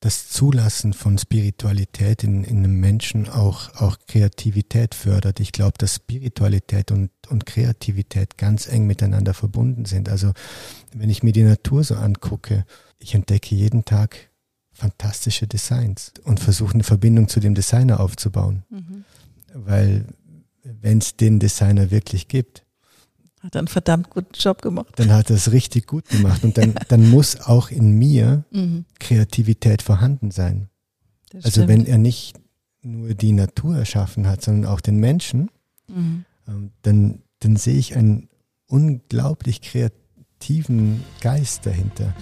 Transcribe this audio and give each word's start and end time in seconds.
das 0.00 0.30
Zulassen 0.30 0.94
von 0.94 1.18
Spiritualität 1.18 2.24
in, 2.24 2.42
in 2.42 2.58
einem 2.58 2.80
Menschen 2.80 3.28
auch, 3.28 3.74
auch 3.74 3.98
Kreativität 4.06 4.94
fördert. 4.94 5.40
Ich 5.40 5.52
glaube, 5.52 5.74
dass 5.76 5.96
Spiritualität 5.96 6.90
und, 6.90 7.10
und 7.28 7.44
Kreativität 7.44 8.38
ganz 8.38 8.66
eng 8.66 8.86
miteinander 8.86 9.34
verbunden 9.34 9.84
sind. 9.84 10.08
Also 10.08 10.32
wenn 10.94 11.10
ich 11.10 11.22
mir 11.22 11.32
die 11.32 11.42
Natur 11.42 11.84
so 11.84 11.96
angucke, 11.96 12.64
ich 12.98 13.14
entdecke 13.14 13.54
jeden 13.54 13.84
Tag 13.84 14.30
fantastische 14.72 15.46
Designs 15.46 16.14
und 16.24 16.40
versuche 16.40 16.74
eine 16.74 16.84
Verbindung 16.84 17.28
zu 17.28 17.38
dem 17.38 17.54
Designer 17.54 18.00
aufzubauen. 18.00 18.64
Mhm. 18.70 19.04
Weil 19.52 20.06
wenn 20.62 20.98
es 20.98 21.16
den 21.16 21.38
Designer 21.38 21.90
wirklich 21.90 22.28
gibt, 22.28 22.64
hat 23.40 23.54
er 23.54 23.60
einen 23.60 23.68
verdammt 23.68 24.10
guten 24.10 24.34
Job 24.34 24.60
gemacht. 24.62 24.92
Dann 24.96 25.12
hat 25.12 25.30
er 25.30 25.36
es 25.36 25.50
richtig 25.50 25.86
gut 25.86 26.08
gemacht. 26.08 26.44
Und 26.44 26.58
dann, 26.58 26.74
dann 26.88 27.08
muss 27.08 27.40
auch 27.40 27.70
in 27.70 27.92
mir 27.92 28.44
mhm. 28.50 28.84
Kreativität 28.98 29.82
vorhanden 29.82 30.30
sein. 30.30 30.68
Das 31.30 31.46
also 31.46 31.62
stimmt. 31.62 31.68
wenn 31.68 31.86
er 31.86 31.98
nicht 31.98 32.36
nur 32.82 33.14
die 33.14 33.32
Natur 33.32 33.76
erschaffen 33.76 34.26
hat, 34.26 34.42
sondern 34.42 34.70
auch 34.70 34.80
den 34.80 34.96
Menschen, 34.96 35.50
mhm. 35.88 36.24
ähm, 36.48 36.70
dann, 36.82 37.22
dann 37.40 37.56
sehe 37.56 37.76
ich 37.76 37.96
einen 37.96 38.28
unglaublich 38.66 39.62
kreativen 39.62 41.02
Geist 41.20 41.64
dahinter. 41.64 42.14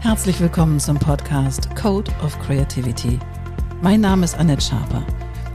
Herzlich 0.00 0.40
willkommen 0.40 0.80
zum 0.80 0.98
Podcast 0.98 1.74
Code 1.76 2.10
of 2.24 2.38
Creativity. 2.38 3.18
Mein 3.82 4.00
Name 4.00 4.24
ist 4.24 4.34
Annette 4.36 4.62
Schaper. 4.62 5.04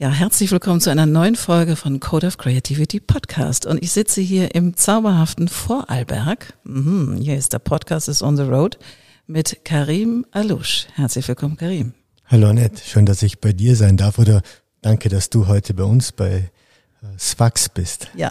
Ja, 0.00 0.10
herzlich 0.10 0.52
willkommen 0.52 0.80
zu 0.80 0.90
einer 0.90 1.06
neuen 1.06 1.34
Folge 1.34 1.74
von 1.74 1.98
Code 1.98 2.28
of 2.28 2.38
Creativity 2.38 3.00
Podcast. 3.00 3.66
Und 3.66 3.82
ich 3.82 3.90
sitze 3.90 4.20
hier 4.20 4.54
im 4.54 4.76
zauberhaften 4.76 5.48
Vorarlberg. 5.48 6.54
Mhm, 6.62 7.16
hier 7.16 7.36
ist 7.36 7.52
der 7.52 7.58
Podcast 7.58 8.06
is 8.06 8.22
on 8.22 8.36
the 8.36 8.44
road 8.44 8.78
mit 9.26 9.64
Karim 9.64 10.24
Alouche. 10.30 10.86
Herzlich 10.94 11.26
willkommen, 11.26 11.56
Karim. 11.56 11.94
Hallo 12.26 12.46
Annette, 12.46 12.80
schön, 12.80 13.06
dass 13.06 13.24
ich 13.24 13.40
bei 13.40 13.52
dir 13.52 13.74
sein 13.74 13.96
darf 13.96 14.20
oder 14.20 14.42
danke, 14.82 15.08
dass 15.08 15.30
du 15.30 15.48
heute 15.48 15.74
bei 15.74 15.82
uns 15.82 16.12
bei 16.12 16.48
äh, 17.02 17.18
Swax 17.18 17.68
bist. 17.68 18.06
Ja, 18.14 18.30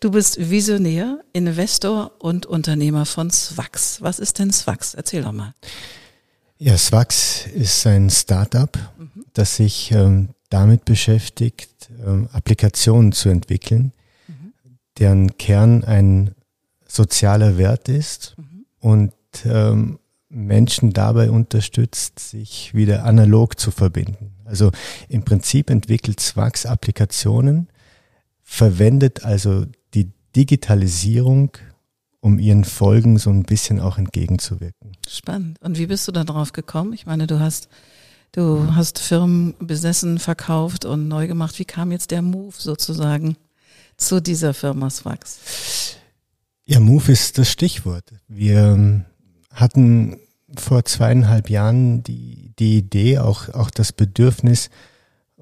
du 0.00 0.10
bist 0.10 0.48
Visionär, 0.48 1.20
Investor 1.34 2.12
und 2.18 2.46
Unternehmer 2.46 3.04
von 3.04 3.30
Swax. 3.30 4.00
Was 4.00 4.18
ist 4.18 4.38
denn 4.38 4.54
Swax? 4.54 4.94
Erzähl 4.94 5.22
doch 5.22 5.32
mal. 5.32 5.52
Ja, 6.56 6.78
Swax 6.78 7.46
ist 7.48 7.86
ein 7.86 8.08
Startup, 8.08 8.74
mhm. 8.96 9.26
das 9.34 9.56
sich 9.56 9.90
ähm, 9.90 10.30
damit 10.50 10.84
beschäftigt, 10.84 11.90
ähm, 12.04 12.28
Applikationen 12.32 13.12
zu 13.12 13.28
entwickeln, 13.28 13.92
mhm. 14.28 14.52
deren 14.98 15.36
Kern 15.38 15.84
ein 15.84 16.34
sozialer 16.86 17.58
Wert 17.58 17.88
ist 17.88 18.36
mhm. 18.36 18.66
und 18.78 19.12
ähm, 19.44 19.98
Menschen 20.28 20.92
dabei 20.92 21.30
unterstützt, 21.30 22.18
sich 22.18 22.74
wieder 22.74 23.04
analog 23.04 23.58
zu 23.58 23.70
verbinden. 23.70 24.32
Also 24.44 24.72
im 25.08 25.24
Prinzip 25.24 25.70
entwickelt 25.70 26.20
Swax 26.20 26.66
Applikationen, 26.66 27.68
verwendet 28.42 29.24
also 29.24 29.66
die 29.94 30.10
Digitalisierung, 30.36 31.52
um 32.20 32.38
ihren 32.38 32.64
Folgen 32.64 33.18
so 33.18 33.30
ein 33.30 33.44
bisschen 33.44 33.80
auch 33.80 33.98
entgegenzuwirken. 33.98 34.96
Spannend. 35.08 35.60
Und 35.60 35.78
wie 35.78 35.86
bist 35.86 36.08
du 36.08 36.12
da 36.12 36.24
drauf 36.24 36.52
gekommen? 36.52 36.92
Ich 36.92 37.06
meine, 37.06 37.26
du 37.26 37.38
hast 37.38 37.68
Du 38.34 38.74
hast 38.74 38.98
Firmen 38.98 39.54
besessen, 39.60 40.18
verkauft 40.18 40.84
und 40.84 41.06
neu 41.06 41.28
gemacht. 41.28 41.56
Wie 41.60 41.64
kam 41.64 41.92
jetzt 41.92 42.10
der 42.10 42.20
Move 42.20 42.54
sozusagen 42.58 43.36
zu 43.96 44.20
dieser 44.20 44.54
Firma 44.54 44.90
Swax? 44.90 45.98
Ja, 46.64 46.80
Move 46.80 47.12
ist 47.12 47.38
das 47.38 47.48
Stichwort. 47.48 48.12
Wir 48.26 48.72
ähm, 48.72 49.04
hatten 49.52 50.18
vor 50.56 50.84
zweieinhalb 50.84 51.48
Jahren 51.48 52.02
die, 52.02 52.50
die 52.58 52.78
Idee, 52.78 53.18
auch, 53.18 53.50
auch 53.50 53.70
das 53.70 53.92
Bedürfnis, 53.92 54.68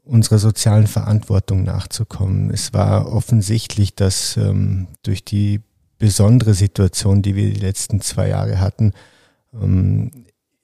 unserer 0.05 0.39
sozialen 0.39 0.87
Verantwortung 0.87 1.65
nachzukommen. 1.65 2.51
Es 2.51 2.75
war 2.75 3.11
offensichtlich, 3.11 3.95
dass 3.95 4.37
ähm, 4.37 4.89
durch 5.03 5.25
die 5.25 5.63
besondere 5.97 6.53
Situation, 6.53 7.23
die 7.23 7.37
wir 7.37 7.55
die 7.55 7.61
letzten 7.61 8.03
zwei 8.03 8.29
Jahre 8.29 8.61
hatten, 8.61 8.93
ähm, 9.55 10.11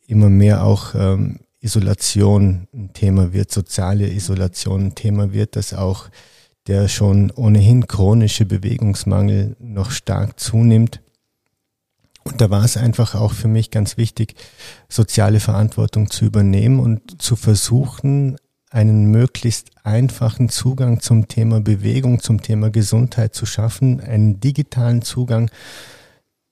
immer 0.06 0.28
mehr 0.28 0.62
auch 0.62 0.94
ähm, 0.94 1.40
Isolation 1.60 2.68
ein 2.72 2.92
Thema 2.92 3.32
wird, 3.32 3.50
soziale 3.50 4.08
Isolation 4.08 4.86
ein 4.86 4.94
Thema 4.94 5.32
wird, 5.32 5.56
dass 5.56 5.74
auch 5.74 6.08
der 6.66 6.88
schon 6.88 7.30
ohnehin 7.30 7.86
chronische 7.86 8.44
Bewegungsmangel 8.44 9.56
noch 9.58 9.90
stark 9.90 10.38
zunimmt. 10.38 11.00
Und 12.24 12.40
da 12.40 12.50
war 12.50 12.64
es 12.64 12.76
einfach 12.76 13.14
auch 13.14 13.32
für 13.32 13.48
mich 13.48 13.70
ganz 13.70 13.96
wichtig, 13.96 14.34
soziale 14.88 15.40
Verantwortung 15.40 16.10
zu 16.10 16.26
übernehmen 16.26 16.78
und 16.78 17.22
zu 17.22 17.36
versuchen, 17.36 18.36
einen 18.70 19.10
möglichst 19.10 19.70
einfachen 19.82 20.50
Zugang 20.50 21.00
zum 21.00 21.26
Thema 21.26 21.60
Bewegung, 21.62 22.20
zum 22.20 22.42
Thema 22.42 22.70
Gesundheit 22.70 23.34
zu 23.34 23.46
schaffen, 23.46 24.00
einen 24.00 24.40
digitalen 24.40 25.00
Zugang, 25.00 25.50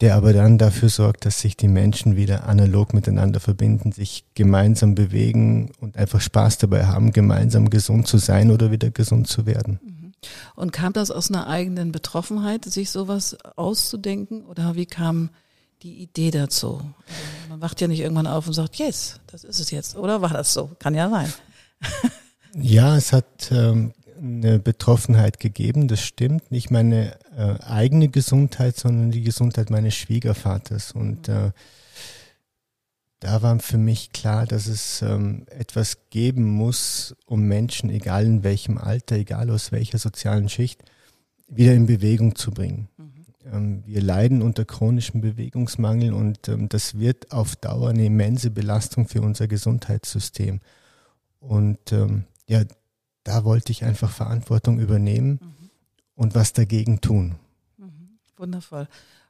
der 0.01 0.15
aber 0.15 0.33
dann 0.33 0.59
dafür 0.59 0.89
sorgt, 0.89 1.25
dass 1.25 1.41
sich 1.41 1.57
die 1.57 1.69
Menschen 1.69 2.17
wieder 2.17 2.47
analog 2.47 2.93
miteinander 2.93 3.41
verbinden, 3.41 3.93
sich 3.93 4.25
gemeinsam 4.34 4.95
bewegen 4.95 5.73
und 5.81 5.97
einfach 5.97 6.21
Spaß 6.21 6.59
dabei 6.59 6.87
haben, 6.87 7.12
gemeinsam 7.12 7.71
gesund 7.71 8.07
zu 8.07 8.19
sein 8.19 8.51
oder 8.51 8.71
wieder 8.71 8.91
gesund 8.91 9.27
zu 9.27 9.47
werden. 9.47 9.81
Mhm. 9.83 10.12
Und 10.55 10.73
kam 10.73 10.93
das 10.93 11.11
aus 11.11 11.31
einer 11.31 11.47
eigenen 11.47 11.93
Betroffenheit, 11.93 12.65
sich 12.65 12.91
sowas 12.91 13.37
auszudenken 13.57 14.45
oder 14.45 14.75
wie 14.75 14.87
kam 14.87 15.31
die 15.83 16.03
Idee 16.03 16.31
dazu? 16.31 16.81
Also 17.07 17.49
man 17.51 17.61
wacht 17.61 17.81
ja 17.81 17.89
nicht 17.89 18.01
irgendwann 18.01 18.27
auf 18.27 18.47
und 18.47 18.53
sagt, 18.53 18.77
yes, 18.77 19.21
das 19.27 19.45
ist 19.45 19.61
es 19.61 19.71
jetzt. 19.71 19.97
Oder 19.97 20.21
war 20.23 20.31
das 20.31 20.53
so? 20.53 20.71
Kann 20.78 20.95
ja 20.95 21.09
sein. 21.09 21.33
ja, 22.55 22.97
es 22.97 23.13
hat 23.13 23.51
ähm, 23.51 23.93
eine 24.19 24.59
Betroffenheit 24.59 25.39
gegeben, 25.41 25.89
das 25.89 26.01
stimmt. 26.01 26.51
Nicht 26.51 26.71
meine 26.71 27.17
äh, 27.37 27.61
eigene 27.61 28.09
Gesundheit, 28.09 28.77
sondern 28.77 29.11
die 29.11 29.23
Gesundheit 29.23 29.69
meines 29.69 29.95
Schwiegervaters. 29.95 30.93
Und 30.93 31.29
äh, 31.29 31.53
da 33.21 33.43
war 33.43 33.59
für 33.59 33.77
mich 33.77 34.13
klar, 34.13 34.47
dass 34.47 34.67
es 34.67 35.03
ähm, 35.03 35.45
etwas 35.51 36.09
geben 36.11 36.45
muss, 36.45 37.15
um 37.27 37.43
Menschen, 37.43 37.91
egal 37.91 38.25
in 38.25 38.43
welchem 38.43 38.79
Alter, 38.79 39.17
egal 39.17 39.51
aus 39.51 39.71
welcher 39.71 39.99
sozialen 39.99 40.49
Schicht, 40.49 40.83
wieder 41.47 41.75
in 41.75 41.87
Bewegung 41.87 42.37
zu 42.37 42.51
bringen. 42.53 42.89
Mhm. 42.97 43.27
Ähm, 43.53 43.83
wir 43.85 44.03
leiden 44.03 44.43
unter 44.43 44.65
chronischem 44.65 45.21
Bewegungsmangel 45.21 46.13
und 46.13 46.49
ähm, 46.49 46.69
das 46.69 46.99
wird 46.99 47.33
auf 47.33 47.57
Dauer 47.57 47.91
eine 47.91 48.07
immense 48.07 48.51
Belastung 48.51 49.09
für 49.09 49.21
unser 49.21 49.47
Gesundheitssystem. 49.47 50.61
Und 51.39 51.93
ähm, 51.93 52.25
ja, 52.47 52.63
da 53.25 53.45
wollte 53.45 53.73
ich 53.73 53.85
einfach 53.85 54.11
Verantwortung 54.11 54.79
übernehmen 54.79 55.41
mhm. 55.43 55.56
Und 56.16 56.34
was 56.34 56.53
dagegen 56.53 57.00
tun. 57.00 57.37
Mhm. 57.78 58.19
Wundervoll. 58.37 58.88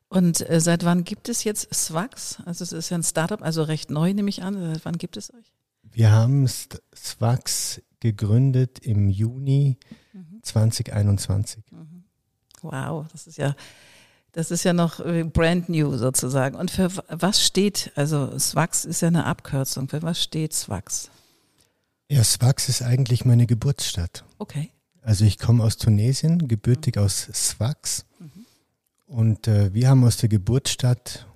Und 0.08 0.48
äh, 0.48 0.60
seit 0.60 0.84
wann 0.84 1.04
gibt 1.04 1.28
es 1.28 1.44
jetzt 1.44 1.74
Swax? 1.74 2.38
Also 2.46 2.64
es 2.64 2.72
ist 2.72 2.90
ja 2.90 2.96
ein 2.96 3.02
Startup, 3.02 3.42
also 3.42 3.62
recht 3.62 3.90
neu 3.90 4.14
nehme 4.14 4.30
ich 4.30 4.42
an. 4.42 4.54
Seit 4.72 4.84
wann 4.84 4.96
gibt 4.96 5.18
es 5.18 5.34
euch? 5.34 5.52
Wir 5.82 6.12
haben 6.12 6.48
Swax 6.48 7.82
gegründet 8.00 8.78
im 8.78 9.08
Juni 9.08 9.76
mhm. 10.12 10.42
2021. 10.42 11.64
Mhm. 11.70 12.04
Wow, 12.62 13.06
das 13.12 13.26
ist 13.26 13.36
ja 13.36 13.54
das 14.36 14.50
ist 14.50 14.64
ja 14.64 14.74
noch 14.74 15.00
äh, 15.00 15.24
brand 15.24 15.70
new 15.70 15.96
sozusagen. 15.96 16.56
Und 16.56 16.70
für 16.70 16.90
was 17.08 17.42
steht, 17.42 17.90
also 17.94 18.38
Swax 18.38 18.84
ist 18.84 19.00
ja 19.00 19.08
eine 19.08 19.24
Abkürzung, 19.24 19.88
für 19.88 20.02
was 20.02 20.22
steht 20.22 20.52
Swax? 20.52 21.10
Ja, 22.10 22.22
Sfax 22.22 22.68
ist 22.68 22.82
eigentlich 22.82 23.24
meine 23.24 23.46
Geburtsstadt. 23.46 24.24
Okay. 24.38 24.70
Also 25.06 25.24
ich 25.24 25.38
komme 25.38 25.62
aus 25.62 25.76
Tunesien, 25.76 26.48
gebürtig 26.48 26.96
mhm. 26.96 27.02
aus 27.02 27.28
Sfax. 27.32 28.04
Mhm. 28.18 28.46
Und 29.06 29.46
äh, 29.46 29.72
wir 29.72 29.88
haben 29.88 30.02
aus 30.02 30.16
der 30.16 30.28
Geburtsstadt, 30.28 31.28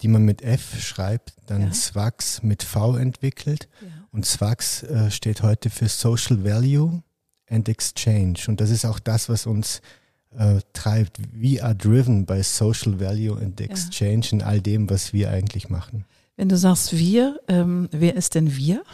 die 0.00 0.08
man 0.08 0.22
mit 0.22 0.40
F 0.40 0.80
schreibt, 0.82 1.34
dann 1.44 1.60
ja. 1.60 1.74
Sfax 1.74 2.42
mit 2.42 2.62
V 2.62 2.96
entwickelt. 2.96 3.68
Ja. 3.82 3.88
Und 4.12 4.24
Sfax 4.24 4.82
äh, 4.82 5.10
steht 5.10 5.42
heute 5.42 5.68
für 5.68 5.88
Social 5.88 6.42
Value 6.42 7.02
and 7.50 7.68
Exchange. 7.68 8.38
Und 8.48 8.62
das 8.62 8.70
ist 8.70 8.86
auch 8.86 8.98
das, 8.98 9.28
was 9.28 9.44
uns 9.44 9.82
äh, 10.38 10.60
treibt. 10.72 11.18
We 11.34 11.62
are 11.62 11.74
driven 11.74 12.24
by 12.24 12.42
Social 12.42 12.98
Value 12.98 13.36
and 13.36 13.60
Exchange 13.60 14.24
ja. 14.24 14.32
in 14.32 14.42
all 14.42 14.62
dem, 14.62 14.88
was 14.88 15.12
wir 15.12 15.30
eigentlich 15.30 15.68
machen. 15.68 16.06
Wenn 16.36 16.48
du 16.48 16.56
sagst 16.56 16.96
wir, 16.96 17.40
ähm, 17.48 17.90
wer 17.92 18.16
ist 18.16 18.34
denn 18.34 18.56
wir? 18.56 18.84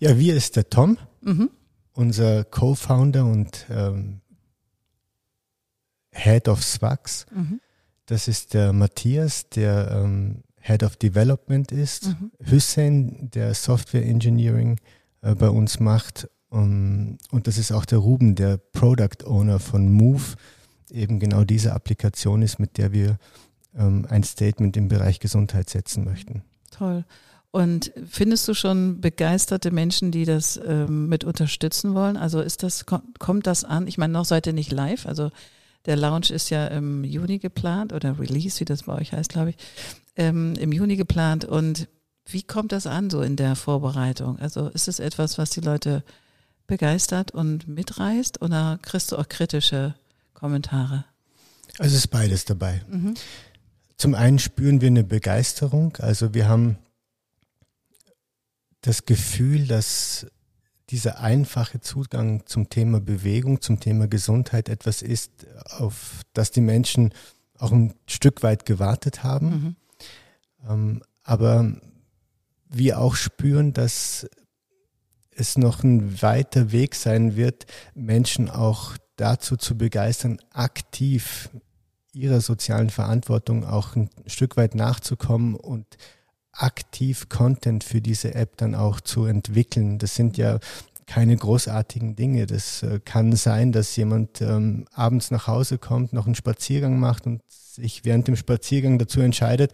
Ja, 0.00 0.18
wir 0.18 0.36
ist 0.36 0.56
der 0.56 0.68
Tom, 0.68 0.98
mhm. 1.22 1.48
Unser 1.98 2.44
Co-Founder 2.44 3.26
und 3.26 3.66
ähm, 3.70 4.20
Head 6.12 6.46
of 6.46 6.62
Swax. 6.62 7.26
Mhm. 7.34 7.60
Das 8.06 8.28
ist 8.28 8.54
der 8.54 8.72
Matthias, 8.72 9.48
der 9.48 9.90
ähm, 9.90 10.44
Head 10.60 10.84
of 10.84 10.96
Development 10.96 11.72
ist. 11.72 12.06
Mhm. 12.06 12.30
Hussein, 12.48 13.30
der 13.34 13.52
Software 13.52 14.06
Engineering 14.06 14.78
äh, 15.22 15.34
bei 15.34 15.50
uns 15.50 15.80
macht. 15.80 16.28
Um, 16.50 17.18
und 17.30 17.46
das 17.46 17.58
ist 17.58 17.72
auch 17.72 17.84
der 17.84 17.98
Ruben, 17.98 18.34
der 18.34 18.56
Product 18.56 19.26
Owner 19.26 19.58
von 19.58 19.92
Move, 19.92 20.36
eben 20.90 21.18
genau 21.18 21.44
diese 21.44 21.74
Applikation 21.74 22.40
ist, 22.40 22.58
mit 22.58 22.78
der 22.78 22.92
wir 22.92 23.18
ähm, 23.76 24.06
ein 24.08 24.22
Statement 24.22 24.76
im 24.76 24.88
Bereich 24.88 25.20
Gesundheit 25.20 25.68
setzen 25.68 26.04
möchten. 26.04 26.42
Toll. 26.70 27.04
Und 27.50 27.92
findest 28.08 28.46
du 28.46 28.54
schon 28.54 29.00
begeisterte 29.00 29.70
Menschen, 29.70 30.10
die 30.10 30.24
das 30.24 30.60
ähm, 30.64 31.08
mit 31.08 31.24
unterstützen 31.24 31.94
wollen? 31.94 32.16
Also 32.16 32.40
ist 32.40 32.62
das, 32.62 32.84
kommt, 32.84 33.18
kommt 33.18 33.46
das 33.46 33.64
an? 33.64 33.86
Ich 33.86 33.96
meine, 33.96 34.12
noch 34.12 34.26
seid 34.26 34.46
ihr 34.46 34.52
nicht 34.52 34.70
live. 34.70 35.06
Also 35.06 35.30
der 35.86 35.96
Launch 35.96 36.30
ist 36.30 36.50
ja 36.50 36.66
im 36.66 37.04
Juni 37.04 37.38
geplant 37.38 37.92
oder 37.92 38.18
Release, 38.18 38.60
wie 38.60 38.66
das 38.66 38.82
bei 38.82 38.94
euch 38.94 39.12
heißt, 39.12 39.30
glaube 39.30 39.50
ich, 39.50 39.56
ähm, 40.16 40.54
im 40.56 40.72
Juni 40.72 40.96
geplant. 40.96 41.46
Und 41.46 41.88
wie 42.26 42.42
kommt 42.42 42.72
das 42.72 42.86
an 42.86 43.08
so 43.08 43.22
in 43.22 43.36
der 43.36 43.56
Vorbereitung? 43.56 44.38
Also 44.38 44.68
ist 44.68 44.88
es 44.88 44.98
etwas, 44.98 45.38
was 45.38 45.48
die 45.48 45.60
Leute 45.60 46.04
begeistert 46.66 47.30
und 47.30 47.66
mitreißt 47.66 48.42
oder 48.42 48.78
kriegst 48.82 49.12
du 49.12 49.16
auch 49.16 49.28
kritische 49.28 49.94
Kommentare? 50.34 51.06
Also 51.78 51.94
es 51.94 52.04
ist 52.04 52.08
beides 52.08 52.44
dabei. 52.44 52.82
Mhm. 52.90 53.14
Zum 53.96 54.14
einen 54.14 54.38
spüren 54.38 54.82
wir 54.82 54.88
eine 54.88 55.04
Begeisterung. 55.04 55.96
Also 55.96 56.34
wir 56.34 56.46
haben 56.48 56.76
das 58.88 59.04
Gefühl, 59.04 59.66
dass 59.66 60.26
dieser 60.88 61.20
einfache 61.20 61.80
Zugang 61.80 62.46
zum 62.46 62.70
Thema 62.70 63.00
Bewegung, 63.00 63.60
zum 63.60 63.80
Thema 63.80 64.08
Gesundheit 64.08 64.70
etwas 64.70 65.02
ist, 65.02 65.46
auf 65.76 66.22
das 66.32 66.50
die 66.50 66.62
Menschen 66.62 67.12
auch 67.58 67.70
ein 67.70 67.92
Stück 68.06 68.42
weit 68.42 68.64
gewartet 68.64 69.22
haben. 69.22 69.48
Mhm. 69.50 69.76
Ähm, 70.68 71.02
aber 71.22 71.76
wir 72.70 72.98
auch 72.98 73.14
spüren, 73.14 73.74
dass 73.74 74.26
es 75.30 75.58
noch 75.58 75.84
ein 75.84 76.22
weiter 76.22 76.72
Weg 76.72 76.94
sein 76.94 77.36
wird, 77.36 77.66
Menschen 77.94 78.48
auch 78.48 78.96
dazu 79.16 79.58
zu 79.58 79.76
begeistern, 79.76 80.38
aktiv 80.50 81.50
ihrer 82.14 82.40
sozialen 82.40 82.88
Verantwortung 82.88 83.66
auch 83.66 83.96
ein 83.96 84.08
Stück 84.26 84.56
weit 84.56 84.74
nachzukommen 84.74 85.54
und 85.56 85.98
aktiv 86.58 87.28
Content 87.28 87.84
für 87.84 88.00
diese 88.00 88.34
App 88.34 88.56
dann 88.56 88.74
auch 88.74 89.00
zu 89.00 89.24
entwickeln. 89.24 89.98
Das 89.98 90.14
sind 90.14 90.36
ja 90.36 90.58
keine 91.06 91.36
großartigen 91.36 92.16
Dinge. 92.16 92.46
Das 92.46 92.82
äh, 92.82 93.00
kann 93.04 93.34
sein, 93.34 93.72
dass 93.72 93.96
jemand 93.96 94.40
ähm, 94.42 94.86
abends 94.92 95.30
nach 95.30 95.46
Hause 95.46 95.78
kommt, 95.78 96.12
noch 96.12 96.26
einen 96.26 96.34
Spaziergang 96.34 97.00
macht 97.00 97.26
und 97.26 97.42
sich 97.48 98.04
während 98.04 98.28
dem 98.28 98.36
Spaziergang 98.36 98.98
dazu 98.98 99.20
entscheidet, 99.20 99.72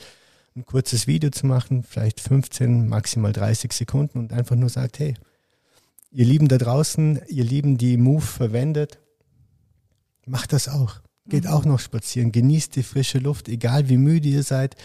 ein 0.57 0.65
kurzes 0.65 1.07
Video 1.07 1.31
zu 1.31 1.47
machen, 1.47 1.83
vielleicht 1.83 2.21
15, 2.21 2.89
maximal 2.89 3.33
30 3.33 3.73
Sekunden 3.73 4.19
und 4.19 4.33
einfach 4.33 4.55
nur 4.55 4.69
sagt, 4.69 5.01
hey, 5.01 5.15
ihr 6.13 6.25
Lieben 6.25 6.47
da 6.47 6.59
draußen, 6.59 7.21
ihr 7.27 7.45
Lieben, 7.45 7.77
die 7.77 7.97
Move 7.97 8.23
verwendet, 8.23 9.01
macht 10.27 10.53
das 10.53 10.69
auch. 10.69 11.01
Geht 11.27 11.45
mhm. 11.45 11.51
auch 11.51 11.65
noch 11.65 11.81
spazieren, 11.81 12.31
genießt 12.31 12.77
die 12.77 12.85
frische 12.85 13.19
Luft, 13.19 13.49
egal 13.49 13.89
wie 13.89 13.97
müde 13.97 14.29
ihr 14.29 14.45
seid. 14.45 14.77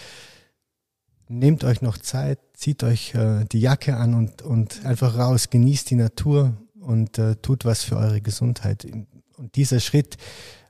Nehmt 1.31 1.64
euch 1.64 1.81
noch 1.81 1.98
Zeit, 2.00 2.40
zieht 2.54 2.84
euch 2.84 3.14
äh, 3.14 3.46
die 3.46 3.62
Jacke 3.62 3.96
an 3.96 4.16
und, 4.16 4.42
und 4.42 4.84
einfach 4.84 5.16
raus, 5.16 5.50
genießt 5.50 5.90
die 5.92 5.96
Natur 5.96 6.58
und 6.80 7.20
äh, 7.20 7.36
tut 7.36 7.66
was 7.66 7.84
für 7.84 7.98
eure 7.98 8.20
Gesundheit. 8.20 8.86
Und 9.38 9.56
dieser 9.56 9.80
Schritt, 9.80 10.18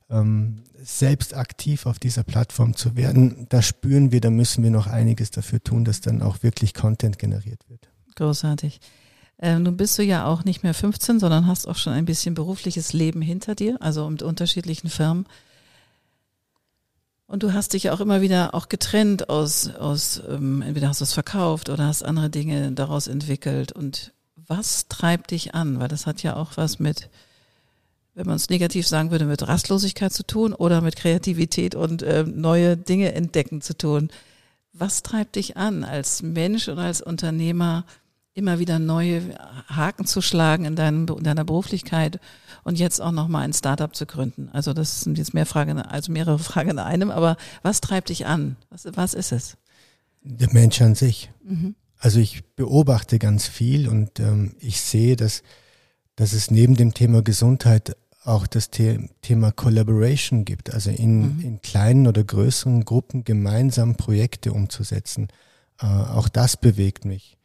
ähm, 0.09 0.63
selbst 0.81 1.35
aktiv 1.35 1.85
auf 1.85 1.97
dieser 1.97 2.23
Plattform 2.23 2.75
zu 2.75 2.95
werden, 2.95 3.47
da 3.49 3.61
spüren 3.61 4.11
wir, 4.11 4.21
da 4.21 4.29
müssen 4.29 4.63
wir 4.63 4.71
noch 4.71 4.87
einiges 4.87 5.31
dafür 5.31 5.63
tun, 5.63 5.85
dass 5.85 6.01
dann 6.01 6.21
auch 6.21 6.43
wirklich 6.43 6.73
Content 6.73 7.19
generiert 7.19 7.61
wird. 7.69 7.89
Großartig. 8.15 8.79
Ähm, 9.41 9.63
nun 9.63 9.77
bist 9.77 9.97
du 9.97 10.03
ja 10.03 10.25
auch 10.25 10.43
nicht 10.43 10.63
mehr 10.63 10.73
15, 10.73 11.19
sondern 11.19 11.47
hast 11.47 11.67
auch 11.67 11.77
schon 11.77 11.93
ein 11.93 12.05
bisschen 12.05 12.33
berufliches 12.33 12.91
Leben 12.91 13.21
hinter 13.21 13.55
dir, 13.55 13.77
also 13.81 14.09
mit 14.09 14.21
unterschiedlichen 14.21 14.89
Firmen. 14.89 15.25
Und 17.29 17.43
du 17.43 17.53
hast 17.53 17.73
dich 17.73 17.83
ja 17.83 17.93
auch 17.93 17.99
immer 17.99 18.21
wieder 18.21 18.55
auch 18.55 18.69
getrennt 18.69 19.29
aus, 19.29 19.69
aus 19.75 20.19
ähm, 20.27 20.63
entweder 20.63 20.89
hast 20.89 20.99
du 20.99 21.03
es 21.03 21.13
verkauft 21.13 21.69
oder 21.69 21.85
hast 21.85 22.01
andere 22.01 22.31
Dinge 22.31 22.71
daraus 22.71 23.05
entwickelt. 23.05 23.71
Und 23.71 24.13
was 24.35 24.87
treibt 24.87 25.29
dich 25.29 25.53
an? 25.53 25.79
Weil 25.79 25.89
das 25.89 26.07
hat 26.07 26.23
ja 26.23 26.35
auch 26.35 26.57
was 26.57 26.79
mit, 26.79 27.07
wenn 28.15 28.25
man 28.25 28.37
es 28.37 28.49
negativ 28.49 28.87
sagen 28.87 29.11
würde, 29.11 29.25
mit 29.25 29.47
Rastlosigkeit 29.47 30.11
zu 30.11 30.25
tun 30.25 30.55
oder 30.55 30.81
mit 30.81 30.95
Kreativität 30.95 31.75
und 31.75 32.01
äh, 32.01 32.23
neue 32.23 32.75
Dinge 32.75 33.13
entdecken 33.13 33.61
zu 33.61 33.77
tun. 33.77 34.09
Was 34.73 35.03
treibt 35.03 35.35
dich 35.35 35.55
an 35.55 35.83
als 35.83 36.23
Mensch 36.23 36.67
und 36.67 36.79
als 36.79 36.99
Unternehmer, 36.99 37.85
immer 38.39 38.57
wieder 38.57 38.79
neue 38.79 39.21
Haken 39.67 40.05
zu 40.05 40.21
schlagen 40.21 40.65
in, 40.65 40.75
deinem, 40.75 41.05
in 41.07 41.23
deiner 41.23 41.43
Beruflichkeit 41.43 42.19
und 42.63 42.79
jetzt 42.79 43.01
auch 43.01 43.11
nochmal 43.11 43.43
ein 43.43 43.53
Startup 43.53 43.93
zu 43.93 44.05
gründen? 44.05 44.49
Also 44.51 44.73
das 44.73 45.01
sind 45.01 45.17
jetzt 45.17 45.33
mehr 45.33 45.45
Fragen, 45.45 45.79
also 45.79 46.11
mehrere 46.11 46.39
Fragen 46.39 46.71
in 46.71 46.79
einem, 46.79 47.11
aber 47.11 47.37
was 47.61 47.81
treibt 47.81 48.09
dich 48.09 48.25
an? 48.25 48.55
Was, 48.69 48.87
was 48.93 49.13
ist 49.13 49.31
es? 49.31 49.57
Der 50.23 50.51
Mensch 50.51 50.81
an 50.81 50.95
sich. 50.95 51.29
Mhm. 51.43 51.75
Also 51.97 52.19
ich 52.19 52.43
beobachte 52.55 53.19
ganz 53.19 53.47
viel 53.47 53.87
und 53.87 54.19
ähm, 54.19 54.55
ich 54.59 54.79
sehe, 54.79 55.15
dass, 55.15 55.43
dass 56.15 56.33
es 56.33 56.49
neben 56.49 56.75
dem 56.75 56.93
Thema 56.93 57.21
Gesundheit 57.21 57.95
auch 58.23 58.47
das 58.47 58.69
The 58.73 59.09
Thema 59.21 59.51
Collaboration 59.51 60.45
gibt, 60.45 60.73
also 60.73 60.89
in, 60.91 61.37
mhm. 61.37 61.41
in 61.41 61.61
kleinen 61.61 62.07
oder 62.07 62.23
größeren 62.23 62.85
Gruppen 62.85 63.23
gemeinsam 63.23 63.95
Projekte 63.95 64.53
umzusetzen. 64.53 65.27
Äh, 65.81 65.85
auch 65.85 66.29
das 66.29 66.57
bewegt 66.57 67.05
mich 67.05 67.38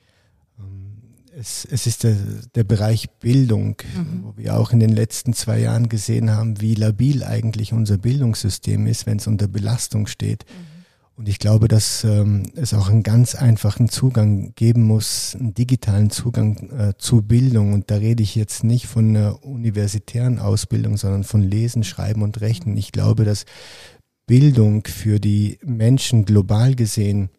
es, 1.39 1.67
es 1.71 1.87
ist 1.87 2.05
der, 2.05 2.17
der 2.55 2.65
Bereich 2.65 3.11
Bildung, 3.21 3.77
mhm. 3.97 4.25
wo 4.25 4.37
wir 4.37 4.57
auch 4.57 4.73
in 4.73 4.81
den 4.81 4.91
letzten 4.91 5.33
zwei 5.33 5.61
Jahren 5.61 5.89
gesehen 5.89 6.31
haben, 6.31 6.61
wie 6.61 6.75
labil 6.75 7.25
eigentlich 7.25 7.73
unser 7.73 7.99
Bildungssystem 7.99 8.87
ist, 8.87 9.07
wenn 9.07 9.19
es 9.19 9.27
unter 9.27 9.49
Belastung 9.49 10.07
steht. 10.07 10.45
Mhm. 10.49 10.75
Und 11.17 11.29
ich 11.29 11.39
glaube, 11.39 11.69
dass 11.69 12.03
ähm, 12.03 12.43
es 12.57 12.75
auch 12.75 12.89
einen 12.89 13.05
ganz 13.05 13.37
einfachen 13.37 13.89
Zugang 13.89 14.53
geben 14.57 14.83
muss, 14.83 15.37
einen 15.39 15.55
digitalen 15.55 16.11
Zugang 16.11 16.71
äh, 16.71 16.95
zu 16.99 17.23
Bildung. 17.23 17.73
Und 17.73 17.91
da 17.91 17.97
rede 17.97 18.23
ich 18.23 18.35
jetzt 18.35 18.65
nicht 18.65 18.87
von 18.87 19.11
einer 19.11 19.45
universitären 19.45 20.41
Ausbildung, 20.41 20.97
sondern 20.97 21.23
von 21.23 21.41
Lesen, 21.41 21.85
Schreiben 21.85 22.23
und 22.23 22.41
Rechnen. 22.41 22.77
Ich 22.77 22.91
glaube, 22.91 23.25
dass 23.25 23.45
Bildung 24.27 24.85
für 24.87 25.21
die 25.21 25.59
Menschen 25.63 26.25
global 26.25 26.75
gesehen 26.75 27.31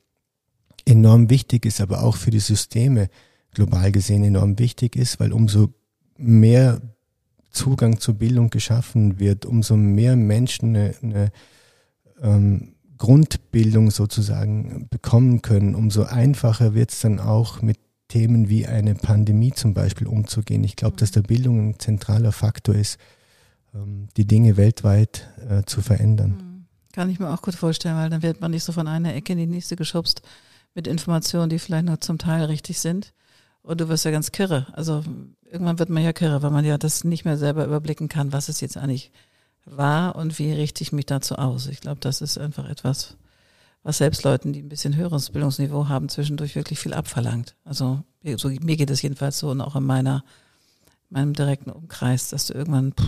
enorm 0.86 1.30
wichtig 1.30 1.66
ist, 1.66 1.82
aber 1.82 2.04
auch 2.04 2.16
für 2.16 2.32
die 2.32 2.40
Systeme 2.40 3.10
global 3.56 3.92
gesehen 3.92 4.24
enorm 4.24 4.60
wichtig 4.60 4.96
ist, 4.96 5.20
weil 5.20 5.34
umso 5.34 5.74
mehr 6.18 6.82
Zugang 7.50 8.00
zur 8.00 8.16
Bildung 8.16 8.50
geschaffen 8.50 9.20
wird, 9.20 9.46
umso 9.46 9.76
mehr 9.76 10.16
Menschen 10.16 10.76
eine, 10.76 10.96
eine 11.02 11.32
ähm, 12.22 12.76
Grundbildung 12.98 13.92
sozusagen 13.92 14.88
bekommen 14.90 15.42
können, 15.42 15.76
umso 15.76 16.04
einfacher 16.04 16.74
wird 16.74 16.92
es 16.92 17.00
dann 17.00 17.20
auch 17.20 17.62
mit 17.62 17.80
Themen 18.08 18.50
wie 18.50 18.68
eine 18.68 18.94
Pandemie 18.96 19.52
zum 19.52 19.74
Beispiel 19.74 20.08
umzugehen. 20.08 20.64
Ich 20.64 20.76
glaube, 20.76 20.98
dass 20.98 21.12
der 21.12 21.24
Bildung 21.24 21.70
ein 21.70 21.80
zentraler 21.80 22.32
Faktor 22.32 22.76
ist, 22.76 23.00
ähm, 23.74 24.08
die 24.16 24.26
Dinge 24.26 24.58
weltweit 24.58 25.28
äh, 25.50 25.64
zu 25.64 25.82
verändern. 25.82 26.30
Mhm. 26.32 26.66
Kann 26.94 27.10
ich 27.10 27.20
mir 27.20 27.30
auch 27.30 27.42
gut 27.42 27.56
vorstellen, 27.56 27.98
weil 27.98 28.10
dann 28.10 28.22
wird 28.22 28.40
man 28.40 28.52
nicht 28.52 28.64
so 28.64 28.72
von 28.72 28.88
einer 28.88 29.14
Ecke 29.16 29.34
in 29.34 29.40
die 29.40 29.48
nächste 29.48 29.76
geschubst 29.76 30.22
mit 30.76 30.88
Informationen, 30.88 31.50
die 31.50 31.60
vielleicht 31.60 31.86
nur 31.86 32.00
zum 32.00 32.18
Teil 32.18 32.46
richtig 32.46 32.80
sind. 32.80 33.14
Und 33.66 33.82
du 33.82 33.90
wirst 33.90 34.06
ja 34.06 34.12
ganz 34.12 34.32
kirre. 34.32 34.68
Also 34.74 35.04
irgendwann 35.44 35.80
wird 35.80 35.90
man 35.90 36.04
ja 36.04 36.14
kirre, 36.14 36.44
weil 36.44 36.52
man 36.52 36.66
ja 36.66 36.78
das 36.78 37.04
nicht 37.04 37.26
mehr 37.26 37.38
selber 37.38 37.66
überblicken 37.66 38.10
kann, 38.10 38.32
was 38.32 38.48
es 38.48 38.62
jetzt 38.62 38.78
eigentlich 38.78 39.12
war 39.66 40.16
und 40.16 40.38
wie 40.38 40.54
richte 40.54 40.84
ich 40.84 40.92
mich 40.92 41.08
dazu 41.08 41.36
aus. 41.36 41.66
Ich 41.68 41.82
glaube, 41.82 42.00
das 42.00 42.22
ist 42.22 42.38
einfach 42.38 42.70
etwas, 42.70 43.18
was 43.82 43.98
selbst 43.98 44.24
Leuten, 44.24 44.54
die 44.54 44.62
ein 44.62 44.70
bisschen 44.70 44.96
höheres 44.96 45.32
Bildungsniveau 45.32 45.88
haben, 45.88 46.10
zwischendurch 46.10 46.56
wirklich 46.56 46.78
viel 46.78 46.94
abverlangt. 46.94 47.56
Also 47.64 48.04
so, 48.38 48.50
mir 48.50 48.78
geht 48.78 48.92
es 48.92 49.02
jedenfalls 49.02 49.40
so 49.40 49.50
und 49.50 49.62
auch 49.62 49.76
in 49.76 49.84
meiner, 49.84 50.24
meinem 51.10 51.34
direkten 51.34 51.72
Umkreis, 51.72 52.30
dass 52.30 52.46
du 52.46 52.54
irgendwann 52.54 52.94
pff, 52.94 53.06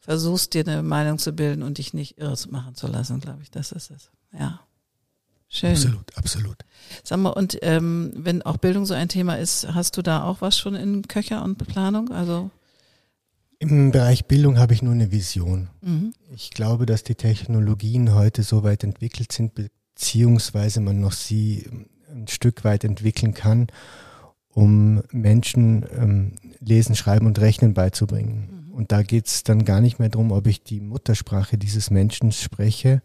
versuchst, 0.00 0.54
dir 0.54 0.66
eine 0.66 0.82
Meinung 0.82 1.18
zu 1.18 1.32
bilden 1.32 1.62
und 1.62 1.76
dich 1.76 1.92
nicht 1.92 2.16
irre 2.16 2.36
machen 2.48 2.74
zu 2.74 2.86
lassen, 2.86 3.20
glaube 3.20 3.42
ich. 3.42 3.50
Das 3.50 3.72
ist 3.72 3.90
es. 3.90 4.10
Ja. 4.32 4.60
Schön. 5.48 5.72
Absolut, 5.72 6.16
absolut. 6.16 6.56
Sag 7.02 7.18
mal, 7.18 7.30
und 7.30 7.58
ähm, 7.62 8.12
wenn 8.16 8.42
auch 8.42 8.56
Bildung 8.56 8.86
so 8.86 8.94
ein 8.94 9.08
Thema 9.08 9.36
ist, 9.36 9.68
hast 9.72 9.96
du 9.96 10.02
da 10.02 10.24
auch 10.24 10.40
was 10.40 10.58
schon 10.58 10.74
in 10.74 11.02
Köcher 11.06 11.44
und 11.44 11.56
Planung? 11.56 12.10
Also 12.10 12.50
im 13.58 13.92
Bereich 13.92 14.26
Bildung 14.26 14.58
habe 14.58 14.74
ich 14.74 14.82
nur 14.82 14.92
eine 14.92 15.10
Vision. 15.10 15.68
Mhm. 15.80 16.12
Ich 16.34 16.50
glaube, 16.50 16.86
dass 16.86 17.02
die 17.02 17.14
Technologien 17.14 18.14
heute 18.14 18.42
so 18.42 18.62
weit 18.62 18.84
entwickelt 18.84 19.32
sind, 19.32 19.54
beziehungsweise 19.54 20.80
man 20.80 21.00
noch 21.00 21.12
sie 21.12 21.66
ein 22.10 22.28
Stück 22.28 22.64
weit 22.64 22.84
entwickeln 22.84 23.32
kann, 23.32 23.68
um 24.48 25.02
Menschen 25.12 25.86
ähm, 25.96 26.32
Lesen, 26.60 26.94
Schreiben 26.94 27.26
und 27.26 27.38
Rechnen 27.38 27.74
beizubringen. 27.74 28.66
Mhm. 28.68 28.74
Und 28.74 28.92
da 28.92 29.02
geht 29.02 29.28
es 29.28 29.44
dann 29.44 29.64
gar 29.64 29.80
nicht 29.80 29.98
mehr 29.98 30.08
darum, 30.08 30.32
ob 30.32 30.46
ich 30.46 30.62
die 30.62 30.80
Muttersprache 30.80 31.56
dieses 31.56 31.90
Menschen 31.90 32.32
spreche, 32.32 33.02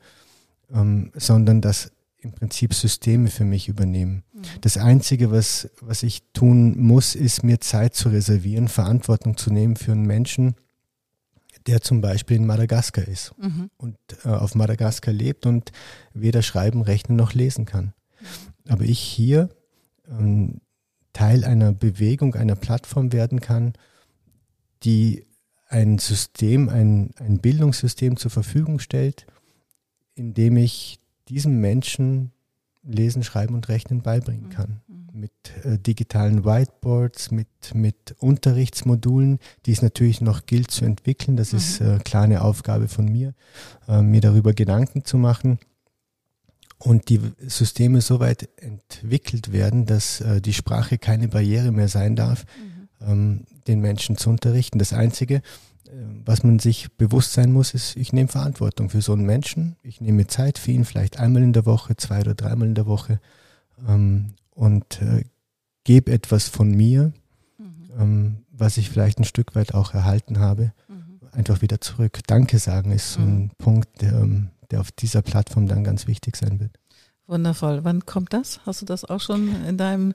ähm, 0.74 1.12
sondern 1.16 1.62
dass 1.62 1.92
im 2.22 2.34
Prinzip 2.34 2.74
Systeme 2.74 3.30
für 3.30 3.46
mich 3.46 3.70
übernehmen. 3.70 4.24
Mhm. 4.34 4.42
Das 4.62 4.78
Einzige, 4.78 5.32
was, 5.32 5.70
was 5.80 6.04
ich 6.04 6.24
tun 6.34 6.78
muss, 6.78 7.16
ist 7.16 7.44
mir 7.44 7.60
Zeit 7.60 7.96
zu 7.96 8.10
reservieren, 8.10 8.68
Verantwortung 8.68 9.38
zu 9.38 9.52
nehmen 9.52 9.76
für 9.76 9.94
einen 9.94 10.06
Menschen, 10.06 10.56
der 11.66 11.82
zum 11.82 12.02
Beispiel 12.02 12.38
in 12.38 12.46
Madagaskar 12.46 13.08
ist 13.08 13.34
mhm. 13.38 13.70
und 13.78 13.98
äh, 14.26 14.30
auf 14.30 14.56
Madagaskar 14.56 15.14
lebt 15.14 15.46
und 15.46 15.72
weder 16.14 16.42
schreiben, 16.42 16.82
rechnen 16.82 17.18
noch 17.18 17.34
lesen 17.34 17.66
kann. 17.66 17.94
Mhm. 18.20 18.72
Aber 18.72 18.84
ich 18.84 19.00
hier 19.00 19.50
ähm, 20.10 20.62
Teil 21.14 21.44
einer 21.44 21.72
Bewegung, 21.72 22.36
einer 22.36 22.56
Plattform 22.56 23.12
werden 23.14 23.40
kann, 23.40 23.74
die 24.84 25.26
ein 25.68 26.00
System, 26.00 26.70
ein, 26.70 27.12
ein 27.18 27.40
Bildungssystem 27.40 28.18
zur 28.18 28.32
Verfügung 28.32 28.80
stellt, 28.80 29.26
in 30.16 30.34
dem 30.34 30.58
ich 30.58 30.99
diesem 31.30 31.62
Menschen 31.62 32.32
Lesen, 32.84 33.24
Schreiben 33.24 33.56
und 33.56 33.68
Rechnen 33.70 34.02
beibringen 34.02 34.46
mhm. 34.46 34.50
kann. 34.50 34.82
Mhm. 34.88 35.20
Mit 35.20 35.32
äh, 35.64 35.78
digitalen 35.78 36.46
Whiteboards, 36.46 37.32
mit, 37.32 37.48
mit 37.74 38.16
Unterrichtsmodulen, 38.20 39.40
die 39.66 39.72
es 39.72 39.82
natürlich 39.82 40.22
noch 40.22 40.46
gilt 40.46 40.72
zu 40.72 40.86
entwickeln. 40.86 41.36
Das 41.36 41.52
mhm. 41.52 41.58
ist 41.58 41.82
äh, 41.82 42.00
klar 42.04 42.24
eine 42.24 42.42
Aufgabe 42.42 42.88
von 42.88 43.06
mir, 43.06 43.34
äh, 43.88 44.02
mir 44.02 44.22
darüber 44.22 44.54
Gedanken 44.54 45.04
zu 45.04 45.18
machen. 45.18 45.60
Und 46.78 47.10
die 47.10 47.20
Systeme 47.46 48.00
so 48.00 48.22
weit 48.22 48.48
entwickelt 48.56 49.52
werden, 49.52 49.86
dass 49.86 50.22
äh, 50.22 50.40
die 50.40 50.54
Sprache 50.54 50.98
keine 50.98 51.28
Barriere 51.28 51.74
mehr 51.74 51.90
sein 51.90 52.16
darf, 52.16 52.46
mhm. 53.02 53.08
ähm, 53.08 53.46
den 53.68 53.82
Menschen 53.82 54.16
zu 54.16 54.30
unterrichten. 54.30 54.80
Das 54.80 54.94
Einzige, 54.94 55.42
was 56.26 56.44
man 56.44 56.60
sich 56.60 56.92
bewusst 56.98 57.34
sein 57.34 57.52
muss, 57.52 57.74
ist, 57.74 57.96
ich 57.96 58.14
nehme 58.14 58.30
Verantwortung 58.30 58.90
für 58.90 59.02
so 59.02 59.14
einen 59.14 59.26
Menschen. 59.26 59.76
Ich 59.82 60.02
nehme 60.02 60.28
Zeit 60.28 60.58
für 60.58 60.72
ihn, 60.72 60.86
vielleicht 60.86 61.20
einmal 61.20 61.42
in 61.42 61.54
der 61.54 61.66
Woche, 61.66 61.96
zwei 61.96 62.22
oder 62.22 62.36
dreimal 62.36 62.68
in 62.68 62.76
der 62.76 62.86
Woche 62.86 63.20
ähm, 63.88 64.34
und 64.52 65.02
äh, 65.02 65.24
gebe 65.84 66.12
etwas 66.12 66.48
von 66.48 66.70
mir, 66.72 67.12
mhm. 67.58 67.90
ähm, 68.00 68.38
was 68.52 68.78
ich 68.78 68.90
vielleicht 68.90 69.20
ein 69.20 69.24
Stück 69.24 69.56
weit 69.56 69.74
auch 69.74 69.94
erhalten 69.94 70.40
habe, 70.40 70.74
mhm. 70.88 71.20
einfach 71.32 71.62
wieder 71.62 71.82
zurück. 71.82 72.20
Danke 72.28 72.60
sagen 72.60 72.92
ist 72.92 73.14
so 73.14 73.22
ein 73.22 73.44
mhm. 73.44 73.52
Punkt, 73.58 74.02
der, 74.02 74.14
ähm, 74.14 74.50
der 74.70 74.82
auf 74.82 74.92
dieser 74.92 75.22
Plattform 75.22 75.68
dann 75.68 75.84
ganz 75.84 76.06
wichtig 76.06 76.36
sein 76.36 76.60
wird. 76.60 76.72
Wundervoll. 77.26 77.84
Wann 77.84 78.06
kommt 78.06 78.34
das? 78.34 78.60
Hast 78.66 78.82
du 78.82 78.86
das 78.86 79.06
auch 79.06 79.22
schon 79.22 79.66
in 79.66 79.78
deinem 79.78 80.14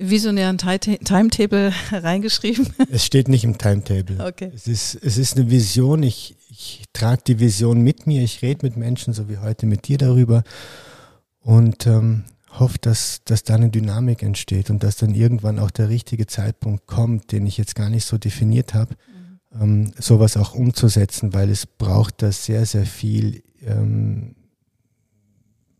visionären 0.00 0.58
Timetable 0.58 1.72
reingeschrieben? 1.92 2.68
Es 2.90 3.04
steht 3.04 3.28
nicht 3.28 3.44
im 3.44 3.58
Timetable. 3.58 4.24
Okay. 4.24 4.50
Es 4.54 4.66
ist, 4.66 4.94
es 4.94 5.18
ist 5.18 5.36
eine 5.36 5.50
Vision. 5.50 6.02
Ich, 6.02 6.36
ich 6.48 6.84
trage 6.92 7.22
die 7.26 7.38
Vision 7.38 7.82
mit 7.82 8.06
mir. 8.06 8.22
Ich 8.22 8.42
rede 8.42 8.66
mit 8.66 8.76
Menschen, 8.76 9.12
so 9.12 9.28
wie 9.28 9.38
heute 9.38 9.66
mit 9.66 9.86
dir 9.88 9.98
darüber. 9.98 10.42
Und 11.40 11.86
ähm, 11.86 12.24
hoffe, 12.58 12.78
dass, 12.80 13.22
dass 13.24 13.44
da 13.44 13.54
eine 13.54 13.70
Dynamik 13.70 14.22
entsteht 14.22 14.70
und 14.70 14.82
dass 14.82 14.96
dann 14.96 15.14
irgendwann 15.14 15.58
auch 15.58 15.70
der 15.70 15.88
richtige 15.88 16.26
Zeitpunkt 16.26 16.86
kommt, 16.86 17.32
den 17.32 17.46
ich 17.46 17.56
jetzt 17.56 17.74
gar 17.74 17.90
nicht 17.90 18.04
so 18.04 18.18
definiert 18.18 18.74
habe, 18.74 18.96
mhm. 19.54 19.62
ähm, 19.62 19.92
sowas 19.98 20.36
auch 20.36 20.54
umzusetzen, 20.54 21.32
weil 21.32 21.50
es 21.50 21.66
braucht 21.66 22.22
da 22.22 22.32
sehr, 22.32 22.66
sehr 22.66 22.86
viel 22.86 23.42
ähm, 23.64 24.34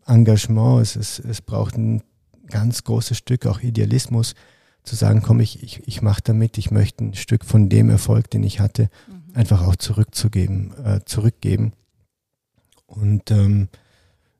Engagement. 0.06 0.82
Es, 0.82 0.96
es, 0.96 1.18
es 1.18 1.40
braucht 1.40 1.76
ein 1.76 2.02
ganz 2.50 2.84
großes 2.84 3.16
Stück 3.16 3.46
auch 3.46 3.60
Idealismus, 3.60 4.34
zu 4.82 4.96
sagen, 4.96 5.22
komm, 5.22 5.40
ich, 5.40 5.62
ich, 5.62 5.86
ich 5.86 6.02
mache 6.02 6.22
damit, 6.24 6.58
ich 6.58 6.70
möchte 6.70 7.04
ein 7.04 7.14
Stück 7.14 7.44
von 7.44 7.68
dem 7.68 7.90
Erfolg, 7.90 8.30
den 8.30 8.42
ich 8.42 8.60
hatte, 8.60 8.88
mhm. 9.08 9.36
einfach 9.36 9.66
auch 9.66 9.76
zurückzugeben, 9.76 10.72
äh, 10.84 11.00
zurückgeben. 11.04 11.72
Und 12.86 13.30
ähm, 13.30 13.68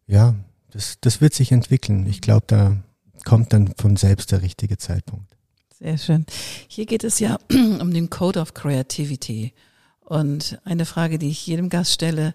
ja, 0.06 0.34
das, 0.70 0.98
das 1.00 1.20
wird 1.20 1.34
sich 1.34 1.52
entwickeln. 1.52 2.06
Ich 2.06 2.20
glaube, 2.20 2.44
da 2.46 2.76
kommt 3.24 3.52
dann 3.52 3.72
von 3.76 3.96
selbst 3.96 4.32
der 4.32 4.42
richtige 4.42 4.78
Zeitpunkt. 4.78 5.36
Sehr 5.78 5.98
schön. 5.98 6.26
Hier 6.68 6.86
geht 6.86 7.04
es 7.04 7.20
ja 7.20 7.38
um 7.50 7.92
den 7.92 8.10
Code 8.10 8.40
of 8.40 8.54
Creativity. 8.54 9.52
Und 10.00 10.60
eine 10.64 10.86
Frage, 10.86 11.18
die 11.18 11.30
ich 11.30 11.46
jedem 11.46 11.68
Gast 11.68 11.92
stelle, 11.92 12.34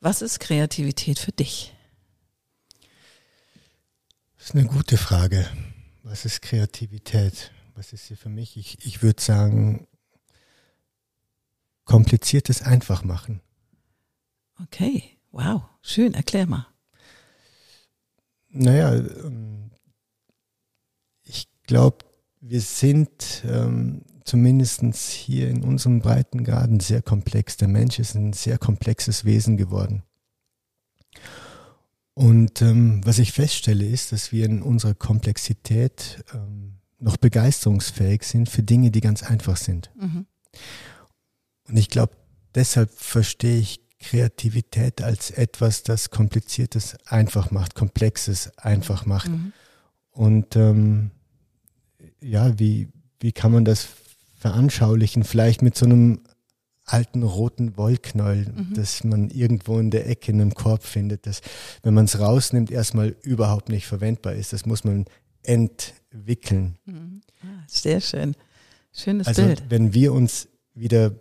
was 0.00 0.22
ist 0.22 0.40
Kreativität 0.40 1.18
für 1.18 1.32
dich? 1.32 1.75
Das 4.46 4.54
ist 4.54 4.60
eine 4.60 4.68
gute 4.68 4.96
Frage. 4.96 5.44
Was 6.04 6.24
ist 6.24 6.40
Kreativität? 6.40 7.50
Was 7.74 7.92
ist 7.92 8.06
sie 8.06 8.14
für 8.14 8.28
mich? 8.28 8.56
Ich, 8.56 8.78
ich 8.86 9.02
würde 9.02 9.20
sagen, 9.20 9.88
kompliziertes 11.84 12.62
einfach 12.62 13.02
machen. 13.02 13.40
Okay, 14.62 15.02
wow, 15.32 15.62
schön, 15.82 16.14
erklär 16.14 16.46
mal. 16.46 16.68
Naja, 18.50 18.94
ähm, 18.94 19.72
ich 21.24 21.48
glaube, 21.64 22.04
wir 22.40 22.60
sind 22.60 23.42
ähm, 23.48 24.04
zumindest 24.24 24.80
hier 25.08 25.50
in 25.50 25.64
unserem 25.64 25.98
Breitengraden 25.98 26.78
sehr 26.78 27.02
komplex. 27.02 27.56
Der 27.56 27.66
Mensch 27.66 27.98
ist 27.98 28.14
ein 28.14 28.32
sehr 28.32 28.58
komplexes 28.58 29.24
Wesen 29.24 29.56
geworden. 29.56 30.04
Und 32.16 32.62
ähm, 32.62 33.02
was 33.04 33.18
ich 33.18 33.32
feststelle, 33.32 33.84
ist, 33.84 34.10
dass 34.10 34.32
wir 34.32 34.46
in 34.46 34.62
unserer 34.62 34.94
Komplexität 34.94 36.24
ähm, 36.32 36.78
noch 36.98 37.18
begeisterungsfähig 37.18 38.22
sind 38.22 38.48
für 38.48 38.62
Dinge, 38.62 38.90
die 38.90 39.02
ganz 39.02 39.22
einfach 39.22 39.58
sind. 39.58 39.90
Mhm. 40.00 40.24
Und 41.68 41.76
ich 41.76 41.90
glaube, 41.90 42.14
deshalb 42.54 42.90
verstehe 42.90 43.58
ich 43.58 43.80
Kreativität 43.98 45.02
als 45.02 45.30
etwas, 45.30 45.82
das 45.82 46.08
Kompliziertes 46.08 46.96
einfach 47.04 47.50
macht, 47.50 47.74
Komplexes 47.74 48.56
einfach 48.56 49.04
macht. 49.04 49.28
Mhm. 49.28 49.52
Und 50.10 50.56
ähm, 50.56 51.10
ja, 52.22 52.58
wie, 52.58 52.88
wie 53.20 53.32
kann 53.32 53.52
man 53.52 53.66
das 53.66 53.88
veranschaulichen? 54.38 55.22
Vielleicht 55.22 55.60
mit 55.60 55.76
so 55.76 55.84
einem 55.84 56.20
alten 56.86 57.24
roten 57.24 57.76
Wollknäuel, 57.76 58.46
mhm. 58.46 58.74
das 58.74 59.04
man 59.04 59.28
irgendwo 59.30 59.78
in 59.78 59.90
der 59.90 60.08
Ecke 60.08 60.32
in 60.32 60.40
einem 60.40 60.54
Korb 60.54 60.84
findet, 60.84 61.26
das, 61.26 61.40
wenn 61.82 61.94
man 61.94 62.06
es 62.06 62.18
rausnimmt, 62.18 62.70
erstmal 62.70 63.16
überhaupt 63.22 63.68
nicht 63.68 63.86
verwendbar 63.86 64.34
ist. 64.34 64.52
Das 64.52 64.66
muss 64.66 64.84
man 64.84 65.04
entwickeln. 65.42 66.78
Mhm. 66.86 67.20
Ah, 67.42 67.64
sehr 67.66 68.00
schön. 68.00 68.34
Schönes 68.92 69.26
also, 69.26 69.42
Bild. 69.42 69.64
Wenn 69.68 69.92
wir 69.92 70.12
uns 70.12 70.48
wieder 70.74 71.12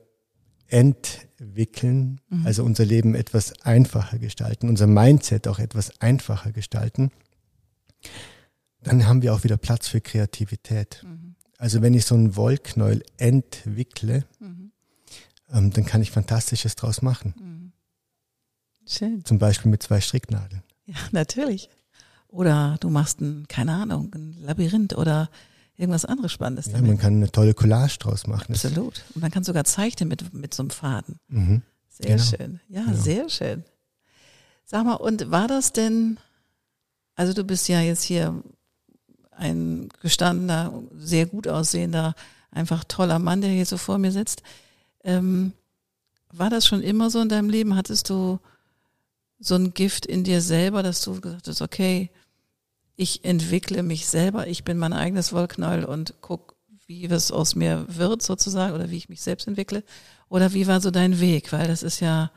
entwickeln, 0.67 2.21
mhm. 2.29 2.45
also 2.45 2.63
unser 2.63 2.85
Leben 2.85 3.15
etwas 3.15 3.53
einfacher 3.61 4.19
gestalten, 4.19 4.69
unser 4.69 4.87
Mindset 4.87 5.47
auch 5.47 5.59
etwas 5.59 5.99
einfacher 5.99 6.51
gestalten, 6.51 7.11
dann 8.83 9.07
haben 9.07 9.23
wir 9.23 9.33
auch 9.33 9.43
wieder 9.43 9.57
Platz 9.57 9.87
für 9.87 9.99
Kreativität. 9.99 11.03
Mhm. 11.03 11.35
Also 11.57 11.81
wenn 11.81 11.95
ich 11.95 12.05
so 12.05 12.13
einen 12.13 12.35
Wollknäuel 12.35 13.03
entwickle, 13.17 14.25
mhm 14.39 14.64
ähm, 15.51 15.71
dann 15.71 15.85
kann 15.85 16.01
ich 16.01 16.11
Fantastisches 16.11 16.75
draus 16.75 17.01
machen. 17.01 17.33
Mhm. 17.39 17.71
Schön. 18.87 19.25
Zum 19.25 19.39
Beispiel 19.39 19.71
mit 19.71 19.81
zwei 19.83 20.01
Stricknadeln. 20.01 20.63
Ja, 20.85 20.95
natürlich. 21.11 21.69
Oder 22.27 22.77
du 22.79 22.89
machst 22.89 23.21
ein, 23.21 23.47
keine 23.47 23.73
Ahnung, 23.73 24.11
ein 24.13 24.33
Labyrinth 24.33 24.95
oder 24.95 25.29
irgendwas 25.77 26.05
anderes 26.05 26.31
Spannendes. 26.31 26.67
Ja, 26.67 26.73
damit. 26.73 26.87
man 26.87 26.97
kann 26.97 27.15
eine 27.15 27.31
tolle 27.31 27.53
Collage 27.53 27.97
draus 27.99 28.27
machen. 28.27 28.53
Absolut. 28.53 29.03
Und 29.13 29.21
man 29.21 29.31
kann 29.31 29.43
sogar 29.43 29.63
zeichnen 29.63 30.09
mit, 30.09 30.33
mit 30.33 30.53
so 30.53 30.63
einem 30.63 30.69
Faden. 30.69 31.19
Mhm. 31.27 31.61
Sehr 31.89 32.17
genau. 32.17 32.23
schön. 32.23 32.59
Ja, 32.67 32.83
genau. 32.83 32.97
sehr 32.97 33.29
schön. 33.29 33.63
Sag 34.65 34.85
mal, 34.85 34.95
und 34.95 35.31
war 35.31 35.47
das 35.47 35.73
denn, 35.73 36.19
also 37.15 37.33
du 37.33 37.43
bist 37.43 37.67
ja 37.69 37.81
jetzt 37.81 38.03
hier 38.03 38.43
ein 39.31 39.89
gestandener, 40.01 40.73
sehr 40.97 41.25
gut 41.25 41.47
aussehender, 41.47 42.15
einfach 42.51 42.83
toller 42.83 43.19
Mann, 43.19 43.41
der 43.41 43.49
hier 43.49 43.65
so 43.65 43.77
vor 43.77 43.97
mir 43.97 44.11
sitzt. 44.11 44.41
Ähm, 45.05 45.53
war 46.33 46.49
das 46.49 46.67
schon 46.67 46.81
immer 46.81 47.09
so 47.09 47.21
in 47.21 47.29
deinem 47.29 47.49
Leben? 47.49 47.75
Hattest 47.75 48.09
du 48.09 48.39
so 49.39 49.55
ein 49.55 49.73
Gift 49.73 50.05
in 50.05 50.23
dir 50.23 50.41
selber, 50.41 50.83
dass 50.83 51.01
du 51.01 51.21
gesagt 51.21 51.47
hast, 51.47 51.61
okay, 51.61 52.09
ich 52.97 53.23
entwickle 53.23 53.83
mich 53.83 54.07
selber, 54.07 54.47
ich 54.47 54.63
bin 54.63 54.77
mein 54.77 54.93
eigenes 54.93 55.31
Wollknäuel 55.31 55.85
und 55.85 56.15
guck, 56.21 56.55
wie 56.87 57.05
es 57.05 57.31
aus 57.31 57.55
mir 57.55 57.85
wird 57.87 58.21
sozusagen 58.21 58.73
oder 58.73 58.89
wie 58.89 58.97
ich 58.97 59.09
mich 59.09 59.21
selbst 59.21 59.47
entwickle? 59.47 59.83
Oder 60.29 60.53
wie 60.53 60.67
war 60.67 60.81
so 60.81 60.91
dein 60.91 61.19
Weg? 61.19 61.51
Weil 61.51 61.67
das 61.67 61.83
ist 61.83 61.99
ja 61.99 62.31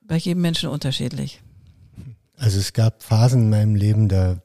bei 0.00 0.16
jedem 0.16 0.42
Menschen 0.42 0.68
unterschiedlich. 0.68 1.42
Also 2.36 2.58
es 2.58 2.72
gab 2.72 3.02
Phasen 3.02 3.42
in 3.42 3.50
meinem 3.50 3.74
Leben, 3.74 4.08
da, 4.08 4.42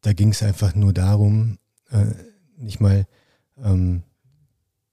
da 0.00 0.12
ging 0.12 0.30
es 0.30 0.42
einfach 0.42 0.74
nur 0.74 0.92
darum, 0.92 1.58
äh, 1.90 2.06
nicht 2.56 2.80
mal 2.80 3.06
ähm, 3.62 4.02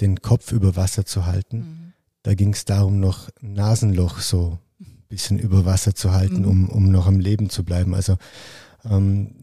den 0.04 0.22
Kopf 0.22 0.52
über 0.52 0.76
Wasser 0.76 1.06
zu 1.06 1.26
halten. 1.26 1.58
Mhm. 1.58 1.94
Da 2.24 2.34
ging 2.36 2.54
es 2.54 2.66
darum, 2.66 3.00
noch 3.00 3.30
Nasenloch 3.42 4.20
so 4.20 4.60
ein 4.80 5.04
bisschen 5.10 5.40
über 5.40 5.66
Wasser 5.66 5.96
zu 5.96 6.12
halten, 6.12 6.42
mhm. 6.42 6.48
um, 6.48 6.70
um 6.70 6.92
noch 6.92 7.08
am 7.08 7.20
Leben 7.20 7.50
zu 7.50 7.64
bleiben. 7.64 7.96
Also 7.96 8.18
ähm, 8.86 9.36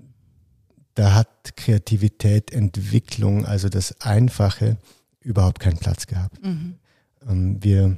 da 0.94 1.14
hat 1.14 1.56
Kreativität, 1.56 2.52
Entwicklung, 2.52 3.46
also 3.46 3.68
das 3.68 4.00
Einfache, 4.00 4.76
überhaupt 5.20 5.60
keinen 5.60 5.78
Platz 5.78 6.06
gehabt. 6.06 6.42
Mhm. 6.44 6.74
Ähm, 7.28 7.62
wir, 7.62 7.96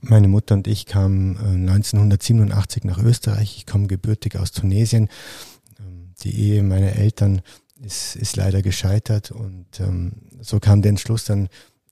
meine 0.00 0.28
Mutter 0.28 0.54
und 0.54 0.66
ich 0.66 0.86
kamen 0.86 1.36
äh, 1.36 1.70
1987 1.70 2.84
nach 2.84 2.98
Österreich. 2.98 3.56
Ich 3.58 3.66
komme 3.66 3.86
gebürtig 3.86 4.36
aus 4.36 4.52
Tunesien. 4.52 5.08
Ähm, 5.78 6.14
die 6.22 6.36
Ehe 6.36 6.62
meiner 6.62 6.92
Eltern 6.92 7.42
ist, 7.82 8.16
ist 8.16 8.36
leider 8.36 8.62
gescheitert 8.62 9.30
und 9.30 9.80
ähm, 9.80 10.12
so 10.40 10.60
kam 10.60 10.82
der 10.82 10.90
Entschluss 10.90 11.24
dann 11.24 11.48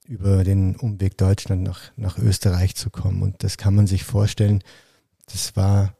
über 0.07 0.43
den 0.43 0.75
Umweg 0.75 1.17
Deutschland 1.17 1.63
nach, 1.63 1.91
nach 1.97 2.17
Österreich 2.17 2.75
zu 2.75 2.89
kommen. 2.89 3.21
Und 3.21 3.43
das 3.43 3.57
kann 3.57 3.75
man 3.75 3.87
sich 3.87 4.03
vorstellen, 4.03 4.63
das 5.31 5.55
war 5.55 5.93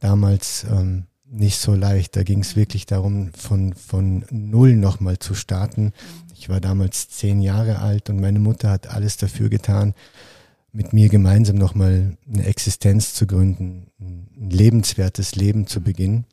damals 0.00 0.66
ähm, 0.70 1.04
nicht 1.24 1.58
so 1.58 1.74
leicht. 1.74 2.16
Da 2.16 2.22
ging 2.22 2.40
es 2.40 2.56
wirklich 2.56 2.86
darum, 2.86 3.32
von, 3.32 3.74
von 3.74 4.24
null 4.30 4.76
nochmal 4.76 5.18
zu 5.18 5.34
starten. 5.34 5.92
Ich 6.34 6.48
war 6.48 6.60
damals 6.60 7.08
zehn 7.08 7.40
Jahre 7.40 7.78
alt 7.78 8.10
und 8.10 8.20
meine 8.20 8.40
Mutter 8.40 8.70
hat 8.70 8.88
alles 8.88 9.16
dafür 9.16 9.48
getan, 9.48 9.94
mit 10.72 10.92
mir 10.92 11.08
gemeinsam 11.08 11.56
nochmal 11.56 12.16
eine 12.28 12.44
Existenz 12.46 13.14
zu 13.14 13.26
gründen, 13.28 13.86
ein 14.00 14.28
lebenswertes 14.36 15.36
Leben 15.36 15.68
zu 15.68 15.80
beginnen. 15.80 16.26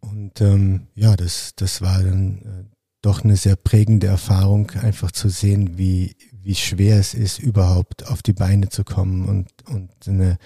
Und 0.00 0.40
ähm, 0.40 0.88
ja, 0.94 1.16
das, 1.16 1.52
das 1.56 1.82
war 1.82 2.02
dann 2.02 2.38
äh, 2.38 2.76
doch 3.02 3.24
eine 3.24 3.36
sehr 3.36 3.56
prägende 3.56 4.06
Erfahrung, 4.06 4.70
einfach 4.72 5.10
zu 5.12 5.28
sehen, 5.28 5.78
wie, 5.78 6.16
wie 6.32 6.54
schwer 6.54 6.98
es 6.98 7.14
ist, 7.14 7.38
überhaupt 7.38 8.06
auf 8.08 8.22
die 8.22 8.32
Beine 8.32 8.68
zu 8.68 8.84
kommen 8.84 9.26
und, 9.26 9.48
und 9.68 9.90
eine 10.06 10.38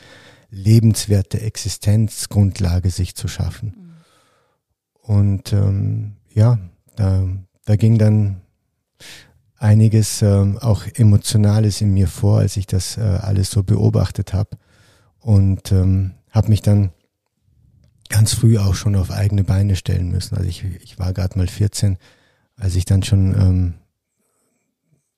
lebenswerte 0.51 1.41
Existenzgrundlage 1.41 2.91
sich 2.91 3.15
zu 3.15 3.29
schaffen. 3.29 3.75
Mhm. 3.77 3.93
Und 5.15 5.53
ähm, 5.53 6.17
ja, 6.33 6.59
da, 6.97 7.27
da 7.65 7.77
ging 7.77 7.99
dann 7.99 8.43
einiges 9.57 10.23
ähm, 10.23 10.59
auch 10.59 10.85
Emotionales 10.95 11.81
in 11.81 11.95
mir 11.95 12.09
vor, 12.09 12.41
als 12.41 12.57
ich 12.57 12.67
das 12.67 12.99
äh, 12.99 13.01
alles 13.01 13.51
so 13.51 13.63
beobachtet 13.63 14.33
habe. 14.35 14.59
Und 15.21 15.71
ähm, 15.73 16.15
habe 16.31 16.49
mich 16.49 16.63
dann 16.63 16.91
ganz 18.12 18.35
früh 18.35 18.59
auch 18.59 18.75
schon 18.75 18.95
auf 18.95 19.11
eigene 19.11 19.42
Beine 19.42 19.75
stellen 19.75 20.11
müssen. 20.11 20.37
Also 20.37 20.49
ich, 20.49 20.64
ich 20.83 20.99
war 20.99 21.14
gerade 21.14 21.37
mal 21.38 21.49
14, 21.49 21.97
als 22.57 22.76
ich 22.76 22.85
dann 22.85 23.02
schon 23.02 23.35
ähm, 23.35 23.75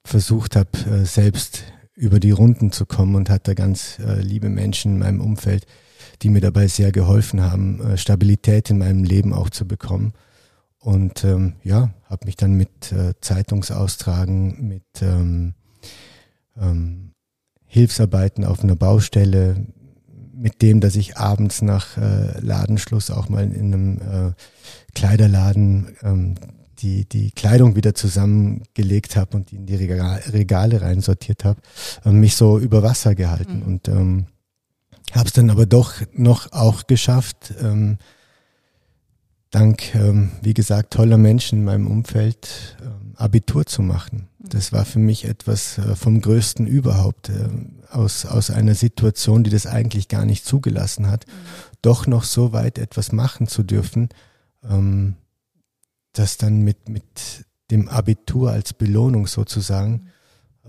versucht 0.04 0.54
habe, 0.54 0.70
äh, 0.90 1.04
selbst 1.04 1.64
über 1.94 2.20
die 2.20 2.30
Runden 2.30 2.70
zu 2.70 2.86
kommen 2.86 3.16
und 3.16 3.30
hatte 3.30 3.56
ganz 3.56 3.98
äh, 3.98 4.20
liebe 4.20 4.48
Menschen 4.48 4.92
in 4.92 4.98
meinem 5.00 5.20
Umfeld, 5.20 5.66
die 6.22 6.28
mir 6.28 6.40
dabei 6.40 6.68
sehr 6.68 6.92
geholfen 6.92 7.42
haben, 7.42 7.80
äh, 7.80 7.98
Stabilität 7.98 8.70
in 8.70 8.78
meinem 8.78 9.02
Leben 9.02 9.32
auch 9.32 9.50
zu 9.50 9.66
bekommen. 9.66 10.12
Und 10.78 11.24
ähm, 11.24 11.54
ja, 11.64 11.92
habe 12.04 12.26
mich 12.26 12.36
dann 12.36 12.54
mit 12.54 12.92
äh, 12.92 13.14
Zeitungsaustragen, 13.20 14.68
mit 14.68 14.84
ähm, 15.02 15.54
ähm, 16.56 17.10
Hilfsarbeiten 17.64 18.44
auf 18.44 18.62
einer 18.62 18.76
Baustelle, 18.76 19.66
mit 20.37 20.62
dem, 20.62 20.81
dass 20.81 20.97
ich 20.97 21.17
abends 21.17 21.62
nach 21.62 21.97
äh, 21.97 22.38
Ladenschluss 22.41 23.11
auch 23.11 23.29
mal 23.29 23.45
in 23.45 23.75
einem 23.75 23.99
äh, 23.99 24.33
Kleiderladen 24.95 25.97
ähm, 26.03 26.35
die, 26.79 27.09
die 27.09 27.31
Kleidung 27.31 27.76
wieder 27.76 27.95
zusammengelegt 27.95 29.17
habe 29.17 29.37
und 29.37 29.50
die 29.50 29.57
in 29.57 29.67
die 29.67 29.76
Regale 29.76 30.81
reinsortiert 30.81 31.45
habe, 31.45 31.61
äh, 32.05 32.11
mich 32.11 32.37
so 32.37 32.59
über 32.59 32.83
Wasser 32.83 33.14
gehalten. 33.14 33.61
Mhm. 33.61 33.62
Und 33.62 33.88
ähm, 33.88 34.26
habe 35.12 35.26
es 35.26 35.33
dann 35.33 35.50
aber 35.50 35.67
doch 35.67 35.95
noch 36.12 36.53
auch 36.53 36.87
geschafft, 36.87 37.55
ähm, 37.62 37.99
dank, 39.50 39.95
ähm, 39.95 40.33
wie 40.43 40.55
gesagt, 40.55 40.93
toller 40.93 41.19
Menschen 41.19 41.61
in 41.61 41.64
meinem 41.64 41.87
Umfeld 41.87 42.76
ähm, 42.83 43.03
Abitur 43.16 43.66
zu 43.66 43.83
machen. 43.83 44.28
Mhm. 44.38 44.49
Das 44.49 44.73
war 44.73 44.85
für 44.85 44.99
mich 44.99 45.25
etwas 45.25 45.78
äh, 45.78 45.94
vom 45.97 46.21
Größten 46.21 46.66
überhaupt, 46.66 47.29
äh, 47.29 47.48
aus, 47.90 48.27
aus 48.27 48.50
einer 48.50 48.74
Situation, 48.74 49.44
die 49.44 49.50
das 49.50 49.66
eigentlich 49.66 50.09
gar 50.09 50.24
nicht 50.24 50.44
zugelassen 50.44 51.11
hat, 51.11 51.27
mhm. 51.27 51.33
doch 51.83 52.07
noch 52.07 52.24
so 52.24 52.53
weit 52.53 52.79
etwas 52.79 53.12
machen 53.12 53.46
zu 53.46 53.62
dürfen, 53.62 54.09
ähm, 54.62 55.16
das 56.12 56.37
dann 56.37 56.62
mit, 56.62 56.88
mit 56.88 57.46
dem 57.70 57.88
Abitur 57.88 58.50
als 58.50 58.72
Belohnung 58.72 59.27
sozusagen 59.27 60.09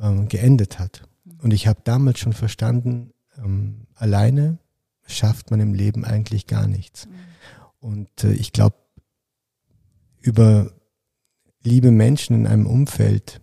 ähm, 0.02 0.28
geendet 0.28 0.80
hat. 0.80 1.08
Und 1.42 1.54
ich 1.54 1.68
habe 1.68 1.80
damals 1.84 2.20
schon 2.20 2.34
verstanden, 2.34 3.14
ähm, 3.38 3.88
alleine 3.96 4.58
schafft 5.06 5.52
man 5.52 5.60
im 5.60 5.74
Leben 5.74 6.04
eigentlich 6.04 6.48
gar 6.48 6.68
nichts. 6.68 7.08
Und 7.80 8.24
äh, 8.24 8.34
ich 8.34 8.52
glaube, 8.52 8.78
über 10.22 10.72
liebe 11.66 11.92
Menschen 11.92 12.36
in 12.36 12.48
einem 12.48 12.68
Umfeld 12.68 13.42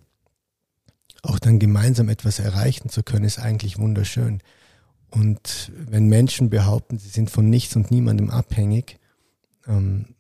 auch 1.23 1.39
dann 1.39 1.59
gemeinsam 1.59 2.09
etwas 2.09 2.39
erreichen 2.39 2.89
zu 2.89 3.03
können, 3.03 3.25
ist 3.25 3.39
eigentlich 3.39 3.79
wunderschön. 3.79 4.41
Und 5.11 5.71
wenn 5.77 6.09
Menschen 6.09 6.51
behaupten, 6.51 6.99
sie 6.99 7.09
sind 7.09 7.31
von 7.31 7.49
nichts 7.51 7.77
und 7.77 7.91
niemandem 7.91 8.31
abhängig, 8.31 8.99
ähm, 9.69 10.15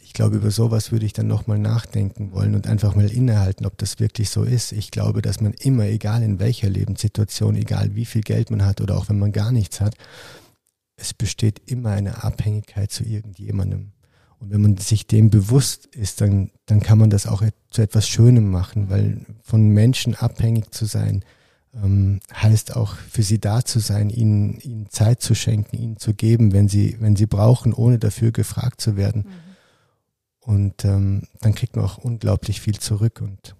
ich 0.00 0.14
glaube, 0.14 0.36
über 0.36 0.50
sowas 0.50 0.90
würde 0.90 1.04
ich 1.04 1.12
dann 1.12 1.26
nochmal 1.26 1.58
nachdenken 1.58 2.32
wollen 2.32 2.54
und 2.54 2.66
einfach 2.66 2.94
mal 2.94 3.10
innehalten, 3.10 3.66
ob 3.66 3.76
das 3.76 4.00
wirklich 4.00 4.30
so 4.30 4.42
ist. 4.42 4.72
Ich 4.72 4.90
glaube, 4.90 5.20
dass 5.20 5.42
man 5.42 5.52
immer, 5.52 5.84
egal 5.84 6.22
in 6.22 6.40
welcher 6.40 6.70
Lebenssituation, 6.70 7.56
egal 7.56 7.94
wie 7.94 8.06
viel 8.06 8.22
Geld 8.22 8.50
man 8.50 8.64
hat 8.64 8.80
oder 8.80 8.96
auch 8.96 9.10
wenn 9.10 9.18
man 9.18 9.32
gar 9.32 9.52
nichts 9.52 9.82
hat, 9.82 9.94
es 10.96 11.12
besteht 11.12 11.60
immer 11.70 11.90
eine 11.90 12.24
Abhängigkeit 12.24 12.90
zu 12.90 13.04
irgendjemandem. 13.04 13.92
Und 14.40 14.50
wenn 14.50 14.60
man 14.60 14.76
sich 14.76 15.06
dem 15.06 15.30
bewusst 15.30 15.86
ist, 15.86 16.20
dann, 16.20 16.50
dann 16.66 16.80
kann 16.80 16.98
man 16.98 17.10
das 17.10 17.26
auch 17.26 17.42
zu 17.70 17.82
etwas 17.82 18.08
Schönem 18.08 18.50
machen, 18.50 18.88
weil 18.88 19.26
von 19.42 19.68
Menschen 19.68 20.14
abhängig 20.14 20.72
zu 20.72 20.84
sein, 20.84 21.24
ähm, 21.74 22.20
heißt 22.32 22.76
auch 22.76 22.94
für 22.94 23.22
sie 23.22 23.40
da 23.40 23.64
zu 23.64 23.78
sein, 23.80 24.10
ihnen, 24.10 24.58
ihnen 24.60 24.90
Zeit 24.90 25.20
zu 25.20 25.34
schenken, 25.34 25.76
ihnen 25.76 25.96
zu 25.98 26.14
geben, 26.14 26.52
wenn 26.52 26.68
sie, 26.68 26.96
wenn 27.00 27.16
sie 27.16 27.26
brauchen, 27.26 27.72
ohne 27.72 27.98
dafür 27.98 28.32
gefragt 28.32 28.80
zu 28.80 28.96
werden. 28.96 29.24
Mhm. 29.26 29.48
Und 30.40 30.84
ähm, 30.84 31.22
dann 31.40 31.54
kriegt 31.54 31.76
man 31.76 31.84
auch 31.84 31.98
unglaublich 31.98 32.60
viel 32.60 32.78
zurück. 32.78 33.20
Und 33.20 33.54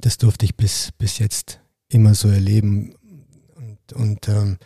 das 0.00 0.18
durfte 0.18 0.44
ich 0.44 0.56
bis, 0.56 0.92
bis 0.98 1.18
jetzt 1.18 1.60
immer 1.88 2.14
so 2.14 2.28
erleben. 2.28 2.94
Und, 3.56 3.92
und 3.92 4.28
ähm, 4.28 4.58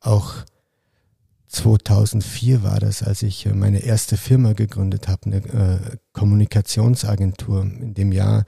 auch 0.00 0.34
2004 1.48 2.62
war 2.62 2.78
das, 2.78 3.02
als 3.02 3.22
ich 3.22 3.46
äh, 3.46 3.54
meine 3.54 3.80
erste 3.80 4.16
Firma 4.16 4.52
gegründet 4.52 5.08
habe, 5.08 5.26
eine 5.26 5.36
äh, 5.36 5.96
Kommunikationsagentur. 6.12 7.62
In 7.62 7.94
dem 7.94 8.12
Jahr 8.12 8.44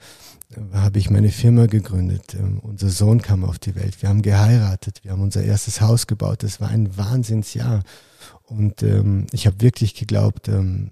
äh, 0.51 0.77
habe 0.77 0.99
ich 0.99 1.09
meine 1.09 1.29
Firma 1.29 1.65
gegründet. 1.65 2.35
Ähm, 2.35 2.59
unser 2.59 2.89
Sohn 2.89 3.21
kam 3.21 3.43
auf 3.43 3.57
die 3.57 3.75
Welt. 3.75 4.01
Wir 4.01 4.09
haben 4.09 4.21
geheiratet. 4.21 4.99
Wir 5.03 5.11
haben 5.11 5.21
unser 5.21 5.43
erstes 5.43 5.81
Haus 5.81 6.05
gebaut. 6.05 6.43
Das 6.43 6.61
war 6.61 6.69
ein 6.69 6.95
Wahnsinnsjahr. 6.95 7.83
Und 8.43 8.83
ähm, 8.83 9.25
ich 9.31 9.47
habe 9.47 9.61
wirklich 9.61 9.95
geglaubt, 9.95 10.47
ähm, 10.47 10.91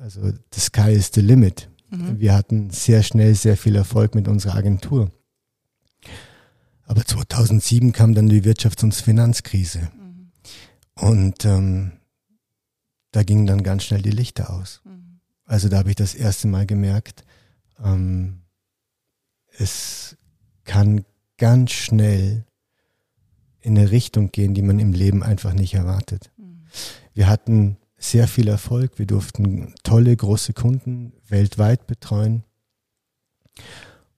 also 0.00 0.32
the 0.52 0.60
sky 0.60 0.92
is 0.92 1.10
the 1.14 1.20
limit. 1.20 1.68
Mhm. 1.90 2.18
Wir 2.18 2.34
hatten 2.34 2.70
sehr 2.70 3.04
schnell 3.04 3.34
sehr 3.36 3.56
viel 3.56 3.76
Erfolg 3.76 4.16
mit 4.16 4.26
unserer 4.26 4.56
Agentur. 4.56 5.12
Aber 6.86 7.04
2007 7.04 7.92
kam 7.92 8.14
dann 8.14 8.28
die 8.28 8.42
Wirtschafts- 8.42 8.82
und 8.82 8.94
Finanzkrise. 8.94 9.90
Und 10.94 11.44
ähm, 11.44 11.92
da 13.10 13.22
gingen 13.22 13.46
dann 13.46 13.62
ganz 13.62 13.84
schnell 13.84 14.02
die 14.02 14.10
Lichter 14.10 14.50
aus. 14.50 14.80
Mhm. 14.84 15.20
Also 15.44 15.68
da 15.68 15.78
habe 15.78 15.90
ich 15.90 15.96
das 15.96 16.14
erste 16.14 16.48
Mal 16.48 16.66
gemerkt, 16.66 17.24
ähm, 17.82 18.42
es 19.56 20.16
kann 20.64 21.04
ganz 21.36 21.72
schnell 21.72 22.44
in 23.60 23.78
eine 23.78 23.90
Richtung 23.90 24.30
gehen, 24.30 24.54
die 24.54 24.62
man 24.62 24.78
im 24.78 24.92
Leben 24.92 25.22
einfach 25.22 25.52
nicht 25.52 25.74
erwartet. 25.74 26.30
Mhm. 26.36 26.66
Wir 27.12 27.28
hatten 27.28 27.76
sehr 27.96 28.28
viel 28.28 28.48
Erfolg. 28.48 28.98
Wir 28.98 29.06
durften 29.06 29.74
tolle, 29.82 30.14
große 30.14 30.52
Kunden 30.52 31.12
weltweit 31.28 31.86
betreuen. 31.86 32.44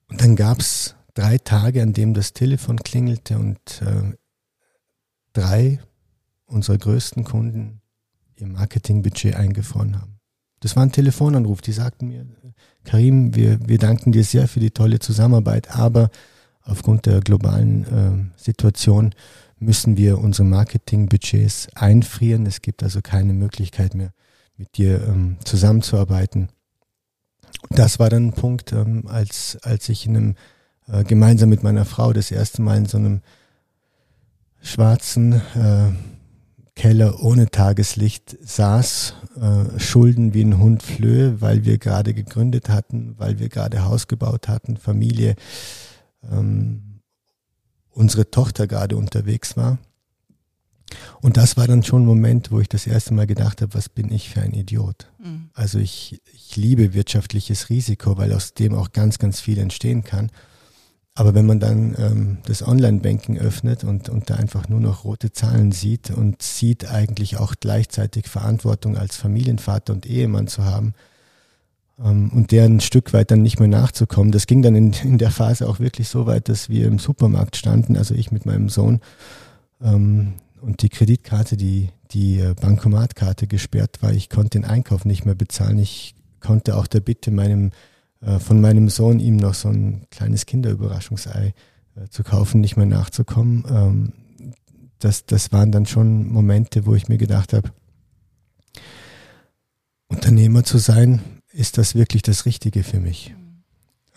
Und 0.09 0.21
dann 0.21 0.35
gab 0.35 0.59
es 0.59 0.95
drei 1.13 1.37
Tage, 1.37 1.81
an 1.81 1.93
dem 1.93 2.13
das 2.13 2.33
Telefon 2.33 2.77
klingelte 2.77 3.37
und 3.37 3.81
äh, 3.81 4.13
drei 5.33 5.79
unserer 6.47 6.77
größten 6.77 7.23
Kunden 7.23 7.81
ihr 8.35 8.47
Marketingbudget 8.47 9.35
eingefroren 9.35 9.99
haben. 9.99 10.19
Das 10.59 10.75
war 10.75 10.83
ein 10.83 10.91
Telefonanruf, 10.91 11.61
die 11.61 11.71
sagten 11.71 12.07
mir, 12.07 12.25
Karim, 12.83 13.35
wir, 13.35 13.59
wir 13.67 13.77
danken 13.77 14.11
dir 14.11 14.23
sehr 14.23 14.47
für 14.47 14.59
die 14.59 14.71
tolle 14.71 14.99
Zusammenarbeit, 14.99 15.75
aber 15.75 16.09
aufgrund 16.63 17.05
der 17.05 17.19
globalen 17.19 18.31
äh, 18.35 18.41
Situation 18.41 19.13
müssen 19.59 19.97
wir 19.97 20.19
unsere 20.19 20.47
Marketingbudgets 20.47 21.69
einfrieren. 21.75 22.45
Es 22.45 22.61
gibt 22.61 22.83
also 22.83 23.01
keine 23.01 23.33
Möglichkeit 23.33 23.93
mehr, 23.93 24.13
mit 24.55 24.77
dir 24.77 25.05
ähm, 25.07 25.37
zusammenzuarbeiten. 25.43 26.49
Das 27.69 27.99
war 27.99 28.09
dann 28.09 28.27
ein 28.27 28.33
Punkt, 28.33 28.71
ähm, 28.71 29.05
als, 29.07 29.57
als 29.61 29.89
ich 29.89 30.05
in 30.05 30.15
einem, 30.15 30.35
äh, 30.87 31.03
gemeinsam 31.03 31.49
mit 31.49 31.63
meiner 31.63 31.85
Frau 31.85 32.13
das 32.13 32.31
erste 32.31 32.61
Mal 32.61 32.77
in 32.77 32.85
so 32.85 32.97
einem 32.97 33.21
schwarzen, 34.61 35.33
äh, 35.55 35.91
Keller 36.77 37.23
ohne 37.23 37.49
Tageslicht 37.49 38.37
saß, 38.39 39.15
äh, 39.41 39.79
Schulden 39.79 40.35
wie 40.35 40.43
ein 40.43 40.59
Hund 40.59 40.83
flöhe, 40.83 41.41
weil 41.41 41.65
wir 41.65 41.79
gerade 41.79 42.13
gegründet 42.13 42.69
hatten, 42.69 43.15
weil 43.17 43.39
wir 43.39 43.49
gerade 43.49 43.83
Haus 43.83 44.07
gebaut 44.07 44.47
hatten, 44.47 44.77
Familie, 44.77 45.35
ähm, 46.31 47.01
unsere 47.89 48.29
Tochter 48.29 48.67
gerade 48.67 48.95
unterwegs 48.95 49.57
war. 49.57 49.79
Und 51.19 51.35
das 51.35 51.57
war 51.57 51.65
dann 51.65 51.81
schon 51.81 52.03
ein 52.03 52.07
Moment, 52.07 52.51
wo 52.51 52.59
ich 52.59 52.69
das 52.69 52.85
erste 52.85 53.15
Mal 53.15 53.25
gedacht 53.25 53.63
habe, 53.63 53.73
was 53.73 53.89
bin 53.89 54.11
ich 54.11 54.29
für 54.29 54.41
ein 54.41 54.53
Idiot. 54.53 55.11
Mhm. 55.17 55.49
Also 55.53 55.79
ich, 55.79 56.21
ich 56.31 56.55
liebe 56.57 56.93
wirtschaftliches 56.93 57.69
Risiko, 57.69 58.19
weil 58.19 58.31
aus 58.33 58.53
dem 58.53 58.75
auch 58.75 58.91
ganz, 58.91 59.17
ganz 59.17 59.39
viel 59.39 59.57
entstehen 59.57 60.03
kann. 60.03 60.29
Aber 61.17 61.33
wenn 61.33 61.47
man 61.47 61.59
dann 61.59 61.95
ähm, 61.97 62.37
das 62.45 62.61
Online-Banking 62.61 63.39
öffnet 63.39 63.83
und, 63.83 64.07
und 64.07 64.29
da 64.29 64.35
einfach 64.35 64.69
nur 64.69 64.79
noch 64.79 65.03
rote 65.03 65.31
Zahlen 65.31 65.71
sieht 65.71 66.11
und 66.11 66.43
sieht 66.43 66.91
eigentlich 66.91 67.37
auch 67.37 67.55
gleichzeitig 67.59 68.27
Verantwortung 68.27 68.95
als 68.95 69.15
Familienvater 69.15 69.93
und 69.93 70.05
Ehemann 70.05 70.45
zu 70.45 70.63
haben 70.63 70.93
ähm, 71.99 72.29
und 72.35 72.51
der 72.51 72.65
ein 72.65 72.81
Stück 72.81 73.13
weit 73.13 73.31
dann 73.31 73.41
nicht 73.41 73.59
mehr 73.59 73.67
nachzukommen, 73.67 74.31
das 74.31 74.45
ging 74.45 74.61
dann 74.61 74.75
in, 74.75 74.93
in 74.93 75.17
der 75.17 75.31
Phase 75.31 75.67
auch 75.67 75.79
wirklich 75.79 76.07
so 76.07 76.27
weit, 76.27 76.49
dass 76.49 76.69
wir 76.69 76.85
im 76.85 76.99
Supermarkt 76.99 77.55
standen, 77.55 77.97
also 77.97 78.13
ich 78.13 78.31
mit 78.31 78.45
meinem 78.45 78.69
Sohn 78.69 79.01
ähm, 79.81 80.33
und 80.61 80.83
die 80.83 80.89
Kreditkarte, 80.89 81.57
die, 81.57 81.89
die 82.11 82.41
äh, 82.41 82.53
Bankomatkarte 82.53 83.47
gesperrt 83.47 84.03
war. 84.03 84.13
Ich 84.13 84.29
konnte 84.29 84.59
den 84.59 84.65
Einkauf 84.65 85.03
nicht 85.03 85.25
mehr 85.25 85.33
bezahlen. 85.33 85.79
Ich 85.79 86.13
konnte 86.41 86.77
auch 86.77 86.85
der 86.85 86.99
Bitte 86.99 87.31
meinem 87.31 87.71
äh, 88.21 88.39
von 88.39 88.61
meinem 88.61 88.89
Sohn, 88.89 89.19
ihm 89.19 89.37
noch 89.37 89.53
so 89.53 89.69
ein 89.69 90.07
kleines 90.09 90.45
Kinderüberraschungsei 90.45 91.53
äh, 91.95 92.07
zu 92.09 92.23
kaufen, 92.23 92.61
nicht 92.61 92.77
mehr 92.77 92.85
nachzukommen. 92.85 93.65
Ähm, 93.69 94.13
das, 94.99 95.25
das 95.25 95.51
waren 95.51 95.71
dann 95.71 95.85
schon 95.85 96.27
Momente, 96.27 96.85
wo 96.85 96.95
ich 96.95 97.07
mir 97.07 97.17
gedacht 97.17 97.53
habe, 97.53 97.71
Unternehmer 100.07 100.63
zu 100.63 100.77
sein, 100.77 101.21
ist 101.51 101.77
das 101.77 101.95
wirklich 101.95 102.21
das 102.21 102.45
Richtige 102.45 102.83
für 102.83 102.99
mich? 102.99 103.35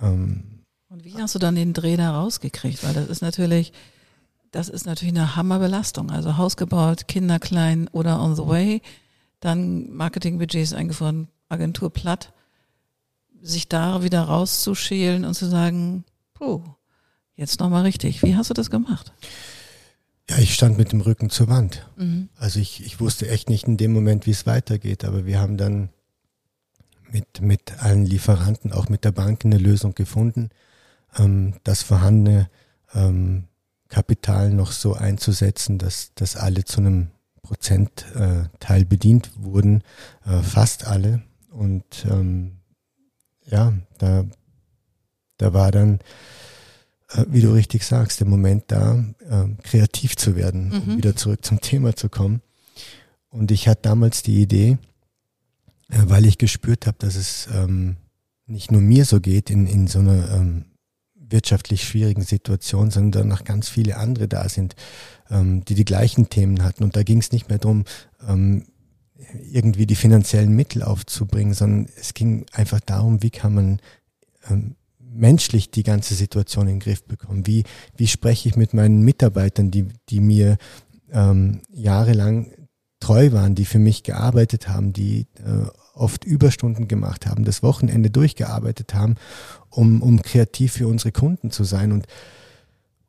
Ähm, 0.00 0.62
Und 0.88 1.04
wie 1.04 1.14
hast 1.14 1.34
du 1.34 1.38
dann 1.38 1.54
den 1.54 1.72
Dreh 1.72 1.96
da 1.96 2.18
rausgekriegt? 2.18 2.84
Weil 2.84 2.94
das 2.94 3.08
ist 3.08 3.22
natürlich, 3.22 3.72
das 4.50 4.68
ist 4.68 4.86
natürlich 4.86 5.14
eine 5.14 5.36
Hammerbelastung. 5.36 6.10
Also 6.10 6.36
Haus 6.36 6.56
gebaut, 6.56 7.08
Kinder 7.08 7.38
klein 7.38 7.88
oder 7.92 8.22
on 8.22 8.36
the 8.36 8.46
way, 8.46 8.82
dann 9.40 9.90
Marketingbudgets 9.90 10.72
eingeführt, 10.72 11.26
Agentur 11.48 11.92
platt 11.92 12.32
sich 13.42 13.68
da 13.68 14.02
wieder 14.02 14.22
rauszuschälen 14.22 15.24
und 15.24 15.34
zu 15.34 15.46
sagen, 15.46 16.04
puh, 16.34 16.62
jetzt 17.36 17.60
nochmal 17.60 17.82
richtig. 17.82 18.22
Wie 18.22 18.36
hast 18.36 18.50
du 18.50 18.54
das 18.54 18.70
gemacht? 18.70 19.12
Ja, 20.28 20.38
ich 20.38 20.54
stand 20.54 20.78
mit 20.78 20.92
dem 20.92 21.00
Rücken 21.00 21.30
zur 21.30 21.48
Wand. 21.48 21.86
Mhm. 21.96 22.28
Also 22.36 22.60
ich, 22.60 22.84
ich 22.84 23.00
wusste 23.00 23.28
echt 23.28 23.48
nicht 23.48 23.66
in 23.66 23.76
dem 23.76 23.92
Moment, 23.92 24.26
wie 24.26 24.30
es 24.30 24.46
weitergeht, 24.46 25.04
aber 25.04 25.26
wir 25.26 25.40
haben 25.40 25.56
dann 25.56 25.88
mit, 27.10 27.40
mit 27.40 27.82
allen 27.82 28.06
Lieferanten, 28.06 28.72
auch 28.72 28.88
mit 28.88 29.04
der 29.04 29.12
Bank 29.12 29.44
eine 29.44 29.58
Lösung 29.58 29.94
gefunden, 29.94 30.50
ähm, 31.18 31.54
das 31.64 31.82
vorhandene 31.82 32.48
ähm, 32.94 33.48
Kapital 33.88 34.50
noch 34.50 34.70
so 34.70 34.94
einzusetzen, 34.94 35.78
dass, 35.78 36.14
dass 36.14 36.36
alle 36.36 36.64
zu 36.64 36.80
einem 36.80 37.08
Prozentteil 37.42 38.82
äh, 38.82 38.84
bedient 38.84 39.32
wurden, 39.36 39.82
äh, 40.24 40.42
fast 40.42 40.86
alle. 40.86 41.22
Und 41.50 42.06
ähm, 42.08 42.59
ja, 43.50 43.72
da, 43.98 44.24
da 45.36 45.52
war 45.52 45.70
dann, 45.70 46.00
äh, 47.10 47.24
wie 47.28 47.40
du 47.40 47.52
richtig 47.52 47.84
sagst, 47.84 48.20
der 48.20 48.26
Moment 48.26 48.64
da, 48.68 49.04
äh, 49.28 49.48
kreativ 49.62 50.16
zu 50.16 50.36
werden, 50.36 50.68
mhm. 50.68 50.74
um 50.74 50.96
wieder 50.96 51.16
zurück 51.16 51.44
zum 51.44 51.60
Thema 51.60 51.94
zu 51.96 52.08
kommen. 52.08 52.42
Und 53.28 53.50
ich 53.50 53.68
hatte 53.68 53.82
damals 53.82 54.22
die 54.22 54.40
Idee, 54.40 54.78
äh, 55.88 55.98
weil 56.04 56.26
ich 56.26 56.38
gespürt 56.38 56.86
habe, 56.86 56.96
dass 56.98 57.16
es 57.16 57.48
ähm, 57.52 57.96
nicht 58.46 58.72
nur 58.72 58.80
mir 58.80 59.04
so 59.04 59.20
geht 59.20 59.50
in, 59.50 59.66
in 59.66 59.86
so 59.86 60.00
einer 60.00 60.30
ähm, 60.32 60.64
wirtschaftlich 61.14 61.84
schwierigen 61.84 62.22
Situation, 62.22 62.90
sondern 62.90 63.28
noch 63.28 63.44
ganz 63.44 63.68
viele 63.68 63.96
andere 63.96 64.28
da 64.28 64.48
sind, 64.48 64.74
ähm, 65.30 65.64
die 65.64 65.74
die 65.74 65.84
gleichen 65.84 66.28
Themen 66.28 66.62
hatten. 66.62 66.82
Und 66.82 66.96
da 66.96 67.02
ging 67.02 67.18
es 67.18 67.32
nicht 67.32 67.48
mehr 67.48 67.58
darum, 67.58 67.84
ähm, 68.26 68.66
irgendwie 69.50 69.86
die 69.86 69.96
finanziellen 69.96 70.54
Mittel 70.54 70.82
aufzubringen, 70.82 71.54
sondern 71.54 71.88
es 71.96 72.14
ging 72.14 72.46
einfach 72.52 72.80
darum, 72.80 73.22
wie 73.22 73.30
kann 73.30 73.54
man 73.54 73.80
ähm, 74.48 74.76
menschlich 74.98 75.70
die 75.70 75.82
ganze 75.82 76.14
Situation 76.14 76.66
in 76.66 76.74
den 76.74 76.80
Griff 76.80 77.04
bekommen? 77.04 77.46
Wie, 77.46 77.64
wie 77.96 78.06
spreche 78.06 78.48
ich 78.48 78.56
mit 78.56 78.74
meinen 78.74 79.02
Mitarbeitern, 79.02 79.70
die, 79.70 79.88
die 80.08 80.20
mir 80.20 80.56
ähm, 81.12 81.62
jahrelang 81.72 82.52
treu 83.00 83.32
waren, 83.32 83.54
die 83.54 83.64
für 83.64 83.78
mich 83.78 84.02
gearbeitet 84.02 84.68
haben, 84.68 84.92
die 84.92 85.26
äh, 85.44 85.66
oft 85.94 86.24
Überstunden 86.24 86.86
gemacht 86.86 87.26
haben, 87.26 87.44
das 87.44 87.62
Wochenende 87.62 88.10
durchgearbeitet 88.10 88.94
haben, 88.94 89.16
um, 89.70 90.02
um 90.02 90.22
kreativ 90.22 90.72
für 90.72 90.86
unsere 90.86 91.12
Kunden 91.12 91.50
zu 91.50 91.64
sein. 91.64 91.92
Und, 91.92 92.06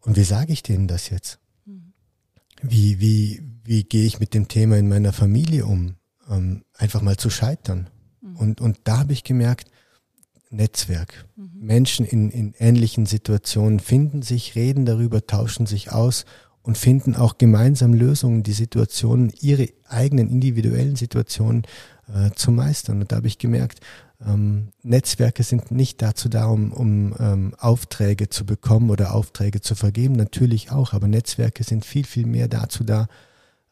und 0.02 0.16
wie 0.16 0.24
sage 0.24 0.54
ich 0.54 0.64
denen 0.64 0.88
das 0.88 1.10
jetzt? 1.10 1.40
Mhm. 1.66 1.94
Wie, 2.62 3.00
wie, 3.00 3.42
wie 3.64 3.84
gehe 3.84 4.06
ich 4.06 4.20
mit 4.20 4.34
dem 4.34 4.48
Thema 4.48 4.78
in 4.78 4.90
meiner 4.90 5.14
Familie 5.14 5.66
um? 5.66 5.96
Ähm, 6.32 6.64
einfach 6.76 7.02
mal 7.02 7.18
zu 7.18 7.30
scheitern. 7.30 7.90
Mhm. 8.22 8.36
Und, 8.38 8.62
und 8.62 8.80
da 8.86 9.00
habe 9.00 9.14
ich 9.14 9.24
gemerkt, 9.24 9.70
Netzwerk. 10.50 11.26
Mhm. 11.36 11.50
Menschen 11.60 12.06
in, 12.06 12.30
in 12.30 12.54
ähnlichen 12.58 13.06
Situationen 13.06 13.80
finden 13.80 14.22
sich, 14.22 14.56
reden 14.56 14.86
darüber, 14.86 15.26
tauschen 15.28 15.66
sich 15.66 15.92
aus 15.92 16.26
und 16.62 16.78
finden 16.78 17.16
auch 17.16 17.38
gemeinsam 17.38 17.94
Lösungen, 17.94 18.44
die 18.44 18.54
Situationen, 18.54 19.32
ihre 19.40 19.70
eigenen 19.88 20.30
individuellen 20.30 20.96
Situationen 20.96 21.64
äh, 22.14 22.32
zu 22.36 22.52
meistern. 22.52 23.02
Und 23.02 23.12
da 23.12 23.18
habe 23.18 23.28
ich 23.28 23.38
gemerkt, 23.38 23.80
ähm, 24.26 24.70
Netzwerke 24.84 25.44
sind 25.44 25.72
nicht 25.72 26.02
dazu 26.02 26.30
da, 26.30 26.46
um, 26.46 26.72
um 26.72 27.16
ähm, 27.20 27.56
Aufträge 27.58 28.30
zu 28.30 28.46
bekommen 28.46 28.90
oder 28.90 29.16
Aufträge 29.16 29.62
zu 29.62 29.74
vergeben, 29.74 30.16
natürlich 30.16 30.72
auch, 30.72 30.94
aber 30.94 31.08
Netzwerke 31.08 31.64
sind 31.64 31.86
viel, 31.86 32.06
viel 32.06 32.28
mehr 32.28 32.48
dazu 32.48 32.84
da, 32.84 33.08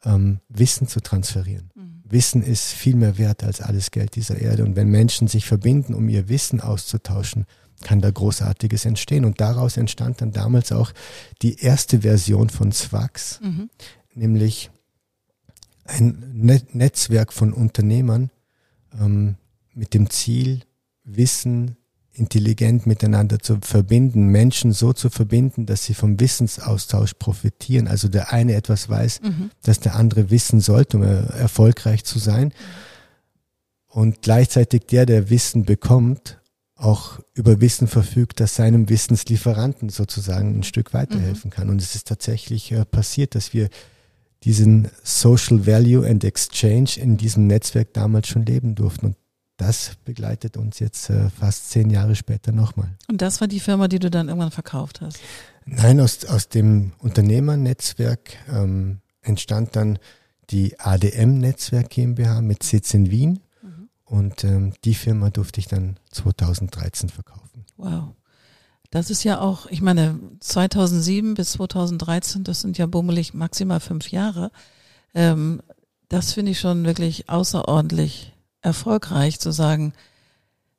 ähm, 0.04 0.40
Wissen 0.48 0.88
zu 0.88 1.02
transferieren. 1.02 1.69
Wissen 2.12 2.42
ist 2.42 2.72
viel 2.72 2.96
mehr 2.96 3.18
wert 3.18 3.44
als 3.44 3.62
alles 3.62 3.92
Geld 3.92 4.16
dieser 4.16 4.40
Erde. 4.40 4.64
Und 4.64 4.76
wenn 4.76 4.90
Menschen 4.90 5.28
sich 5.28 5.46
verbinden, 5.46 5.94
um 5.94 6.10
ihr 6.10 6.30
Wissen 6.30 6.62
auszutauschen, 6.62 7.46
kann 7.82 8.02
da 8.02 8.10
Großartiges 8.12 8.86
entstehen. 8.86 9.26
Und 9.26 9.40
daraus 9.42 9.78
entstand 9.78 10.22
dann 10.22 10.32
damals 10.32 10.72
auch 10.72 10.92
die 11.42 11.60
erste 11.60 12.02
Version 12.02 12.50
von 12.50 12.72
Swax, 12.72 13.40
mhm. 13.42 13.70
nämlich 14.14 14.70
ein 15.86 16.32
Net 16.34 16.76
Netzwerk 16.76 17.34
von 17.34 17.54
Unternehmern 17.54 18.32
ähm, 19.00 19.36
mit 19.74 19.94
dem 19.94 20.10
Ziel, 20.10 20.62
Wissen, 21.04 21.78
intelligent 22.20 22.86
miteinander 22.86 23.40
zu 23.40 23.60
verbinden, 23.62 24.28
Menschen 24.28 24.72
so 24.72 24.94
zu 24.94 25.10
verbinden, 25.10 25.66
dass 25.66 25.86
sie 25.86 25.94
vom 25.94 26.20
Wissensaustausch 26.20 27.14
profitieren. 27.16 27.88
Also 27.88 28.08
der 28.08 28.32
eine 28.32 28.54
etwas 28.54 28.90
weiß, 28.90 29.22
mhm. 29.22 29.52
dass 29.64 29.80
der 29.80 29.96
andere 29.96 30.30
wissen 30.30 30.60
sollte, 30.60 30.98
um 30.98 31.04
erfolgreich 31.04 32.04
zu 32.04 32.20
sein. 32.20 32.54
Und 33.88 34.22
gleichzeitig 34.22 34.86
der, 34.86 35.06
der 35.06 35.30
Wissen 35.30 35.66
bekommt, 35.66 36.40
auch 36.76 37.20
über 37.34 37.60
Wissen 37.60 37.88
verfügt, 37.88 38.40
das 38.40 38.56
seinem 38.56 38.88
Wissenslieferanten 38.88 39.90
sozusagen 39.90 40.60
ein 40.60 40.64
Stück 40.64 40.94
weiterhelfen 40.94 41.50
mhm. 41.50 41.54
kann. 41.54 41.70
Und 41.70 41.82
es 41.82 41.96
ist 41.96 42.08
tatsächlich 42.08 42.72
äh, 42.72 42.86
passiert, 42.86 43.36
dass 43.36 43.54
wir 43.54 43.70
diesen 44.44 44.90
Social 45.04 45.68
Value 45.68 46.08
and 46.08 46.24
Exchange 46.24 46.92
in 46.98 47.18
diesem 47.18 47.48
Netzwerk 47.48 47.94
damals 47.94 48.28
schon 48.28 48.46
leben 48.46 48.76
durften. 48.76 49.08
Und 49.08 49.16
das 49.60 49.92
begleitet 50.06 50.58
uns 50.58 50.80
jetzt 50.80 51.10
äh, 51.10 51.30
fast 51.30 51.70
zehn 51.70 51.90
Jahre 51.90 52.16
später 52.16 52.52
nochmal. 52.52 52.96
Und 53.10 53.22
das 53.22 53.42
war 53.42 53.48
die 53.48 53.60
Firma, 53.60 53.88
die 53.88 54.00
du 54.00 54.10
dann 54.10 54.30
irgendwann 54.30 54.52
verkauft 54.52 55.02
hast? 55.02 55.20
Nein, 55.66 56.00
aus, 56.00 56.26
aus 56.26 56.48
dem 56.48 56.94
Unternehmernetzwerk 57.00 58.38
ähm, 58.52 59.02
entstand 59.22 59.76
dann 59.76 60.00
die 60.50 60.80
ADM-Netzwerk 60.80 61.90
GmbH 61.90 62.42
mit 62.42 62.64
Sitz 62.64 62.94
in 62.94 63.12
Wien. 63.12 63.42
Mhm. 63.62 63.90
Und 64.06 64.44
ähm, 64.46 64.74
die 64.86 64.96
Firma 64.96 65.30
durfte 65.30 65.60
ich 65.60 65.68
dann 65.68 65.98
2013 66.12 67.10
verkaufen. 67.10 67.66
Wow. 67.76 68.16
Das 68.92 69.12
ist 69.12 69.24
ja 69.24 69.40
auch, 69.42 69.68
ich 69.68 69.82
meine, 69.82 70.20
2007 70.40 71.36
bis 71.36 71.52
2013, 71.52 72.44
das 72.44 72.62
sind 72.62 72.78
ja 72.78 72.88
bummelig 72.88 73.34
maximal 73.34 73.82
fünf 73.82 74.10
Jahre. 74.10 74.52
Ähm, 75.14 75.62
das 76.08 76.34
finde 76.34 76.54
ich 76.54 76.60
schon 76.60 76.86
wirklich 76.86 77.30
außerordentlich 77.30 78.34
erfolgreich 78.62 79.40
zu 79.40 79.52
sagen, 79.52 79.94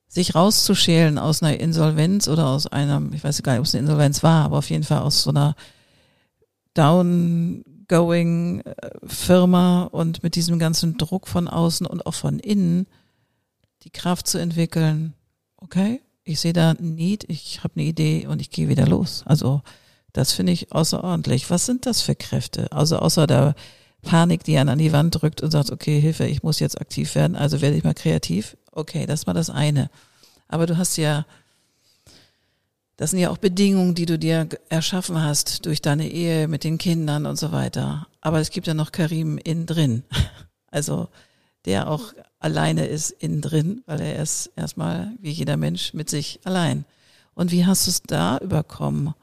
sich 0.09 0.35
rauszuschälen 0.35 1.19
aus 1.19 1.43
einer 1.43 1.61
Insolvenz 1.61 2.27
oder 2.27 2.49
aus 2.49 2.67
einer, 2.67 3.01
ich 3.13 3.23
weiß 3.23 3.43
gar 3.43 3.53
nicht, 3.53 3.61
ob 3.61 3.67
es 3.67 3.75
eine 3.75 3.83
Insolvenz 3.83 4.23
war, 4.23 4.45
aber 4.45 4.59
auf 4.59 4.71
jeden 4.71 4.83
Fall 4.83 4.99
aus 4.99 5.23
so 5.23 5.31
einer 5.31 5.55
downgoing 6.75 8.61
äh, 8.61 8.91
Firma 9.05 9.85
und 9.85 10.23
mit 10.23 10.35
diesem 10.35 10.59
ganzen 10.59 10.99
Druck 10.99 11.29
von 11.29 11.49
außen 11.49 11.87
und 11.87 12.07
auch 12.07 12.15
von 12.15 12.39
innen 12.41 12.87
die 13.85 13.91
Kraft 13.91 14.27
zu 14.27 14.39
entwickeln, 14.39 15.15
okay, 15.57 16.01
ich 16.25 16.41
sehe 16.41 16.53
da 16.53 16.71
ein 16.71 16.95
Need, 16.97 17.25
ich 17.29 17.63
habe 17.63 17.75
eine 17.77 17.85
Idee 17.85 18.27
und 18.27 18.41
ich 18.41 18.51
gehe 18.51 18.69
wieder 18.69 18.87
los. 18.87 19.23
Also 19.27 19.63
das 20.13 20.33
finde 20.33 20.53
ich 20.53 20.73
außerordentlich. 20.73 21.51
Was 21.51 21.67
sind 21.67 21.87
das 21.87 22.03
für 22.03 22.15
Kräfte? 22.15 22.71
Also 22.73 22.99
außer 22.99 23.27
der 23.27 23.55
Panik, 24.03 24.45
die 24.45 24.57
einen 24.59 24.71
an 24.71 24.79
die 24.79 24.93
Wand 24.93 25.21
drückt 25.21 25.43
und 25.43 25.51
sagt, 25.51 25.71
okay, 25.71 26.01
Hilfe, 26.01 26.27
ich 26.27 26.43
muss 26.43 26.61
jetzt 26.61 26.81
aktiv 26.81 27.15
werden, 27.15 27.37
also 27.37 27.61
werde 27.61 27.77
ich 27.77 27.85
mal 27.85 27.95
kreativ. 27.95 28.57
Okay, 28.73 29.07
das 29.07 29.27
war 29.27 29.35
das 29.35 29.51
eine. 29.51 29.91
Aber 30.49 30.67
du 30.67 30.79
hast 30.79 30.97
ja, 30.97 31.27
das 32.97 33.11
sind 33.11 33.21
ja 33.21 33.31
auch 33.31 33.39
Bedingungen, 33.39 33.95
die 33.95 34.07
du 34.07 34.19
dir 34.19 34.49
erschaffen 34.69 35.23
hast 35.23 35.67
durch 35.67 35.81
deine 35.81 36.09
Ehe 36.09 36.49
mit 36.49 36.65
den 36.65 36.79
Kindern 36.79 37.27
und 37.27 37.39
so 37.39 37.53
weiter. 37.53 38.07
Aber 38.21 38.41
es 38.41 38.51
gibt 38.51 38.67
ja 38.67 38.75
noch 38.75 38.93
Karim 38.93 39.39
innen 39.39 39.67
drin. 39.67 40.05
Also 40.73 41.09
der 41.65 41.91
auch 41.91 42.13
alleine 42.39 42.87
ist 42.87 43.11
innen 43.11 43.41
drin, 43.41 43.83
weil 43.87 44.01
er 44.01 44.23
ist 44.23 44.53
erstmal 44.55 45.13
wie 45.21 45.31
jeder 45.31 45.57
Mensch 45.57 45.95
mit 45.95 46.09
sich 46.09 46.39
allein. 46.45 46.85
Und 47.35 47.51
wie 47.51 47.67
hast 47.67 47.87
du 47.87 47.91
es 47.91 48.03
da 48.03 48.39
überkommen, 48.39 49.15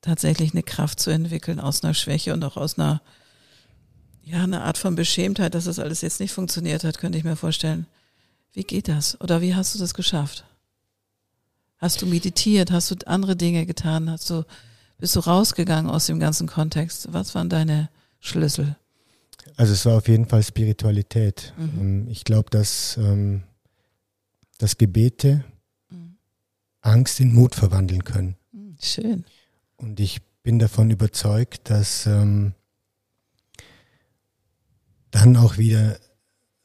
tatsächlich 0.00 0.52
eine 0.52 0.62
Kraft 0.62 1.00
zu 1.00 1.10
entwickeln 1.10 1.60
aus 1.60 1.82
einer 1.82 1.94
Schwäche 1.94 2.34
und 2.34 2.44
auch 2.44 2.56
aus 2.56 2.78
einer, 2.78 3.00
ja, 4.24 4.42
einer 4.42 4.64
Art 4.64 4.78
von 4.78 4.94
Beschämtheit, 4.94 5.54
dass 5.54 5.64
das 5.64 5.78
alles 5.78 6.00
jetzt 6.00 6.20
nicht 6.20 6.32
funktioniert 6.32 6.84
hat, 6.84 6.98
könnte 6.98 7.18
ich 7.18 7.24
mir 7.24 7.36
vorstellen. 7.36 7.86
Wie 8.52 8.62
geht 8.62 8.88
das? 8.88 9.20
Oder 9.20 9.40
wie 9.40 9.54
hast 9.54 9.74
du 9.74 9.78
das 9.78 9.94
geschafft? 9.94 10.44
Hast 11.78 12.00
du 12.00 12.06
meditiert? 12.06 12.70
Hast 12.70 12.90
du 12.90 12.96
andere 13.06 13.36
Dinge 13.36 13.66
getan? 13.66 14.10
Hast 14.10 14.30
du, 14.30 14.44
bist 14.98 15.14
du 15.16 15.20
rausgegangen 15.20 15.90
aus 15.90 16.06
dem 16.06 16.20
ganzen 16.20 16.46
Kontext? 16.46 17.12
Was 17.12 17.34
waren 17.34 17.48
deine 17.48 17.90
Schlüssel? 18.20 18.76
Also 19.56 19.72
es 19.72 19.84
war 19.84 19.98
auf 19.98 20.08
jeden 20.08 20.26
Fall 20.26 20.42
Spiritualität. 20.42 21.52
Mhm. 21.58 21.80
Ähm, 21.80 22.08
ich 22.08 22.24
glaube, 22.24 22.48
dass, 22.50 22.96
ähm, 22.96 23.42
dass 24.58 24.78
Gebete 24.78 25.44
mhm. 25.90 26.16
Angst 26.80 27.20
in 27.20 27.34
Mut 27.34 27.54
verwandeln 27.54 28.04
können. 28.04 28.36
Mhm, 28.52 28.76
schön. 28.80 29.24
Und 29.76 30.00
ich 30.00 30.22
bin 30.42 30.58
davon 30.58 30.90
überzeugt, 30.90 31.68
dass 31.70 32.06
ähm, 32.06 32.54
dann 35.14 35.36
auch 35.36 35.58
wieder 35.58 35.96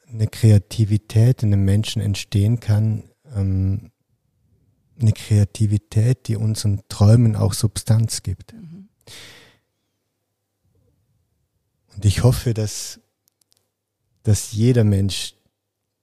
eine 0.07 0.27
Kreativität 0.27 1.43
in 1.43 1.53
einem 1.53 1.65
Menschen 1.65 2.01
entstehen 2.01 2.59
kann, 2.59 3.03
ähm, 3.35 3.91
eine 4.99 5.13
Kreativität, 5.13 6.27
die 6.27 6.35
unseren 6.35 6.81
Träumen 6.89 7.35
auch 7.35 7.53
Substanz 7.53 8.23
gibt. 8.23 8.53
Mhm. 8.53 8.89
Und 11.95 12.05
ich 12.05 12.23
hoffe, 12.23 12.55
dass, 12.55 12.99
dass 14.23 14.51
jeder 14.51 14.83
Mensch 14.83 15.35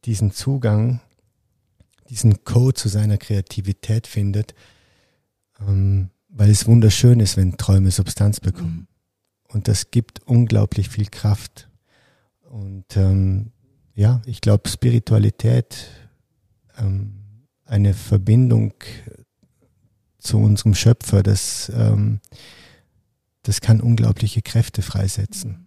diesen 0.05 0.31
Zugang, 0.31 1.01
diesen 2.09 2.45
Code 2.45 2.75
zu 2.75 2.89
seiner 2.89 3.19
Kreativität 3.19 4.07
findet, 4.07 4.55
ähm, 5.61 6.11
weil 6.29 6.51
es 6.51 6.67
wunderschön 6.67 7.19
ist, 7.19 7.37
wenn 7.37 7.57
Träume 7.57 7.91
Substanz 7.91 8.39
bekommen. 8.39 8.87
Mhm. 8.89 9.53
Und 9.53 9.69
das 9.69 9.91
gibt 9.91 10.21
unglaublich 10.27 10.89
viel 10.89 11.07
Kraft. 11.07 11.66
Und 12.51 12.97
ähm, 12.97 13.53
ja, 13.95 14.23
ich 14.27 14.41
glaube, 14.41 14.69
Spiritualität, 14.69 15.89
ähm, 16.79 17.23
eine 17.65 17.95
Verbindung 17.95 18.75
zu 20.19 20.39
unserem 20.39 20.75
Schöpfer, 20.75 21.23
das, 21.23 21.71
ähm, 21.75 22.21
das 23.43 23.61
kann 23.61 23.81
unglaubliche 23.81 24.43
Kräfte 24.43 24.83
freisetzen. 24.83 25.67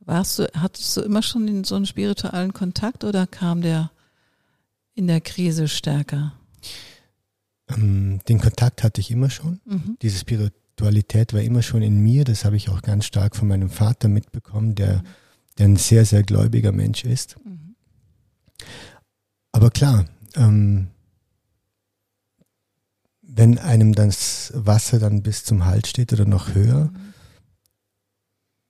Warst 0.00 0.38
du, 0.38 0.48
hattest 0.54 0.96
du 0.96 1.02
immer 1.02 1.22
schon 1.22 1.64
so 1.64 1.74
einen 1.74 1.86
spirituellen 1.86 2.52
Kontakt 2.52 3.02
oder 3.02 3.26
kam 3.26 3.60
der 3.60 3.90
in 4.94 5.08
der 5.08 5.20
Krise 5.20 5.68
stärker? 5.68 6.32
Ähm, 7.68 8.20
den 8.28 8.40
Kontakt 8.40 8.84
hatte 8.84 9.00
ich 9.00 9.10
immer 9.10 9.30
schon. 9.30 9.60
Mhm. 9.64 9.96
Diese 10.00 10.18
Spiritualität 10.18 11.34
war 11.34 11.40
immer 11.40 11.62
schon 11.62 11.82
in 11.82 11.98
mir. 11.98 12.24
Das 12.24 12.44
habe 12.44 12.56
ich 12.56 12.68
auch 12.68 12.82
ganz 12.82 13.04
stark 13.04 13.34
von 13.34 13.48
meinem 13.48 13.68
Vater 13.68 14.08
mitbekommen, 14.08 14.76
der, 14.76 15.02
der 15.58 15.66
ein 15.66 15.76
sehr, 15.76 16.04
sehr 16.04 16.22
gläubiger 16.22 16.72
Mensch 16.72 17.04
ist. 17.04 17.36
Mhm. 17.44 17.76
Aber 19.52 19.70
klar, 19.70 20.04
ähm, 20.34 20.88
wenn 23.22 23.58
einem 23.58 23.94
das 23.94 24.52
Wasser 24.54 24.98
dann 24.98 25.22
bis 25.22 25.44
zum 25.44 25.64
Hals 25.64 25.88
steht 25.88 26.12
oder 26.12 26.24
noch 26.24 26.54
höher, 26.54 26.86
mhm. 26.86 27.14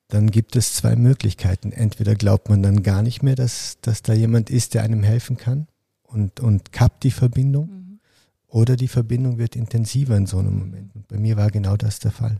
dann 0.08 0.30
gibt 0.30 0.56
es 0.56 0.74
zwei 0.74 0.96
Möglichkeiten. 0.96 1.72
Entweder 1.72 2.14
glaubt 2.14 2.48
man 2.48 2.62
dann 2.62 2.82
gar 2.82 3.02
nicht 3.02 3.22
mehr, 3.22 3.36
dass, 3.36 3.78
dass 3.80 4.02
da 4.02 4.12
jemand 4.12 4.50
ist, 4.50 4.74
der 4.74 4.82
einem 4.82 5.02
helfen 5.02 5.36
kann 5.36 5.66
und, 6.02 6.40
und 6.40 6.72
kappt 6.72 7.04
die 7.04 7.10
Verbindung. 7.10 7.68
Mhm. 7.68 8.00
Oder 8.46 8.76
die 8.76 8.88
Verbindung 8.88 9.38
wird 9.38 9.56
intensiver 9.56 10.16
in 10.16 10.26
so 10.26 10.38
einem 10.38 10.58
Moment. 10.58 10.94
Und 10.94 11.08
bei 11.08 11.18
mir 11.18 11.36
war 11.36 11.50
genau 11.50 11.76
das 11.76 11.98
der 11.98 12.12
Fall. 12.12 12.38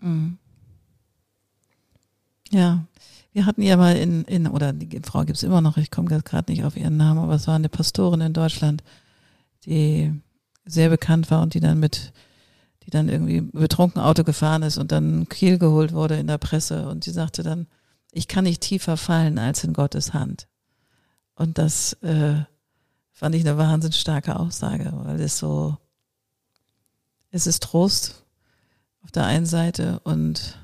Mhm. 0.00 0.38
Ja, 2.50 2.84
wir 3.32 3.46
hatten 3.46 3.62
ja 3.62 3.76
mal 3.76 3.96
in, 3.96 4.24
in 4.24 4.46
oder 4.48 4.72
die 4.72 5.00
Frau 5.04 5.20
gibt 5.24 5.36
es 5.36 5.42
immer 5.42 5.60
noch, 5.60 5.76
ich 5.76 5.90
komme 5.90 6.08
gerade 6.08 6.52
nicht 6.52 6.64
auf 6.64 6.76
ihren 6.76 6.96
Namen, 6.96 7.20
aber 7.20 7.34
es 7.34 7.46
war 7.46 7.54
eine 7.54 7.68
Pastorin 7.68 8.20
in 8.20 8.32
Deutschland, 8.32 8.82
die 9.64 10.12
sehr 10.64 10.88
bekannt 10.88 11.30
war 11.30 11.42
und 11.42 11.54
die 11.54 11.60
dann 11.60 11.78
mit, 11.78 12.12
die 12.84 12.90
dann 12.90 13.08
irgendwie 13.08 13.40
betrunken 13.40 14.00
Auto 14.00 14.24
gefahren 14.24 14.62
ist 14.62 14.78
und 14.78 14.90
dann 14.90 15.28
Kiel 15.28 15.58
geholt 15.58 15.92
wurde 15.92 16.16
in 16.16 16.26
der 16.26 16.38
Presse 16.38 16.88
und 16.88 17.04
sie 17.04 17.12
sagte 17.12 17.42
dann, 17.42 17.66
ich 18.12 18.26
kann 18.26 18.44
nicht 18.44 18.62
tiefer 18.62 18.96
fallen 18.96 19.38
als 19.38 19.62
in 19.62 19.72
Gottes 19.72 20.12
Hand. 20.12 20.48
Und 21.36 21.58
das 21.58 21.92
äh, 22.02 22.34
fand 23.12 23.34
ich 23.34 23.46
eine 23.46 23.56
wahnsinnig 23.56 24.00
starke 24.00 24.38
Aussage, 24.38 24.90
weil 25.04 25.20
es 25.20 25.38
so, 25.38 25.78
es 27.30 27.46
ist 27.46 27.62
Trost 27.62 28.24
auf 29.02 29.12
der 29.12 29.26
einen 29.26 29.46
Seite 29.46 30.00
und 30.00 30.59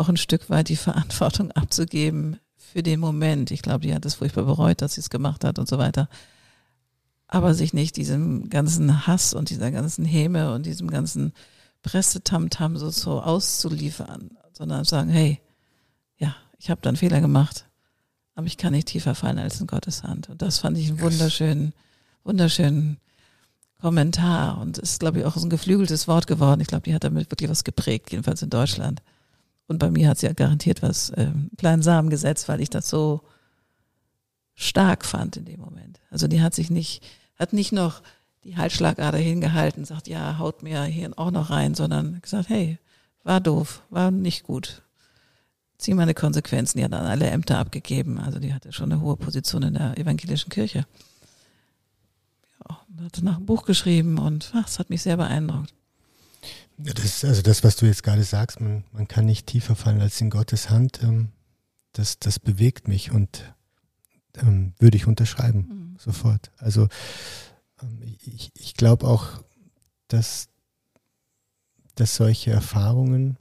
auch 0.00 0.08
ein 0.08 0.16
Stück 0.16 0.50
weit 0.50 0.68
die 0.68 0.76
Verantwortung 0.76 1.50
abzugeben 1.52 2.38
für 2.56 2.82
den 2.82 3.00
Moment. 3.00 3.50
Ich 3.50 3.62
glaube, 3.62 3.86
die 3.86 3.94
hat 3.94 4.04
es 4.04 4.14
furchtbar 4.14 4.44
bereut, 4.44 4.82
dass 4.82 4.94
sie 4.94 5.00
es 5.00 5.10
gemacht 5.10 5.44
hat 5.44 5.58
und 5.58 5.68
so 5.68 5.78
weiter 5.78 6.08
aber 7.32 7.54
sich 7.54 7.72
nicht 7.72 7.96
diesem 7.96 8.50
ganzen 8.50 9.06
Hass 9.06 9.34
und 9.34 9.50
dieser 9.50 9.70
ganzen 9.70 10.04
Häme 10.04 10.52
und 10.52 10.66
diesem 10.66 10.90
ganzen 10.90 11.32
Pressetamtam 11.82 12.76
so, 12.76 12.90
so 12.90 13.22
auszuliefern, 13.22 14.36
sondern 14.52 14.84
sagen, 14.84 15.10
hey, 15.10 15.40
ja, 16.18 16.34
ich 16.58 16.70
habe 16.70 16.80
da 16.82 16.90
einen 16.90 16.96
Fehler 16.96 17.20
gemacht, 17.20 17.66
aber 18.34 18.48
ich 18.48 18.56
kann 18.56 18.72
nicht 18.72 18.88
tiefer 18.88 19.14
fallen 19.14 19.38
als 19.38 19.60
in 19.60 19.68
Gottes 19.68 20.02
Hand. 20.02 20.28
Und 20.28 20.42
das 20.42 20.58
fand 20.58 20.76
ich 20.76 20.88
einen 20.88 21.00
wunderschönen, 21.00 21.72
wunderschönen 22.24 22.98
Kommentar 23.80 24.60
und 24.60 24.78
ist, 24.78 24.98
glaube 24.98 25.20
ich, 25.20 25.24
auch 25.24 25.36
so 25.36 25.46
ein 25.46 25.50
geflügeltes 25.50 26.08
Wort 26.08 26.26
geworden. 26.26 26.60
Ich 26.60 26.66
glaube, 26.66 26.82
die 26.82 26.94
hat 26.94 27.04
damit 27.04 27.30
wirklich 27.30 27.48
was 27.48 27.62
geprägt, 27.62 28.10
jedenfalls 28.10 28.42
in 28.42 28.50
Deutschland. 28.50 29.02
Und 29.70 29.78
bei 29.78 29.88
mir 29.88 30.08
hat 30.08 30.18
sie 30.18 30.26
ja 30.26 30.32
garantiert 30.32 30.82
was, 30.82 31.10
äh, 31.10 31.30
kleinen 31.56 31.82
Samen 31.82 32.10
gesetzt, 32.10 32.48
weil 32.48 32.60
ich 32.60 32.70
das 32.70 32.90
so 32.90 33.20
stark 34.56 35.04
fand 35.04 35.36
in 35.36 35.44
dem 35.44 35.60
Moment. 35.60 36.00
Also 36.10 36.26
die 36.26 36.42
hat 36.42 36.56
sich 36.56 36.70
nicht, 36.70 37.04
hat 37.38 37.52
nicht 37.52 37.70
noch 37.70 38.02
die 38.42 38.56
Halsschlagader 38.56 39.18
hingehalten, 39.18 39.84
sagt, 39.84 40.08
ja, 40.08 40.38
haut 40.38 40.64
mir 40.64 40.82
hier 40.86 41.16
auch 41.16 41.30
noch 41.30 41.50
rein, 41.50 41.76
sondern 41.76 42.20
gesagt, 42.20 42.48
hey, 42.48 42.80
war 43.22 43.40
doof, 43.40 43.84
war 43.90 44.10
nicht 44.10 44.42
gut. 44.42 44.82
Zieh 45.78 45.94
meine 45.94 46.14
Konsequenzen. 46.14 46.78
Die 46.78 46.84
hat 46.84 46.92
dann 46.92 47.06
alle 47.06 47.30
Ämter 47.30 47.58
abgegeben. 47.58 48.18
Also 48.18 48.40
die 48.40 48.52
hatte 48.52 48.72
schon 48.72 48.90
eine 48.90 49.00
hohe 49.00 49.16
Position 49.16 49.62
in 49.62 49.74
der 49.74 49.96
evangelischen 49.96 50.50
Kirche. 50.50 50.84
Ja, 52.68 52.80
und 52.88 53.04
hatte 53.04 53.24
nach 53.24 53.36
einem 53.36 53.46
Buch 53.46 53.64
geschrieben 53.66 54.18
und 54.18 54.50
ach, 54.52 54.64
das 54.64 54.80
hat 54.80 54.90
mich 54.90 55.02
sehr 55.02 55.16
beeindruckt. 55.16 55.72
Das 56.84 57.24
also 57.24 57.42
das, 57.42 57.64
was 57.64 57.76
du 57.76 57.86
jetzt 57.86 58.02
gerade 58.02 58.24
sagst, 58.24 58.60
man, 58.60 58.84
man 58.92 59.08
kann 59.08 59.26
nicht 59.26 59.46
tiefer 59.46 59.76
fallen 59.76 60.00
als 60.00 60.20
in 60.20 60.30
Gottes 60.30 60.70
Hand. 60.70 61.02
Ähm, 61.02 61.32
das, 61.92 62.18
das 62.18 62.38
bewegt 62.38 62.88
mich 62.88 63.10
und 63.10 63.54
ähm, 64.36 64.74
würde 64.78 64.96
ich 64.96 65.06
unterschreiben, 65.06 65.66
mhm. 65.68 65.98
sofort. 65.98 66.50
Also 66.56 66.88
ähm, 67.82 68.02
ich, 68.02 68.50
ich 68.54 68.74
glaube 68.74 69.06
auch, 69.06 69.42
dass, 70.08 70.48
dass 71.94 72.16
solche 72.16 72.50
Erfahrungen 72.50 73.36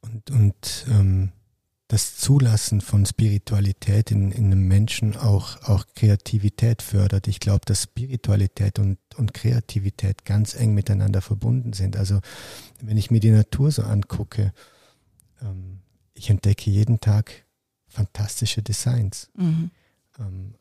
und, 0.00 0.30
und 0.30 0.86
ähm, 0.88 1.32
das 1.88 2.16
Zulassen 2.16 2.80
von 2.80 3.06
Spiritualität 3.06 4.10
in, 4.10 4.32
in 4.32 4.46
einem 4.46 4.66
Menschen 4.66 5.16
auch, 5.16 5.62
auch 5.62 5.86
Kreativität 5.94 6.82
fördert. 6.82 7.28
Ich 7.28 7.38
glaube, 7.38 7.64
dass 7.64 7.84
Spiritualität 7.84 8.78
und, 8.80 8.98
und 9.16 9.34
Kreativität 9.34 10.24
ganz 10.24 10.54
eng 10.54 10.74
miteinander 10.74 11.20
verbunden 11.20 11.72
sind. 11.72 11.96
Also 11.96 12.20
wenn 12.82 12.96
ich 12.96 13.10
mir 13.10 13.20
die 13.20 13.30
Natur 13.30 13.70
so 13.70 13.82
angucke, 13.82 14.52
ähm, 15.40 15.78
ich 16.14 16.28
entdecke 16.28 16.70
jeden 16.70 16.98
Tag 16.98 17.44
fantastische 17.86 18.62
Designs 18.62 19.30
mhm. 19.34 19.70
ähm, 20.18 20.54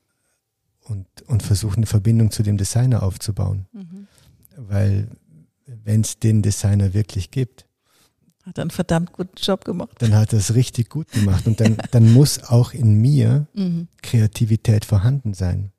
und, 0.81 1.07
und 1.23 1.41
versuchen 1.41 1.77
eine 1.77 1.85
Verbindung 1.87 2.29
zu 2.29 2.43
dem 2.43 2.57
Designer 2.57 3.01
aufzubauen. 3.01 3.65
Mhm. 3.73 4.07
Weil 4.57 5.07
wenn 5.65 6.01
es 6.01 6.19
den 6.19 6.43
Designer 6.43 6.93
wirklich 6.93 7.31
gibt, 7.31 7.65
hat 8.45 8.59
er 8.59 8.61
einen 8.61 8.71
verdammt 8.71 9.11
guten 9.11 9.37
Job 9.37 9.65
gemacht. 9.65 9.95
Dann 9.99 10.13
hat 10.13 10.31
er 10.31 10.39
es 10.39 10.53
richtig 10.53 10.89
gut 10.89 11.11
gemacht 11.11 11.47
und 11.47 11.59
dann, 11.59 11.77
dann 11.91 12.13
muss 12.13 12.43
auch 12.43 12.73
in 12.73 12.93
mir 13.01 13.47
mhm. 13.53 13.87
Kreativität 14.01 14.85
vorhanden 14.85 15.33
sein. 15.33 15.71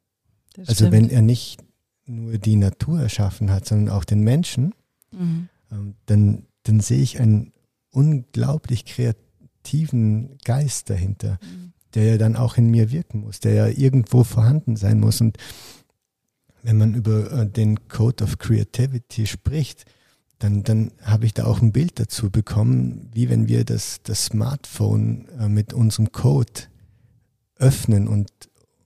Das 0.55 0.71
also 0.71 0.87
stimmt. 0.87 0.93
wenn 0.93 1.11
er 1.11 1.23
nicht 1.23 1.63
nur 2.07 2.39
die 2.39 2.57
Natur 2.57 3.01
erschaffen 3.01 3.51
hat, 3.51 3.67
sondern 3.67 3.95
auch 3.95 4.05
den 4.05 4.21
Menschen, 4.21 4.75
mhm. 5.13 5.49
ähm, 5.71 5.95
dann, 6.07 6.47
dann 6.65 6.81
sehe 6.81 7.03
ich 7.03 7.21
ein 7.21 7.53
unglaublich 7.91 8.85
kreativen 8.85 10.39
Geist 10.45 10.91
dahinter, 10.91 11.39
mhm. 11.43 11.73
der 11.95 12.05
ja 12.05 12.19
dann 12.19 12.37
auch 12.37 12.57
in 12.57 12.71
mir 12.71 12.91
wirken 12.91 13.21
muss, 13.21 13.41
der 13.41 13.55
ja 13.55 13.67
irgendwo 13.69 14.25
vorhanden 14.25 14.77
sein 14.77 14.99
muss. 14.99 15.21
Und 15.21 15.37
wenn 16.63 16.79
man 16.79 16.95
über 16.95 17.31
äh, 17.33 17.47
den 17.47 17.89
Code 17.89 18.25
of 18.25 18.39
Creativity 18.39 19.27
spricht, 19.27 19.85
dann, 20.39 20.63
dann 20.65 20.93
habe 21.03 21.27
ich 21.27 21.35
da 21.35 21.47
auch 21.47 21.63
ein 21.63 21.73
Bild 21.73 21.99
dazu 21.99 22.31
bekommen, 22.31 23.09
wie 23.13 23.31
wenn 23.31 23.49
wir 23.49 23.65
das, 23.65 24.01
das 24.03 24.27
Smartphone 24.27 25.29
äh, 25.39 25.49
mit 25.49 25.73
unserem 25.73 26.13
Code 26.13 26.65
öffnen 27.59 28.07
und, 28.07 28.31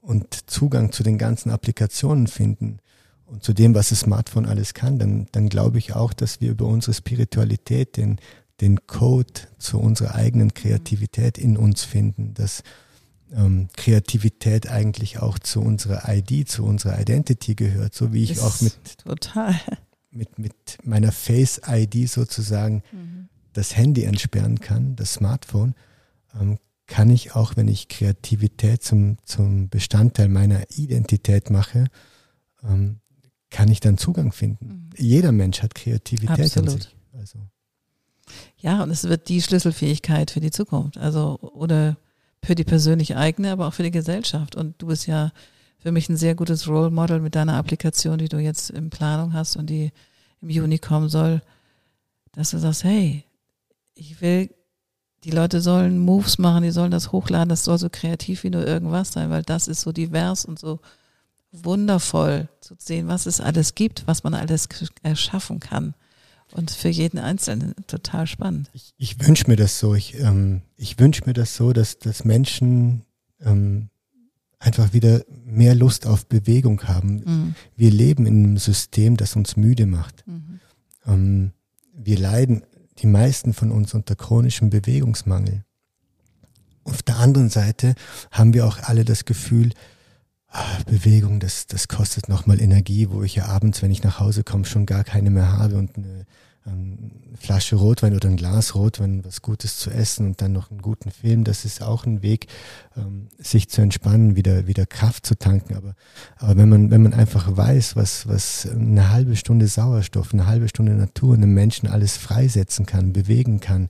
und 0.00 0.48
Zugang 0.48 0.92
zu 0.92 1.02
den 1.02 1.18
ganzen 1.18 1.50
Applikationen 1.50 2.28
finden 2.28 2.78
und 3.26 3.42
zu 3.42 3.52
dem, 3.52 3.74
was 3.74 3.88
das 3.88 4.00
Smartphone 4.00 4.46
alles 4.46 4.74
kann, 4.74 4.98
dann, 4.98 5.26
dann 5.32 5.48
glaube 5.48 5.78
ich 5.78 5.94
auch, 5.94 6.12
dass 6.12 6.40
wir 6.40 6.50
über 6.50 6.66
unsere 6.66 6.94
Spiritualität 6.94 7.96
den, 7.96 8.20
den 8.60 8.86
Code 8.86 9.32
zu 9.58 9.80
unserer 9.80 10.14
eigenen 10.14 10.54
Kreativität 10.54 11.36
in 11.36 11.56
uns 11.56 11.82
finden, 11.82 12.34
dass 12.34 12.62
ähm, 13.32 13.68
Kreativität 13.76 14.68
eigentlich 14.68 15.20
auch 15.20 15.38
zu 15.38 15.60
unserer 15.60 16.02
ID, 16.08 16.48
zu 16.48 16.64
unserer 16.64 17.00
Identity 17.00 17.54
gehört, 17.54 17.94
so 17.94 18.12
wie 18.12 18.24
ich 18.24 18.32
ist 18.32 18.42
auch 18.42 18.60
mit, 18.60 18.98
total. 18.98 19.54
Mit, 20.10 20.38
mit 20.38 20.78
meiner 20.82 21.12
Face-ID 21.12 22.08
sozusagen 22.08 22.82
mhm. 22.92 23.28
das 23.52 23.76
Handy 23.76 24.04
entsperren 24.04 24.60
kann, 24.60 24.96
das 24.96 25.14
Smartphone, 25.14 25.74
ähm, 26.38 26.58
kann 26.86 27.08
ich 27.10 27.36
auch, 27.36 27.56
wenn 27.56 27.68
ich 27.68 27.88
Kreativität 27.88 28.82
zum, 28.82 29.16
zum 29.24 29.68
Bestandteil 29.68 30.28
meiner 30.28 30.62
Identität 30.76 31.48
mache, 31.48 31.86
ähm, 32.64 32.98
kann 33.48 33.70
ich 33.70 33.80
dann 33.80 33.96
Zugang 33.96 34.32
finden. 34.32 34.66
Mhm. 34.66 34.90
Jeder 34.96 35.32
Mensch 35.32 35.62
hat 35.62 35.74
Kreativität 35.74 36.40
Absolut. 36.40 36.72
in 36.72 36.80
sich. 36.80 36.96
Also. 37.16 37.38
Ja, 38.58 38.82
und 38.82 38.90
es 38.90 39.04
wird 39.04 39.28
die 39.28 39.42
Schlüsselfähigkeit 39.42 40.30
für 40.30 40.40
die 40.40 40.50
Zukunft. 40.50 40.98
Also, 40.98 41.38
oder 41.40 41.96
für 42.42 42.54
die 42.54 42.64
persönliche 42.64 43.16
eigene, 43.16 43.52
aber 43.52 43.68
auch 43.68 43.74
für 43.74 43.82
die 43.82 43.90
Gesellschaft. 43.90 44.56
Und 44.56 44.80
du 44.82 44.86
bist 44.86 45.06
ja 45.06 45.32
für 45.80 45.92
mich 45.92 46.08
ein 46.08 46.16
sehr 46.16 46.34
gutes 46.34 46.68
Role 46.68 46.90
Model 46.90 47.20
mit 47.20 47.34
deiner 47.34 47.54
Applikation, 47.54 48.18
die 48.18 48.28
du 48.28 48.38
jetzt 48.38 48.70
in 48.70 48.90
Planung 48.90 49.32
hast 49.32 49.56
und 49.56 49.68
die 49.68 49.92
im 50.42 50.50
Juni 50.50 50.78
kommen 50.78 51.08
soll, 51.08 51.42
dass 52.32 52.50
du 52.50 52.58
sagst, 52.58 52.84
hey, 52.84 53.24
ich 53.94 54.20
will, 54.20 54.50
die 55.24 55.30
Leute 55.30 55.60
sollen 55.60 55.98
Moves 55.98 56.38
machen, 56.38 56.62
die 56.62 56.70
sollen 56.70 56.90
das 56.90 57.12
hochladen, 57.12 57.48
das 57.48 57.64
soll 57.64 57.78
so 57.78 57.88
kreativ 57.90 58.44
wie 58.44 58.50
nur 58.50 58.66
irgendwas 58.66 59.12
sein, 59.12 59.30
weil 59.30 59.42
das 59.42 59.68
ist 59.68 59.80
so 59.82 59.92
divers 59.92 60.44
und 60.44 60.58
so 60.58 60.80
wundervoll 61.52 62.48
zu 62.60 62.74
sehen, 62.78 63.08
was 63.08 63.26
es 63.26 63.40
alles 63.40 63.74
gibt, 63.74 64.06
was 64.06 64.22
man 64.22 64.34
alles 64.34 64.68
erschaffen 65.02 65.60
kann. 65.60 65.94
Und 66.52 66.72
für 66.72 66.88
jeden 66.88 67.18
Einzelnen 67.18 67.74
total 67.86 68.26
spannend. 68.26 68.70
Ich, 68.72 68.92
ich 68.98 69.24
wünsche 69.24 69.44
mir 69.48 69.56
das 69.56 69.78
so. 69.78 69.94
Ich, 69.94 70.18
ähm, 70.18 70.62
ich 70.76 70.98
wünsche 70.98 71.22
mir 71.26 71.32
das 71.32 71.54
so, 71.54 71.72
dass, 71.72 71.98
dass 72.00 72.24
Menschen 72.24 73.04
ähm, 73.40 73.88
einfach 74.60 74.92
wieder 74.92 75.24
mehr 75.44 75.74
Lust 75.74 76.06
auf 76.06 76.26
Bewegung 76.26 76.82
haben. 76.84 77.22
Mhm. 77.24 77.54
Wir 77.76 77.90
leben 77.90 78.26
in 78.26 78.44
einem 78.44 78.58
System, 78.58 79.16
das 79.16 79.34
uns 79.34 79.56
müde 79.56 79.86
macht. 79.86 80.22
Mhm. 80.26 80.60
Ähm, 81.06 81.52
wir 81.92 82.18
leiden, 82.18 82.62
die 82.98 83.06
meisten 83.06 83.54
von 83.54 83.72
uns, 83.72 83.94
unter 83.94 84.14
chronischem 84.14 84.70
Bewegungsmangel. 84.70 85.64
Auf 86.84 87.02
der 87.02 87.18
anderen 87.18 87.48
Seite 87.48 87.94
haben 88.30 88.54
wir 88.54 88.66
auch 88.66 88.78
alle 88.82 89.04
das 89.04 89.24
Gefühl, 89.24 89.72
ah, 90.48 90.78
Bewegung, 90.86 91.40
das, 91.40 91.66
das 91.66 91.88
kostet 91.88 92.28
nochmal 92.28 92.60
Energie, 92.60 93.08
wo 93.10 93.22
ich 93.22 93.36
ja 93.36 93.46
abends, 93.46 93.82
wenn 93.82 93.90
ich 93.90 94.02
nach 94.02 94.20
Hause 94.20 94.44
komme, 94.44 94.66
schon 94.66 94.86
gar 94.86 95.04
keine 95.04 95.30
mehr 95.30 95.52
habe 95.52 95.76
und 95.76 95.96
eine 95.96 96.26
ähm, 96.70 97.10
Flasche 97.36 97.76
Rotwein 97.76 98.14
oder 98.14 98.28
ein 98.28 98.36
Glas 98.36 98.74
Rotwein, 98.74 99.24
was 99.24 99.40
Gutes 99.42 99.78
zu 99.78 99.90
essen 99.90 100.26
und 100.26 100.42
dann 100.42 100.52
noch 100.52 100.70
einen 100.70 100.82
guten 100.82 101.10
Film, 101.10 101.44
das 101.44 101.64
ist 101.64 101.82
auch 101.82 102.04
ein 102.04 102.22
Weg, 102.22 102.46
ähm, 102.96 103.28
sich 103.38 103.68
zu 103.68 103.80
entspannen, 103.80 104.36
wieder, 104.36 104.66
wieder 104.66 104.86
Kraft 104.86 105.26
zu 105.26 105.38
tanken. 105.38 105.74
Aber, 105.74 105.94
aber 106.36 106.56
wenn 106.56 106.68
man, 106.68 106.90
wenn 106.90 107.02
man 107.02 107.14
einfach 107.14 107.56
weiß, 107.56 107.96
was, 107.96 108.28
was 108.28 108.68
eine 108.68 109.10
halbe 109.10 109.36
Stunde 109.36 109.66
Sauerstoff, 109.66 110.32
eine 110.32 110.46
halbe 110.46 110.68
Stunde 110.68 110.92
Natur 110.92 111.34
einem 111.34 111.54
Menschen 111.54 111.88
alles 111.88 112.16
freisetzen 112.16 112.86
kann, 112.86 113.12
bewegen 113.12 113.60
kann, 113.60 113.88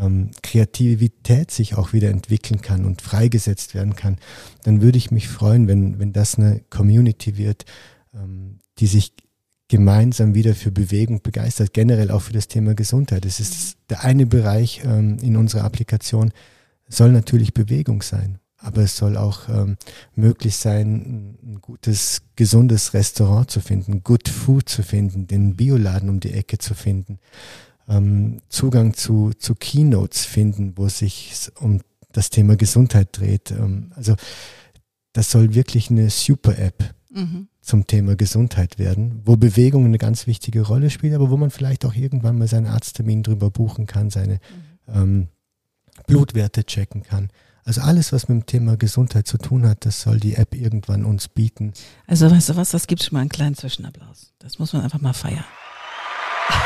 ähm, 0.00 0.30
Kreativität 0.42 1.50
sich 1.50 1.76
auch 1.76 1.92
wieder 1.92 2.10
entwickeln 2.10 2.60
kann 2.60 2.84
und 2.84 3.02
freigesetzt 3.02 3.74
werden 3.74 3.96
kann, 3.96 4.16
dann 4.64 4.82
würde 4.82 4.98
ich 4.98 5.10
mich 5.10 5.28
freuen, 5.28 5.68
wenn, 5.68 5.98
wenn 5.98 6.12
das 6.12 6.38
eine 6.38 6.60
Community 6.70 7.36
wird, 7.36 7.64
ähm, 8.14 8.58
die 8.78 8.86
sich 8.86 9.14
gemeinsam 9.72 10.34
wieder 10.34 10.54
für 10.54 10.70
Bewegung 10.70 11.22
begeistert, 11.22 11.72
generell 11.72 12.10
auch 12.10 12.20
für 12.20 12.34
das 12.34 12.46
Thema 12.46 12.74
Gesundheit. 12.74 13.24
Es 13.24 13.40
ist 13.40 13.78
der 13.88 14.04
eine 14.04 14.26
Bereich 14.26 14.82
ähm, 14.84 15.16
in 15.22 15.34
unserer 15.34 15.64
Applikation, 15.64 16.30
soll 16.88 17.10
natürlich 17.10 17.54
Bewegung 17.54 18.02
sein, 18.02 18.38
aber 18.58 18.82
es 18.82 18.98
soll 18.98 19.16
auch 19.16 19.48
ähm, 19.48 19.78
möglich 20.14 20.58
sein, 20.58 21.38
ein 21.42 21.58
gutes, 21.62 22.20
gesundes 22.36 22.92
Restaurant 22.92 23.50
zu 23.50 23.60
finden, 23.60 24.02
Good 24.02 24.28
Food 24.28 24.68
zu 24.68 24.82
finden, 24.82 25.26
den 25.26 25.56
Bioladen 25.56 26.10
um 26.10 26.20
die 26.20 26.34
Ecke 26.34 26.58
zu 26.58 26.74
finden, 26.74 27.18
ähm, 27.88 28.42
Zugang 28.50 28.92
zu, 28.92 29.30
zu 29.38 29.54
Keynotes 29.54 30.26
finden, 30.26 30.76
wo 30.76 30.90
sich 30.90 31.48
um 31.60 31.80
das 32.12 32.28
Thema 32.28 32.56
Gesundheit 32.56 33.08
dreht. 33.12 33.52
Ähm, 33.52 33.90
also 33.96 34.16
das 35.14 35.30
soll 35.30 35.54
wirklich 35.54 35.88
eine 35.88 36.10
super 36.10 36.58
App 36.58 36.94
mhm 37.10 37.48
zum 37.62 37.86
Thema 37.86 38.16
Gesundheit 38.16 38.78
werden, 38.78 39.22
wo 39.24 39.36
Bewegung 39.36 39.84
eine 39.84 39.98
ganz 39.98 40.26
wichtige 40.26 40.62
Rolle 40.62 40.90
spielt, 40.90 41.14
aber 41.14 41.30
wo 41.30 41.36
man 41.36 41.50
vielleicht 41.50 41.84
auch 41.84 41.94
irgendwann 41.94 42.36
mal 42.36 42.48
seinen 42.48 42.66
Arzttermin 42.66 43.22
drüber 43.22 43.50
buchen 43.50 43.86
kann, 43.86 44.10
seine 44.10 44.40
mhm. 44.86 44.94
ähm, 44.94 45.28
Blutwerte 46.06 46.64
checken 46.64 47.04
kann. 47.04 47.30
Also 47.64 47.80
alles, 47.80 48.12
was 48.12 48.28
mit 48.28 48.36
dem 48.40 48.46
Thema 48.46 48.76
Gesundheit 48.76 49.28
zu 49.28 49.38
tun 49.38 49.68
hat, 49.68 49.86
das 49.86 50.02
soll 50.02 50.18
die 50.18 50.34
App 50.34 50.54
irgendwann 50.54 51.04
uns 51.04 51.28
bieten. 51.28 51.72
Also 52.08 52.28
weißt 52.28 52.48
du 52.48 52.56
was, 52.56 52.72
das 52.72 52.88
gibt 52.88 53.04
schon 53.04 53.14
mal 53.14 53.20
einen 53.20 53.30
kleinen 53.30 53.54
Zwischenapplaus. 53.54 54.32
Das 54.40 54.58
muss 54.58 54.72
man 54.72 54.82
einfach 54.82 55.00
mal 55.00 55.12
feiern. 55.12 55.44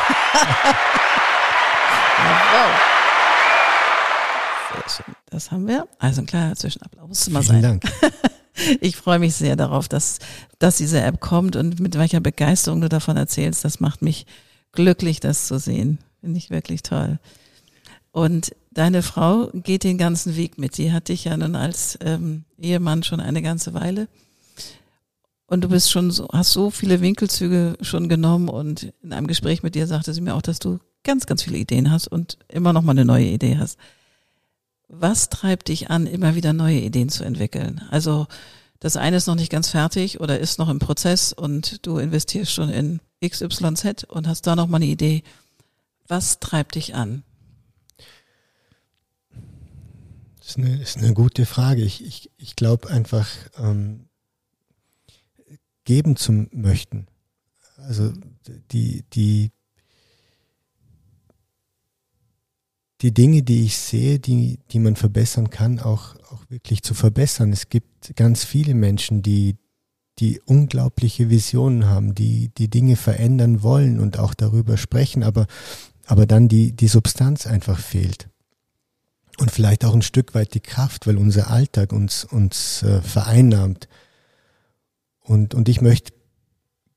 Sehr 4.72 4.88
schön. 4.88 5.14
Das 5.26 5.50
haben 5.50 5.68
wir. 5.68 5.86
Also 5.98 6.22
ein 6.22 6.26
kleiner 6.26 6.56
Zwischenapplaus. 6.56 7.08
Muss 7.08 7.28
mal 7.28 7.42
Vielen 7.42 7.60
sein. 7.60 7.80
Dank. 7.80 8.12
Ich 8.80 8.96
freue 8.96 9.18
mich 9.18 9.34
sehr 9.34 9.56
darauf, 9.56 9.88
dass, 9.88 10.18
dass 10.58 10.78
diese 10.78 11.00
App 11.00 11.20
kommt 11.20 11.56
und 11.56 11.80
mit 11.80 11.98
welcher 11.98 12.20
Begeisterung 12.20 12.80
du 12.80 12.88
davon 12.88 13.16
erzählst. 13.16 13.64
Das 13.64 13.80
macht 13.80 14.02
mich 14.02 14.26
glücklich, 14.72 15.20
das 15.20 15.46
zu 15.46 15.58
sehen. 15.58 15.98
Finde 16.20 16.38
ich 16.38 16.50
wirklich 16.50 16.82
toll. 16.82 17.18
Und 18.12 18.54
deine 18.72 19.02
Frau 19.02 19.50
geht 19.52 19.84
den 19.84 19.98
ganzen 19.98 20.36
Weg 20.36 20.58
mit. 20.58 20.78
Die 20.78 20.92
hat 20.92 21.08
dich 21.08 21.24
ja 21.24 21.36
nun 21.36 21.54
als 21.54 21.98
ähm, 22.00 22.44
Ehemann 22.58 23.02
schon 23.02 23.20
eine 23.20 23.42
ganze 23.42 23.74
Weile. 23.74 24.08
Und 25.46 25.62
du 25.62 25.68
bist 25.68 25.90
schon 25.90 26.10
so, 26.10 26.28
hast 26.32 26.52
so 26.52 26.70
viele 26.70 27.00
Winkelzüge 27.00 27.76
schon 27.80 28.08
genommen 28.08 28.48
und 28.48 28.92
in 29.02 29.12
einem 29.12 29.28
Gespräch 29.28 29.62
mit 29.62 29.74
dir 29.74 29.86
sagte 29.86 30.12
sie 30.12 30.20
mir 30.20 30.34
auch, 30.34 30.42
dass 30.42 30.58
du 30.58 30.80
ganz, 31.04 31.26
ganz 31.26 31.44
viele 31.44 31.58
Ideen 31.58 31.90
hast 31.90 32.08
und 32.08 32.36
immer 32.48 32.72
noch 32.72 32.82
mal 32.82 32.92
eine 32.92 33.04
neue 33.04 33.26
Idee 33.26 33.58
hast. 33.58 33.78
Was 34.88 35.28
treibt 35.28 35.68
dich 35.68 35.90
an, 35.90 36.06
immer 36.06 36.34
wieder 36.34 36.52
neue 36.52 36.78
Ideen 36.78 37.08
zu 37.08 37.24
entwickeln? 37.24 37.82
Also 37.90 38.26
das 38.78 38.96
eine 38.96 39.16
ist 39.16 39.26
noch 39.26 39.34
nicht 39.34 39.50
ganz 39.50 39.70
fertig 39.70 40.20
oder 40.20 40.38
ist 40.38 40.58
noch 40.58 40.68
im 40.68 40.78
Prozess 40.78 41.32
und 41.32 41.84
du 41.86 41.98
investierst 41.98 42.52
schon 42.52 42.70
in 42.70 43.00
XYZ 43.24 44.04
und 44.04 44.28
hast 44.28 44.46
da 44.46 44.54
noch 44.54 44.66
mal 44.66 44.76
eine 44.76 44.86
Idee. 44.86 45.22
Was 46.06 46.38
treibt 46.38 46.74
dich 46.76 46.94
an? 46.94 47.24
Das 50.38 50.50
ist 50.50 50.58
eine, 50.58 50.80
ist 50.80 50.98
eine 50.98 51.14
gute 51.14 51.46
Frage. 51.46 51.82
Ich, 51.82 52.04
ich, 52.04 52.30
ich 52.36 52.54
glaube 52.54 52.88
einfach, 52.88 53.28
ähm, 53.58 54.08
geben 55.84 56.16
zu 56.16 56.46
möchten. 56.52 57.06
Also 57.78 58.12
die, 58.70 59.02
die, 59.12 59.50
die 63.02 63.12
Dinge, 63.12 63.42
die 63.42 63.64
ich 63.64 63.76
sehe, 63.76 64.18
die, 64.18 64.58
die 64.70 64.78
man 64.78 64.96
verbessern 64.96 65.50
kann, 65.50 65.80
auch, 65.80 66.16
auch 66.30 66.48
wirklich 66.48 66.82
zu 66.82 66.94
verbessern. 66.94 67.52
Es 67.52 67.68
gibt 67.68 68.16
ganz 68.16 68.44
viele 68.44 68.74
Menschen, 68.74 69.22
die, 69.22 69.56
die 70.18 70.40
unglaubliche 70.46 71.28
Visionen 71.28 71.86
haben, 71.86 72.14
die 72.14 72.48
die 72.56 72.68
Dinge 72.68 72.96
verändern 72.96 73.62
wollen 73.62 74.00
und 74.00 74.18
auch 74.18 74.32
darüber 74.32 74.78
sprechen, 74.78 75.22
aber, 75.22 75.46
aber 76.06 76.26
dann 76.26 76.48
die, 76.48 76.72
die 76.72 76.88
Substanz 76.88 77.46
einfach 77.46 77.78
fehlt. 77.78 78.28
Und 79.38 79.50
vielleicht 79.50 79.84
auch 79.84 79.94
ein 79.94 80.00
Stück 80.00 80.34
weit 80.34 80.54
die 80.54 80.60
Kraft, 80.60 81.06
weil 81.06 81.18
unser 81.18 81.50
Alltag 81.50 81.92
uns, 81.92 82.24
uns 82.24 82.82
äh, 82.82 83.02
vereinnahmt. 83.02 83.88
Und, 85.20 85.54
und 85.54 85.68
ich 85.68 85.82
möchte 85.82 86.14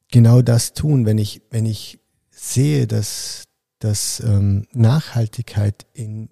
genau 0.10 0.42
das 0.42 0.74
tun, 0.74 1.06
wenn 1.06 1.18
ich, 1.18 1.42
wenn 1.50 1.66
ich 1.66 2.00
sehe, 2.32 2.88
dass, 2.88 3.44
dass 3.80 4.22
ähm, 4.26 4.68
Nachhaltigkeit 4.74 5.86
in, 5.94 6.30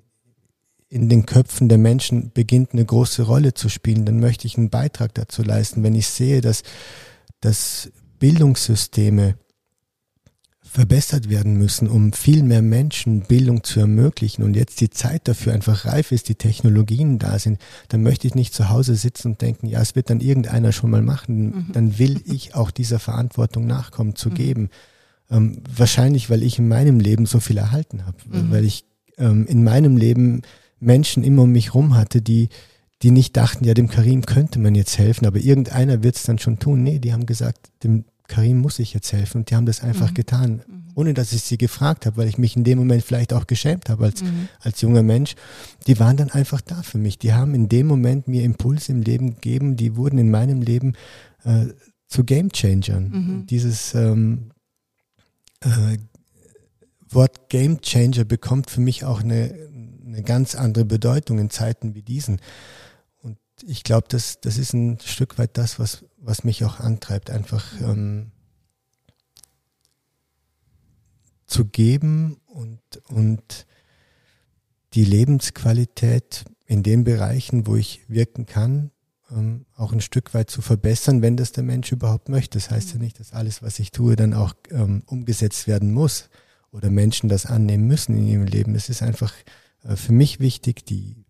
in 0.89 1.09
den 1.09 1.25
Köpfen 1.25 1.69
der 1.69 1.77
Menschen 1.77 2.31
beginnt 2.33 2.73
eine 2.73 2.85
große 2.85 3.23
Rolle 3.23 3.53
zu 3.53 3.69
spielen, 3.69 4.05
dann 4.05 4.19
möchte 4.19 4.47
ich 4.47 4.57
einen 4.57 4.69
Beitrag 4.69 5.13
dazu 5.15 5.43
leisten. 5.43 5.83
Wenn 5.83 5.95
ich 5.95 6.07
sehe, 6.07 6.41
dass, 6.41 6.63
dass 7.41 7.91
Bildungssysteme 8.19 9.35
verbessert 10.67 11.29
werden 11.29 11.55
müssen, 11.57 11.87
um 11.87 12.13
viel 12.13 12.43
mehr 12.43 12.61
Menschen 12.61 13.21
Bildung 13.21 13.63
zu 13.63 13.79
ermöglichen 13.79 14.43
und 14.43 14.55
jetzt 14.55 14.81
die 14.81 14.89
Zeit 14.89 15.27
dafür 15.27 15.53
einfach 15.53 15.85
reif 15.85 16.11
ist, 16.11 16.29
die 16.29 16.35
Technologien 16.35 17.19
da 17.19 17.39
sind, 17.39 17.59
dann 17.87 18.03
möchte 18.03 18.27
ich 18.27 18.35
nicht 18.35 18.53
zu 18.53 18.69
Hause 18.69 18.95
sitzen 18.95 19.29
und 19.31 19.41
denken, 19.41 19.67
ja, 19.67 19.81
es 19.81 19.95
wird 19.95 20.09
dann 20.09 20.19
irgendeiner 20.19 20.73
schon 20.73 20.91
mal 20.91 21.01
machen, 21.01 21.45
mhm. 21.45 21.65
dann 21.73 21.97
will 21.99 22.21
ich 22.25 22.53
auch 22.53 22.69
dieser 22.69 22.99
Verantwortung 22.99 23.65
nachkommen 23.65 24.15
zu 24.15 24.29
mhm. 24.29 24.33
geben. 24.33 24.69
Ähm, 25.29 25.61
wahrscheinlich, 25.75 26.29
weil 26.29 26.43
ich 26.43 26.57
in 26.57 26.67
meinem 26.67 26.99
Leben 26.99 27.25
so 27.25 27.39
viel 27.39 27.57
erhalten 27.57 28.05
habe, 28.05 28.17
mhm. 28.27 28.51
weil 28.51 28.63
ich 28.63 28.85
ähm, 29.17 29.45
in 29.45 29.63
meinem 29.63 29.97
Leben 29.97 30.41
Menschen 30.79 31.23
immer 31.23 31.43
um 31.43 31.51
mich 31.51 31.73
rum 31.73 31.95
hatte, 31.95 32.21
die, 32.21 32.49
die 33.01 33.11
nicht 33.11 33.35
dachten, 33.35 33.65
ja, 33.65 33.73
dem 33.73 33.89
Karim 33.89 34.25
könnte 34.25 34.59
man 34.59 34.75
jetzt 34.75 34.97
helfen, 34.97 35.25
aber 35.25 35.39
irgendeiner 35.39 36.03
wird 36.03 36.15
es 36.15 36.23
dann 36.23 36.39
schon 36.39 36.59
tun. 36.59 36.83
Nee, 36.83 36.99
die 36.99 37.13
haben 37.13 37.25
gesagt, 37.25 37.71
dem 37.83 38.05
Karim 38.27 38.59
muss 38.59 38.79
ich 38.79 38.93
jetzt 38.93 39.11
helfen 39.13 39.39
und 39.39 39.49
die 39.49 39.55
haben 39.55 39.65
das 39.65 39.81
einfach 39.81 40.11
mhm. 40.11 40.15
getan, 40.15 40.51
mhm. 40.67 40.83
ohne 40.95 41.13
dass 41.13 41.33
ich 41.33 41.41
sie 41.41 41.57
gefragt 41.57 42.05
habe, 42.05 42.17
weil 42.17 42.27
ich 42.27 42.37
mich 42.37 42.55
in 42.55 42.63
dem 42.63 42.77
Moment 42.77 43.03
vielleicht 43.03 43.33
auch 43.33 43.47
geschämt 43.47 43.89
habe 43.89 44.05
als, 44.05 44.23
mhm. 44.23 44.49
als 44.59 44.81
junger 44.81 45.03
Mensch. 45.03 45.35
Die 45.87 45.99
waren 45.99 46.17
dann 46.17 46.29
einfach 46.29 46.61
da 46.61 46.83
für 46.83 46.97
mich. 46.97 47.19
Die 47.19 47.33
haben 47.33 47.53
in 47.55 47.69
dem 47.69 47.87
Moment 47.87 48.27
mir 48.27 48.43
Impulse 48.43 48.91
im 48.91 49.01
Leben 49.01 49.35
gegeben, 49.35 49.75
die 49.75 49.95
wurden 49.95 50.19
in 50.19 50.29
meinem 50.29 50.61
Leben 50.61 50.93
äh, 51.43 51.67
zu 52.07 52.23
Gamechangern. 52.23 53.09
Mhm. 53.09 53.45
Dieses 53.47 53.93
ähm, 53.93 54.51
äh, 55.67 55.97
Wort 57.09 57.49
Gamechanger 57.49 58.25
bekommt 58.25 58.69
für 58.69 58.81
mich 58.81 59.05
auch 59.05 59.21
eine, 59.21 59.69
eine 60.05 60.23
ganz 60.23 60.55
andere 60.55 60.85
Bedeutung 60.85 61.39
in 61.39 61.49
Zeiten 61.49 61.95
wie 61.95 62.01
diesen. 62.01 62.41
Und 63.21 63.37
ich 63.65 63.83
glaube, 63.83 64.07
das, 64.09 64.41
das 64.41 64.57
ist 64.57 64.73
ein 64.73 64.99
Stück 64.99 65.37
weit 65.37 65.57
das, 65.57 65.79
was, 65.79 66.05
was 66.17 66.43
mich 66.43 66.63
auch 66.65 66.79
antreibt, 66.79 67.29
einfach 67.29 67.65
ähm, 67.81 68.31
zu 71.45 71.65
geben 71.65 72.37
und, 72.45 72.81
und 73.07 73.65
die 74.93 75.05
Lebensqualität 75.05 76.45
in 76.65 76.83
den 76.83 77.03
Bereichen, 77.03 77.67
wo 77.67 77.75
ich 77.75 78.03
wirken 78.09 78.45
kann, 78.45 78.91
ähm, 79.31 79.65
auch 79.75 79.91
ein 79.93 80.01
Stück 80.01 80.33
weit 80.33 80.49
zu 80.49 80.61
verbessern, 80.61 81.21
wenn 81.21 81.37
das 81.37 81.51
der 81.51 81.63
Mensch 81.63 81.91
überhaupt 81.91 82.29
möchte. 82.29 82.57
Das 82.57 82.71
heißt 82.71 82.93
ja 82.93 82.99
nicht, 82.99 83.19
dass 83.19 83.33
alles, 83.33 83.61
was 83.61 83.79
ich 83.79 83.91
tue, 83.91 84.15
dann 84.15 84.33
auch 84.33 84.53
ähm, 84.71 85.03
umgesetzt 85.05 85.67
werden 85.67 85.93
muss 85.93 86.29
oder 86.71 86.89
Menschen 86.89 87.29
das 87.29 87.45
annehmen 87.45 87.87
müssen 87.87 88.15
in 88.17 88.27
ihrem 88.27 88.45
Leben. 88.45 88.75
Es 88.75 88.89
ist 88.89 89.01
einfach 89.01 89.33
äh, 89.83 89.95
für 89.95 90.13
mich 90.13 90.39
wichtig, 90.39 90.85
die, 90.85 91.25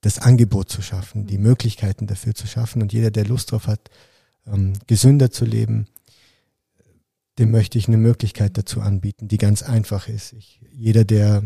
das 0.00 0.18
Angebot 0.18 0.68
zu 0.68 0.82
schaffen, 0.82 1.26
die 1.26 1.38
Möglichkeiten 1.38 2.06
dafür 2.06 2.34
zu 2.34 2.46
schaffen. 2.46 2.82
Und 2.82 2.92
jeder, 2.92 3.10
der 3.10 3.26
Lust 3.26 3.52
drauf 3.52 3.66
hat, 3.66 3.90
ähm, 4.46 4.72
gesünder 4.86 5.30
zu 5.30 5.44
leben, 5.44 5.86
dem 7.38 7.50
möchte 7.50 7.78
ich 7.78 7.86
eine 7.86 7.98
Möglichkeit 7.98 8.58
dazu 8.58 8.80
anbieten, 8.80 9.28
die 9.28 9.38
ganz 9.38 9.62
einfach 9.62 10.08
ist. 10.08 10.32
Ich, 10.32 10.60
jeder, 10.72 11.04
der, 11.04 11.44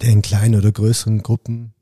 der 0.00 0.10
in 0.10 0.22
kleinen 0.22 0.54
oder 0.54 0.70
größeren 0.70 1.22
Gruppen 1.22 1.74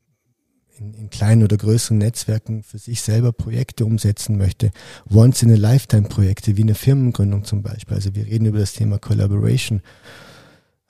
in, 0.79 0.95
in 0.95 1.11
kleinen 1.11 1.43
oder 1.43 1.57
größeren 1.57 1.99
Netzwerken 1.99 2.63
für 2.63 2.79
sich 2.79 3.03
selber 3.03 3.33
Projekte 3.33 3.85
umsetzen 3.85 4.37
möchte. 4.37 4.71
Once 5.11 5.43
in 5.43 5.53
a 5.53 5.57
Lifetime 5.57 6.09
Projekte, 6.09 6.57
wie 6.57 6.63
eine 6.63 6.75
Firmengründung 6.75 7.45
zum 7.45 7.63
Beispiel. 7.63 7.97
Also 7.97 8.15
wir 8.15 8.27
reden 8.27 8.47
über 8.47 8.59
das 8.59 8.73
Thema 8.73 8.99
Collaboration. 8.99 9.83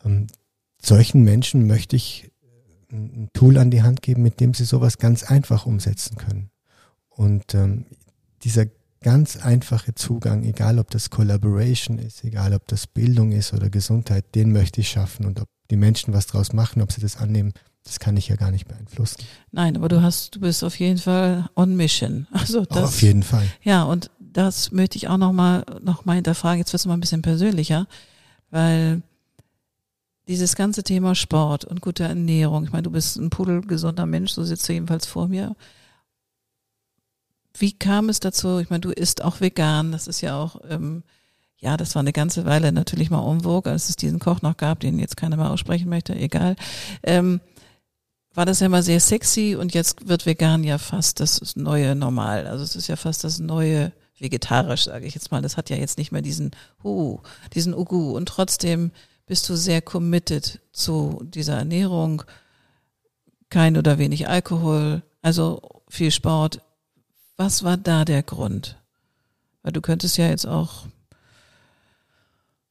Ähm, 0.05 0.27
solchen 0.81 1.23
Menschen 1.23 1.67
möchte 1.67 1.97
ich 1.97 2.31
ein 2.91 3.31
Tool 3.33 3.57
an 3.57 3.71
die 3.71 3.83
Hand 3.83 4.03
geben, 4.03 4.23
mit 4.23 4.41
dem 4.41 4.55
sie 4.55 4.65
sowas 4.65 4.99
ganz 4.99 5.23
einfach 5.23 5.67
umsetzen 5.67 6.17
können. 6.17 6.51
Und 7.09 7.55
ähm, 7.55 7.87
dieser 8.43 8.67
ganz 9.01 9.37
einfache 9.37 9.95
Zugang, 9.95 10.45
egal 10.45 10.79
ob 10.79 10.91
das 10.91 11.11
Collaboration 11.11 11.99
ist, 11.99 12.23
egal 12.25 12.55
ob 12.55 12.67
das 12.69 12.87
Bildung 12.87 13.33
ist 13.33 13.53
oder 13.53 13.71
Gesundheit, 13.71 14.35
den 14.35 14.53
möchte 14.53 14.81
ich 14.81 14.91
schaffen. 14.91 15.27
Und 15.27 15.41
ob 15.41 15.49
die 15.71 15.77
Menschen 15.77 16.13
was 16.13 16.27
draus 16.27 16.53
machen, 16.53 16.83
ob 16.83 16.93
sie 16.93 17.01
das 17.01 17.17
annehmen, 17.17 17.53
das 17.85 17.99
kann 17.99 18.17
ich 18.17 18.29
ja 18.29 18.37
gar 18.37 18.51
nicht 18.51 18.69
beeinflussen. 18.69 19.23
Nein, 19.51 19.77
aber 19.77 19.89
du 19.89 20.03
hast, 20.03 20.37
du 20.37 20.41
bist 20.41 20.63
auf 20.63 20.79
jeden 20.79 20.99
Fall 20.99 21.49
on 21.57 21.77
mission. 21.77 22.27
Also 22.33 22.65
das, 22.65 22.85
auf 22.85 23.03
jeden 23.03 23.23
Fall. 23.23 23.47
Ja, 23.63 23.85
und 23.85 24.11
das 24.19 24.73
möchte 24.73 24.97
ich 24.97 25.09
auch 25.09 25.17
nochmal 25.17 25.65
noch 25.83 26.05
mal 26.05 26.15
hinterfragen. 26.15 26.59
Jetzt 26.59 26.73
wird 26.73 26.81
es 26.81 26.87
mal 26.87 26.95
ein 26.95 27.01
bisschen 27.01 27.23
persönlicher, 27.23 27.87
weil 28.51 29.03
dieses 30.29 30.55
ganze 30.55 30.83
Thema 30.83 31.15
Sport 31.15 31.65
und 31.65 31.81
gute 31.81 32.05
Ernährung, 32.05 32.65
ich 32.65 32.73
meine, 32.73 32.85
du 32.85 32.91
bist 32.91 33.17
ein 33.17 33.31
pudelgesunder 33.31 34.07
Mensch, 34.07 34.33
so 34.33 34.45
sitzt 34.45 34.69
du 34.69 34.73
jedenfalls 34.73 35.07
vor 35.07 35.29
mir. 35.29 35.57
Wie 37.59 37.73
kam 37.73 38.09
es 38.09 38.21
dazu? 38.21 38.59
Ich 38.59 38.71
meine, 38.71 38.81
du 38.81 38.91
isst 38.91 39.23
auch 39.23 39.41
vegan, 39.41 39.93
das 39.93 40.07
ist 40.07 40.21
ja 40.21 40.41
auch, 40.41 40.57
ähm, 40.69 41.03
ja, 41.59 41.77
das 41.77 41.95
war 41.95 42.01
eine 42.01 42.13
ganze 42.13 42.45
Weile 42.45 42.73
natürlich 42.73 43.11
mal 43.11 43.19
umwog, 43.19 43.67
als 43.67 43.89
es 43.89 43.97
diesen 43.97 44.21
Koch 44.21 44.43
noch 44.43 44.57
gab, 44.57 44.81
den 44.81 44.99
jetzt 44.99 45.17
keiner 45.17 45.37
mehr 45.37 45.51
aussprechen 45.51 45.89
möchte, 45.89 46.15
egal. 46.15 46.57
Ähm, 47.03 47.41
war 48.35 48.47
das 48.47 48.61
ja 48.61 48.69
mal 48.69 48.83
sehr 48.83 49.01
sexy 49.01 49.57
und 49.59 49.75
jetzt 49.75 50.09
wird 50.09 50.27
vegan 50.27 50.65
ja 50.65 50.79
fast 50.79 51.21
das 51.21 51.57
neue 51.57 51.95
Normal. 51.95 52.47
Also 52.47 52.65
es 52.65 52.77
ist 52.77 52.89
ja 52.89 52.97
fast 52.97 53.25
das 53.25 53.39
neue 53.39 53.93
vegetarisch, 54.19 54.85
sage 54.85 55.07
ich 55.07 55.15
jetzt 55.15 55.31
mal. 55.31 55.43
Das 55.43 55.57
hat 55.57 55.69
ja 55.71 55.77
jetzt 55.77 55.99
nicht 55.99 56.13
mehr 56.13 56.23
diesen 56.23 56.53
Hu, 56.83 57.21
diesen 57.55 57.75
Ugu 57.75 58.17
und 58.17 58.27
trotzdem 58.27 58.93
bist 59.27 59.49
du 59.49 59.57
sehr 59.57 59.83
committed 59.83 60.61
zu 60.73 61.23
dieser 61.25 61.59
Ernährung. 61.59 62.23
Kein 63.51 63.77
oder 63.77 63.99
wenig 63.99 64.29
Alkohol, 64.29 65.03
also 65.21 65.83
viel 65.89 66.11
Sport. 66.11 66.63
Was 67.37 67.63
war 67.65 67.77
da 67.77 68.05
der 68.05 68.23
Grund? 68.23 68.79
Weil 69.63 69.73
du 69.73 69.81
könntest 69.81 70.17
ja 70.17 70.29
jetzt 70.29 70.47
auch 70.47 70.87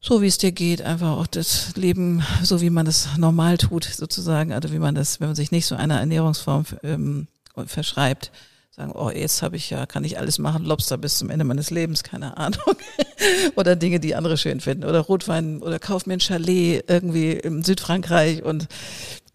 so 0.02 0.22
wie 0.22 0.28
es 0.28 0.40
dir 0.40 0.52
geht, 0.52 0.82
einfach 0.82 1.12
auch 1.18 1.28
das 1.28 1.76
Leben, 1.76 2.24
so 2.42 2.60
wie 2.60 2.72
man 2.72 2.88
es 2.88 3.08
normal 3.18 3.58
tut, 3.58 3.84
sozusagen, 3.84 4.52
also 4.52 4.72
wie 4.72 4.80
man 4.80 4.96
das, 4.96 5.20
wenn 5.20 5.28
man 5.28 5.36
sich 5.36 5.52
nicht 5.52 5.68
so 5.68 5.76
einer 5.76 6.00
Ernährungsform 6.00 6.66
ähm, 6.84 7.28
verschreibt, 7.68 8.32
sagen, 8.72 8.94
oh, 8.94 9.12
jetzt 9.12 9.44
habe 9.44 9.58
ich 9.58 9.70
ja, 9.70 9.86
kann 9.86 10.04
ich 10.04 10.18
alles 10.18 10.40
machen, 10.40 10.66
Lobster 10.66 10.98
bis 10.98 11.20
zum 11.20 11.30
Ende 11.30 11.46
meines 11.46 11.70
Lebens, 11.70 12.04
keine 12.04 12.38
Ahnung. 12.38 12.76
oder 13.56 13.76
Dinge, 13.76 14.00
die 14.00 14.16
andere 14.16 14.38
schön 14.38 14.60
finden. 14.60 14.86
Oder 14.86 15.02
Rotwein 15.02 15.62
oder 15.62 15.78
kauf 15.78 16.06
mir 16.06 16.14
ein 16.14 16.20
Chalet 16.20 16.84
irgendwie 16.88 17.34
im 17.34 17.64
Südfrankreich 17.64 18.44
und 18.44 18.68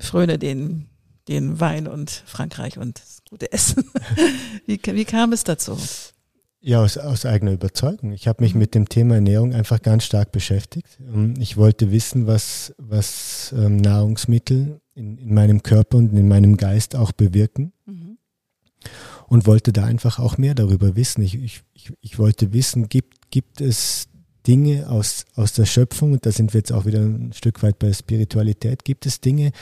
fröne 0.00 0.38
den, 0.38 0.88
den 1.28 1.60
Wein 1.60 1.86
und 1.86 2.10
Frankreich 2.26 2.78
und 2.78 2.98
das 2.98 3.18
gute 3.30 3.52
Essen. 3.52 3.84
wie, 4.66 4.80
wie 4.82 5.04
kam 5.04 5.32
es 5.32 5.44
dazu? 5.44 5.78
Ja, 6.66 6.82
aus, 6.82 6.98
aus 6.98 7.24
eigener 7.24 7.52
Überzeugung. 7.52 8.10
Ich 8.10 8.26
habe 8.26 8.42
mich 8.42 8.54
mhm. 8.54 8.58
mit 8.58 8.74
dem 8.74 8.88
Thema 8.88 9.14
Ernährung 9.14 9.54
einfach 9.54 9.80
ganz 9.80 10.02
stark 10.02 10.32
beschäftigt. 10.32 10.98
Ähm, 11.00 11.34
ich 11.38 11.56
wollte 11.56 11.92
wissen, 11.92 12.26
was, 12.26 12.74
was 12.76 13.54
ähm, 13.56 13.76
Nahrungsmittel 13.76 14.80
in, 14.96 15.16
in 15.16 15.32
meinem 15.32 15.62
Körper 15.62 15.96
und 15.96 16.12
in 16.12 16.26
meinem 16.26 16.56
Geist 16.56 16.96
auch 16.96 17.12
bewirken. 17.12 17.72
Mhm. 17.84 18.18
Und 19.28 19.46
wollte 19.46 19.72
da 19.72 19.84
einfach 19.84 20.18
auch 20.18 20.38
mehr 20.38 20.56
darüber 20.56 20.96
wissen. 20.96 21.22
Ich, 21.22 21.36
ich, 21.36 21.62
ich, 21.72 21.92
ich 22.00 22.18
wollte 22.18 22.52
wissen, 22.52 22.88
gibt, 22.88 23.30
gibt 23.30 23.60
es 23.60 24.08
Dinge 24.44 24.90
aus, 24.90 25.24
aus 25.36 25.52
der 25.52 25.66
Schöpfung, 25.66 26.14
und 26.14 26.26
da 26.26 26.32
sind 26.32 26.52
wir 26.52 26.58
jetzt 26.58 26.72
auch 26.72 26.84
wieder 26.84 26.98
ein 26.98 27.32
Stück 27.32 27.62
weit 27.62 27.78
bei 27.78 27.92
Spiritualität, 27.92 28.84
gibt 28.84 29.06
es 29.06 29.20
Dinge, 29.20 29.52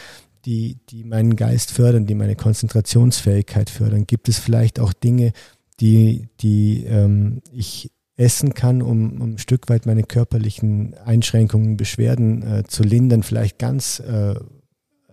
die, 0.46 0.78
die 0.88 1.04
meinen 1.04 1.36
Geist 1.36 1.70
fördern, 1.70 2.06
die 2.06 2.14
meine 2.14 2.36
Konzentrationsfähigkeit 2.36 3.70
fördern? 3.70 4.06
Gibt 4.06 4.28
es 4.28 4.38
vielleicht 4.38 4.78
auch 4.78 4.92
Dinge, 4.92 5.32
die, 5.80 6.28
die 6.40 6.84
ähm, 6.84 7.42
ich 7.52 7.90
essen 8.16 8.54
kann, 8.54 8.82
um, 8.82 9.20
um 9.20 9.34
ein 9.34 9.38
Stück 9.38 9.68
weit 9.68 9.86
meine 9.86 10.04
körperlichen 10.04 10.94
Einschränkungen, 10.94 11.76
Beschwerden 11.76 12.42
äh, 12.42 12.64
zu 12.64 12.82
lindern, 12.82 13.22
vielleicht 13.22 13.58
ganz 13.58 13.98
äh, 14.00 14.36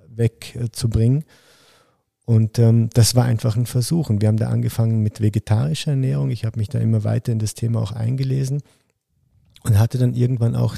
wegzubringen. 0.07 1.21
Äh, 1.21 1.25
und 2.25 2.59
ähm, 2.59 2.89
das 2.93 3.15
war 3.15 3.25
einfach 3.25 3.57
ein 3.57 3.65
Versuch. 3.65 4.09
Und 4.09 4.21
wir 4.21 4.27
haben 4.27 4.37
da 4.37 4.49
angefangen 4.49 5.01
mit 5.01 5.19
vegetarischer 5.19 5.91
Ernährung. 5.91 6.29
Ich 6.29 6.45
habe 6.45 6.59
mich 6.59 6.69
da 6.69 6.79
immer 6.79 7.03
weiter 7.03 7.31
in 7.31 7.39
das 7.39 7.55
Thema 7.55 7.81
auch 7.81 7.91
eingelesen 7.91 8.61
und 9.63 9.79
hatte 9.79 9.97
dann 9.97 10.13
irgendwann 10.13 10.55
auch 10.55 10.77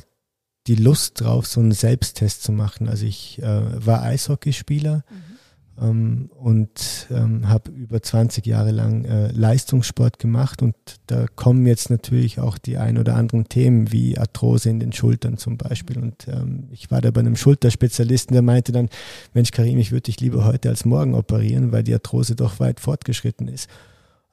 die 0.65 0.75
Lust 0.75 1.19
drauf, 1.19 1.45
so 1.45 1.59
einen 1.59 1.73
Selbsttest 1.73 2.41
zu 2.41 2.53
machen. 2.53 2.87
Also 2.87 3.05
ich 3.05 3.41
äh, 3.41 3.85
war 3.85 4.01
Eishockeyspieler. 4.01 5.03
Mhm 5.09 5.32
ähm, 5.81 6.29
und 6.35 7.07
ähm, 7.11 7.49
habe 7.49 7.71
über 7.71 8.01
20 8.01 8.45
Jahre 8.45 8.71
lang 8.71 9.05
äh, 9.05 9.31
Leistungssport 9.31 10.19
gemacht 10.19 10.61
und 10.61 10.75
da 11.07 11.25
kommen 11.35 11.65
jetzt 11.65 11.89
natürlich 11.89 12.39
auch 12.39 12.57
die 12.57 12.77
ein 12.77 12.97
oder 12.97 13.15
anderen 13.15 13.49
Themen 13.49 13.91
wie 13.91 14.17
Arthrose 14.17 14.69
in 14.69 14.79
den 14.79 14.93
Schultern 14.93 15.37
zum 15.37 15.57
Beispiel 15.57 15.97
und 15.99 16.27
ähm, 16.27 16.67
ich 16.71 16.91
war 16.91 17.01
da 17.01 17.11
bei 17.11 17.21
einem 17.21 17.35
Schulterspezialisten, 17.35 18.33
der 18.33 18.41
meinte 18.43 18.71
dann, 18.71 18.89
Mensch 19.33 19.51
Karim, 19.51 19.77
ich 19.79 19.91
würde 19.91 20.03
dich 20.03 20.19
lieber 20.19 20.45
heute 20.45 20.69
als 20.69 20.85
morgen 20.85 21.15
operieren, 21.15 21.71
weil 21.71 21.83
die 21.83 21.93
Arthrose 21.93 22.35
doch 22.35 22.59
weit 22.59 22.79
fortgeschritten 22.79 23.47
ist. 23.47 23.69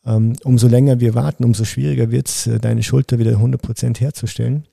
Ähm, 0.04 0.34
umso 0.44 0.66
länger 0.66 1.00
wir 1.00 1.14
warten, 1.14 1.44
umso 1.44 1.64
schwieriger 1.64 2.10
wird 2.10 2.28
es, 2.28 2.46
äh, 2.46 2.58
deine 2.58 2.82
Schulter 2.82 3.18
wieder 3.18 3.32
100% 3.32 4.00
herzustellen. 4.00 4.64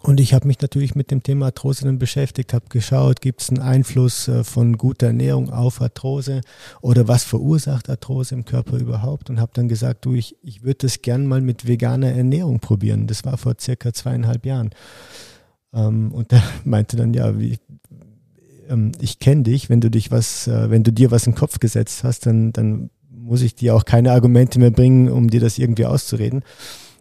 Und 0.00 0.20
ich 0.20 0.32
habe 0.32 0.46
mich 0.46 0.60
natürlich 0.60 0.94
mit 0.94 1.10
dem 1.10 1.22
Thema 1.22 1.46
Arthrose 1.46 1.84
dann 1.84 1.98
beschäftigt, 1.98 2.54
habe 2.54 2.66
geschaut, 2.68 3.20
gibt 3.20 3.42
es 3.42 3.50
einen 3.50 3.60
Einfluss 3.60 4.28
äh, 4.28 4.44
von 4.44 4.78
guter 4.78 5.08
Ernährung 5.08 5.50
auf 5.50 5.80
Arthrose 5.80 6.42
oder 6.80 7.08
was 7.08 7.24
verursacht 7.24 7.90
Arthrose 7.90 8.34
im 8.34 8.44
Körper 8.44 8.78
überhaupt 8.78 9.28
und 9.28 9.40
habe 9.40 9.50
dann 9.54 9.68
gesagt, 9.68 10.04
du, 10.04 10.14
ich, 10.14 10.36
ich 10.42 10.62
würde 10.62 10.86
das 10.86 11.02
gern 11.02 11.26
mal 11.26 11.40
mit 11.40 11.66
veganer 11.66 12.12
Ernährung 12.12 12.60
probieren. 12.60 13.08
Das 13.08 13.24
war 13.24 13.36
vor 13.38 13.54
circa 13.60 13.92
zweieinhalb 13.92 14.46
Jahren. 14.46 14.70
Ähm, 15.72 16.12
und 16.12 16.30
der 16.30 16.42
meinte 16.64 16.96
dann, 16.96 17.12
ja, 17.12 17.38
wie, 17.38 17.58
ähm, 18.68 18.92
ich 19.00 19.18
kenne 19.18 19.42
dich, 19.42 19.68
wenn 19.68 19.80
du 19.80 19.90
dich 19.90 20.12
was, 20.12 20.46
äh, 20.46 20.70
wenn 20.70 20.84
du 20.84 20.92
dir 20.92 21.10
was 21.10 21.26
in 21.26 21.32
den 21.32 21.38
Kopf 21.38 21.58
gesetzt 21.58 22.04
hast, 22.04 22.26
dann, 22.26 22.52
dann 22.52 22.90
muss 23.10 23.42
ich 23.42 23.56
dir 23.56 23.74
auch 23.74 23.84
keine 23.84 24.12
Argumente 24.12 24.58
mehr 24.58 24.70
bringen, 24.70 25.10
um 25.10 25.28
dir 25.28 25.40
das 25.40 25.58
irgendwie 25.58 25.86
auszureden. 25.86 26.42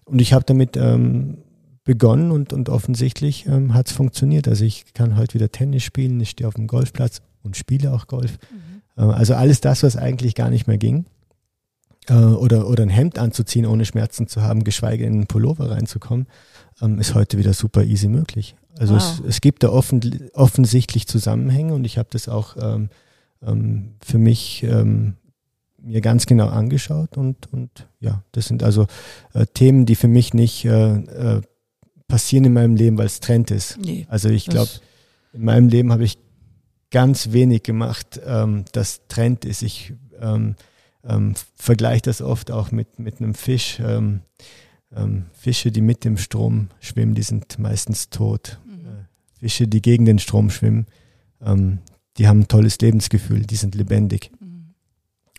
Und 0.06 0.20
ich 0.20 0.34
habe 0.34 0.46
damit 0.46 0.76
ähm, 0.78 1.38
begonnen 1.88 2.32
und, 2.32 2.52
und 2.52 2.68
offensichtlich 2.68 3.46
ähm, 3.48 3.74
hat 3.74 3.88
es 3.88 3.94
funktioniert. 3.94 4.50
Also 4.50 4.66
ich 4.66 4.94
kann 4.94 5.16
heute 5.16 5.36
wieder 5.36 5.52
Tennis 5.54 5.84
spielen, 5.84 6.20
ich 6.20 6.32
stehe 6.32 6.48
auf 6.48 6.56
dem 6.56 6.68
Golfplatz 6.68 7.22
und 7.44 7.56
spiele 7.56 7.94
auch 7.94 8.08
Golf. 8.08 8.38
Mhm. 8.52 9.04
Äh, 9.04 9.14
also 9.14 9.36
alles 9.36 9.62
das, 9.62 9.84
was 9.84 9.96
eigentlich 9.96 10.36
gar 10.36 10.50
nicht 10.50 10.68
mehr 10.68 10.78
ging. 10.78 11.06
Äh, 12.10 12.14
oder, 12.14 12.68
oder 12.68 12.84
ein 12.84 12.90
Hemd 12.90 13.18
anzuziehen, 13.18 13.66
ohne 13.66 13.86
Schmerzen 13.86 14.28
zu 14.28 14.42
haben, 14.42 14.66
geschweige 14.66 15.06
in 15.06 15.14
einen 15.14 15.28
Pullover 15.28 15.72
reinzukommen, 15.72 16.28
ähm, 16.82 17.00
ist 17.00 17.16
heute 17.16 17.38
wieder 17.38 17.54
super 17.54 17.86
easy 17.86 18.10
möglich. 18.10 18.56
Also 18.78 18.96
wow. 18.96 19.02
es, 19.02 19.22
es 19.26 19.42
gibt 19.42 19.64
da 19.64 19.70
offen, 19.70 20.30
offensichtlich 20.34 21.08
Zusammenhänge 21.08 21.74
und 21.74 21.86
ich 21.86 21.98
habe 21.98 22.10
das 22.12 22.28
auch 22.28 22.58
ähm, 22.62 22.90
ähm, 23.42 23.94
für 24.04 24.18
mich 24.18 24.64
ähm, 24.64 25.16
mir 25.82 26.02
ganz 26.02 26.26
genau 26.26 26.48
angeschaut 26.48 27.16
und, 27.16 27.52
und 27.54 27.88
ja, 28.02 28.24
das 28.34 28.48
sind 28.48 28.62
also 28.62 28.88
äh, 29.34 29.46
Themen, 29.46 29.86
die 29.86 29.96
für 29.96 30.10
mich 30.10 30.34
nicht 30.34 30.66
äh, 30.66 30.96
äh, 30.96 31.42
passieren 32.08 32.46
in 32.46 32.54
meinem 32.54 32.76
Leben, 32.76 32.98
weil 32.98 33.06
es 33.06 33.20
Trend 33.20 33.52
ist. 33.52 33.78
Nee, 33.80 34.06
also 34.10 34.30
ich 34.30 34.46
glaube, 34.46 34.72
in 35.34 35.44
meinem 35.44 35.70
Leben 35.70 35.92
habe 35.92 36.04
ich 36.04 36.18
ganz 36.90 37.32
wenig 37.32 37.64
gemacht, 37.64 38.20
ähm, 38.26 38.66
das 38.72 39.02
Trend 39.08 39.46
ist. 39.46 39.62
Ich 39.62 39.94
ähm, 40.20 40.56
ähm, 41.04 41.34
vergleiche 41.56 42.04
das 42.04 42.22
oft 42.22 42.52
auch 42.52 42.72
mit, 42.72 43.00
mit 43.00 43.20
einem 43.20 43.34
Fisch. 43.34 43.80
Ähm, 43.80 44.22
ähm, 44.96 45.26
Fische, 45.34 45.72
die 45.72 45.82
mit 45.82 46.06
dem 46.06 46.18
Strom 46.18 46.70
schwimmen, 46.80 47.14
die 47.14 47.24
sind 47.24 47.60
meistens 47.60 48.10
tot. 48.10 48.60
Mhm. 48.66 48.86
Äh, 48.86 49.40
Fische, 49.40 49.68
die 49.68 49.82
gegen 49.82 50.06
den 50.06 50.20
Strom 50.20 50.50
schwimmen, 50.50 50.88
ähm, 51.42 51.80
die 52.18 52.28
haben 52.28 52.42
ein 52.42 52.48
tolles 52.48 52.80
Lebensgefühl, 52.80 53.42
die 53.42 53.56
sind 53.56 53.76
lebendig. 53.76 54.32
Mhm. 54.40 54.74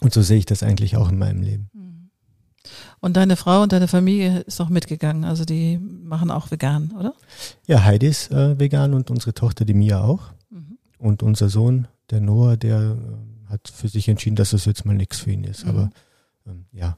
Und 0.00 0.12
so 0.12 0.22
sehe 0.22 0.38
ich 0.38 0.46
das 0.46 0.62
eigentlich 0.62 0.96
auch 0.96 1.10
in 1.10 1.18
meinem 1.18 1.42
Leben. 1.42 1.70
Mhm. 1.72 1.88
Und 3.01 3.16
deine 3.16 3.37
Frau 3.37 3.62
und 3.62 3.72
deine 3.72 3.89
Familie 3.89 4.41
ist 4.41 4.61
auch 4.61 4.68
mitgegangen, 4.68 5.24
also 5.24 5.45
die 5.45 5.79
machen 5.79 6.31
auch 6.31 6.51
vegan, 6.51 6.93
oder? 6.99 7.14
Ja, 7.66 7.85
Heidi 7.85 8.07
ist 8.07 8.31
äh, 8.31 8.59
vegan 8.59 8.95
und 8.95 9.11
unsere 9.11 9.35
Tochter, 9.35 9.64
die 9.64 9.74
Mia 9.74 10.03
auch. 10.03 10.31
Mhm. 10.51 10.79
Und 10.99 11.22
unser 11.22 11.49
Sohn, 11.49 11.89
der 12.11 12.20
Noah, 12.20 12.57
der 12.57 12.97
äh, 12.97 13.51
hat 13.51 13.68
für 13.68 13.89
sich 13.89 14.09
entschieden, 14.09 14.37
dass 14.37 14.51
das 14.51 14.64
jetzt 14.64 14.85
mal 14.85 14.95
nichts 14.95 15.18
für 15.18 15.31
ihn 15.31 15.45
ist. 15.45 15.64
Mhm. 15.64 15.70
Aber 15.70 15.91
ähm, 16.47 16.64
ja, 16.72 16.97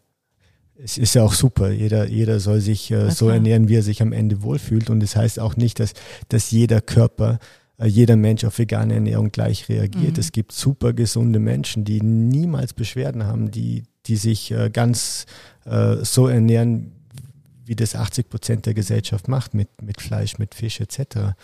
es 0.83 0.99
ist 0.99 1.15
ja 1.15 1.23
auch 1.23 1.35
super. 1.35 1.71
Jeder, 1.71 2.07
jeder 2.07 2.41
soll 2.41 2.61
sich 2.61 2.91
äh, 2.91 3.11
so 3.11 3.29
ernähren, 3.29 3.69
wie 3.69 3.77
er 3.77 3.83
sich 3.83 4.03
am 4.03 4.13
Ende 4.13 4.43
wohlfühlt. 4.43 4.91
Und 4.91 5.01
das 5.01 5.17
heißt 5.17 5.39
auch 5.39 5.57
nicht, 5.57 5.81
dass, 5.81 5.93
dass 6.29 6.51
jeder 6.51 6.81
Körper, 6.81 7.39
äh, 7.79 7.87
jeder 7.87 8.17
Mensch 8.17 8.45
auf 8.45 8.59
vegane 8.59 8.95
Ernährung 8.95 9.31
gleich 9.31 9.69
reagiert. 9.69 10.15
Mhm. 10.15 10.21
Es 10.21 10.33
gibt 10.33 10.53
super 10.53 10.93
gesunde 10.93 11.39
Menschen, 11.39 11.85
die 11.85 12.01
niemals 12.01 12.73
Beschwerden 12.73 13.25
haben, 13.25 13.51
die, 13.51 13.85
die 14.07 14.17
sich 14.17 14.51
äh, 14.51 14.71
ganz 14.71 15.27
äh, 15.65 15.97
so 16.05 16.29
ernähren, 16.29 16.93
wie 17.65 17.77
das 17.77 17.95
80 17.95 18.29
Prozent 18.29 18.67
der 18.67 18.75
Gesellschaft 18.75 19.29
macht, 19.29 19.55
mit, 19.55 19.69
mit 19.83 20.01
Fleisch, 20.01 20.39
mit 20.39 20.55
Fisch 20.55 20.81
etc. 20.81 21.35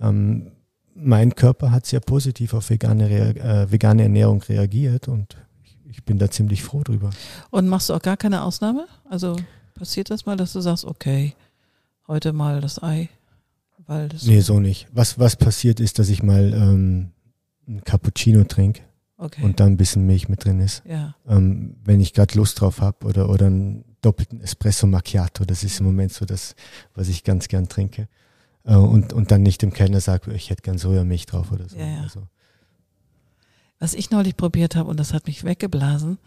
Ähm, 0.00 0.52
mein 0.94 1.34
Körper 1.34 1.70
hat 1.70 1.86
sehr 1.86 2.00
positiv 2.00 2.54
auf 2.54 2.70
vegane, 2.70 3.08
äh, 3.10 3.70
vegane 3.70 4.02
Ernährung 4.02 4.42
reagiert 4.42 5.08
und 5.08 5.36
ich 5.88 6.04
bin 6.04 6.18
da 6.18 6.30
ziemlich 6.30 6.62
froh 6.62 6.82
drüber. 6.82 7.10
Und 7.50 7.68
machst 7.68 7.88
du 7.88 7.94
auch 7.94 8.02
gar 8.02 8.16
keine 8.16 8.42
Ausnahme? 8.42 8.86
Also 9.08 9.36
passiert 9.74 10.10
das 10.10 10.26
mal, 10.26 10.36
dass 10.36 10.52
du 10.52 10.60
sagst, 10.60 10.84
okay, 10.84 11.34
heute 12.06 12.32
mal 12.32 12.60
das 12.60 12.82
Ei? 12.82 13.08
Weil 13.86 14.08
das 14.08 14.24
nee, 14.24 14.40
so 14.40 14.60
nicht. 14.60 14.88
Was, 14.92 15.18
was 15.18 15.36
passiert 15.36 15.80
ist, 15.80 15.98
dass 15.98 16.08
ich 16.08 16.22
mal 16.22 16.52
ähm, 16.52 17.10
ein 17.66 17.82
Cappuccino 17.84 18.44
trinke 18.44 18.82
okay. 19.18 19.42
und 19.42 19.60
da 19.60 19.66
ein 19.66 19.76
bisschen 19.76 20.06
Milch 20.06 20.28
mit 20.28 20.44
drin 20.44 20.60
ist. 20.60 20.82
Ja. 20.86 21.14
Ähm, 21.28 21.76
wenn 21.84 22.00
ich 22.00 22.14
gerade 22.14 22.34
Lust 22.36 22.60
drauf 22.60 22.80
habe 22.80 23.06
oder, 23.06 23.28
oder 23.28 23.46
einen 23.46 23.84
doppelten 24.00 24.40
Espresso 24.40 24.86
Macchiato, 24.86 25.44
das 25.44 25.64
ist 25.64 25.80
im 25.80 25.86
Moment 25.86 26.12
so 26.12 26.24
das, 26.24 26.54
was 26.94 27.08
ich 27.08 27.24
ganz 27.24 27.48
gern 27.48 27.68
trinke. 27.68 28.08
Äh, 28.64 28.76
und, 28.76 29.12
und 29.12 29.30
dann 29.30 29.42
nicht 29.42 29.62
dem 29.62 29.72
Kellner 29.72 30.00
sage, 30.00 30.32
ich 30.32 30.50
hätte 30.50 30.62
gern 30.62 30.78
Sojamilch 30.78 31.26
drauf 31.26 31.52
oder 31.52 31.68
so. 31.68 31.76
Ja, 31.76 31.86
ja. 31.86 32.02
Also, 32.02 32.22
was 33.78 33.94
ich 33.94 34.10
neulich 34.10 34.36
probiert 34.36 34.74
habe, 34.74 34.90
und 34.90 34.98
das 34.98 35.12
hat 35.12 35.26
mich 35.26 35.44
weggeblasen, 35.44 36.18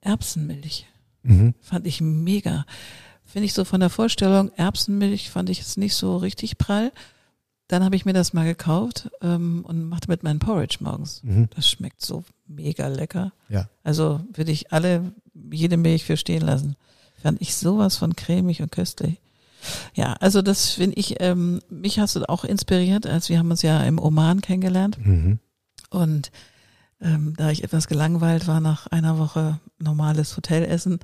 Erbsenmilch. 0.00 0.86
Mhm. 1.22 1.54
Fand 1.60 1.86
ich 1.86 2.00
mega. 2.00 2.64
Finde 3.24 3.46
ich 3.46 3.52
so 3.52 3.64
von 3.64 3.80
der 3.80 3.90
Vorstellung, 3.90 4.50
Erbsenmilch 4.56 5.30
fand 5.30 5.50
ich 5.50 5.58
jetzt 5.58 5.76
nicht 5.76 5.94
so 5.94 6.16
richtig 6.16 6.58
prall. 6.58 6.92
Dann 7.68 7.84
habe 7.84 7.96
ich 7.96 8.06
mir 8.06 8.14
das 8.14 8.32
mal 8.32 8.46
gekauft 8.46 9.10
ähm, 9.20 9.64
und 9.66 9.88
machte 9.88 10.08
mit 10.08 10.22
meinem 10.22 10.38
Porridge 10.38 10.78
morgens. 10.80 11.22
Mhm. 11.22 11.48
Das 11.54 11.68
schmeckt 11.68 12.00
so 12.00 12.24
mega 12.46 12.88
lecker. 12.88 13.32
Ja. 13.48 13.68
Also 13.84 14.20
würde 14.32 14.52
ich 14.52 14.72
alle, 14.72 15.12
jede 15.50 15.76
Milch 15.76 16.04
für 16.04 16.16
stehen 16.16 16.42
lassen. 16.42 16.76
Fand 17.22 17.40
ich 17.42 17.54
sowas 17.54 17.96
von 17.96 18.16
cremig 18.16 18.62
und 18.62 18.72
köstlich. 18.72 19.20
Ja, 19.94 20.14
also 20.14 20.40
das 20.40 20.70
finde 20.70 20.96
ich, 20.96 21.20
ähm, 21.20 21.60
mich 21.68 21.98
hast 21.98 22.16
du 22.16 22.28
auch 22.28 22.44
inspiriert, 22.44 23.06
als 23.06 23.28
wir 23.28 23.38
haben 23.38 23.50
uns 23.50 23.62
ja 23.62 23.82
im 23.82 23.98
Oman 23.98 24.40
kennengelernt. 24.40 24.98
Mhm. 25.04 25.38
Und 25.90 26.30
ähm, 27.00 27.34
da 27.36 27.50
ich 27.50 27.64
etwas 27.64 27.86
gelangweilt 27.86 28.46
war 28.46 28.60
nach 28.60 28.86
einer 28.88 29.18
Woche 29.18 29.58
normales 29.78 30.36
Hotelessen 30.36 31.00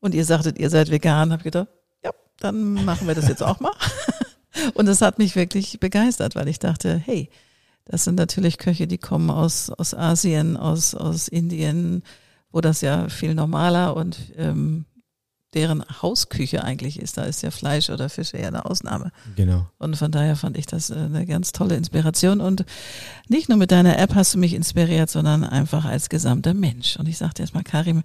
und 0.00 0.14
ihr 0.14 0.24
sagtet, 0.24 0.58
ihr 0.58 0.70
seid 0.70 0.90
vegan, 0.90 1.32
habe 1.32 1.40
ich 1.40 1.44
gedacht, 1.44 1.68
ja, 2.04 2.10
dann 2.38 2.84
machen 2.84 3.06
wir 3.06 3.14
das 3.14 3.28
jetzt 3.28 3.42
auch 3.42 3.60
mal. 3.60 3.72
und 4.74 4.86
das 4.86 5.00
hat 5.00 5.18
mich 5.18 5.36
wirklich 5.36 5.80
begeistert, 5.80 6.34
weil 6.34 6.48
ich 6.48 6.58
dachte, 6.58 6.96
hey, 6.96 7.30
das 7.84 8.04
sind 8.04 8.16
natürlich 8.16 8.58
Köche, 8.58 8.86
die 8.86 8.98
kommen 8.98 9.30
aus, 9.30 9.70
aus 9.70 9.94
Asien, 9.94 10.56
aus, 10.56 10.94
aus 10.94 11.28
Indien, 11.28 12.02
wo 12.52 12.60
das 12.60 12.80
ja 12.80 13.08
viel 13.08 13.34
normaler 13.34 13.96
und 13.96 14.18
ähm, 14.36 14.84
deren 15.54 15.82
Hausküche 16.02 16.62
eigentlich 16.62 17.00
ist. 17.00 17.16
Da 17.16 17.24
ist 17.24 17.42
ja 17.42 17.50
Fleisch 17.50 17.88
oder 17.88 18.10
Fisch 18.10 18.34
eher 18.34 18.48
eine 18.48 18.66
Ausnahme. 18.66 19.10
Genau. 19.36 19.66
Und 19.78 19.96
von 19.96 20.12
daher 20.12 20.36
fand 20.36 20.58
ich 20.58 20.66
das 20.66 20.90
äh, 20.90 20.94
eine 20.94 21.24
ganz 21.24 21.52
tolle 21.52 21.76
Inspiration. 21.76 22.40
Und 22.40 22.66
nicht 23.28 23.48
nur 23.48 23.56
mit 23.56 23.70
deiner 23.70 23.98
App 23.98 24.14
hast 24.14 24.34
du 24.34 24.38
mich 24.38 24.52
inspiriert, 24.52 25.08
sondern 25.10 25.44
einfach 25.44 25.86
als 25.86 26.10
gesamter 26.10 26.52
Mensch. 26.52 26.96
Und 26.96 27.08
ich 27.08 27.16
sagte 27.16 27.42
erstmal, 27.42 27.64
Karim, 27.64 28.02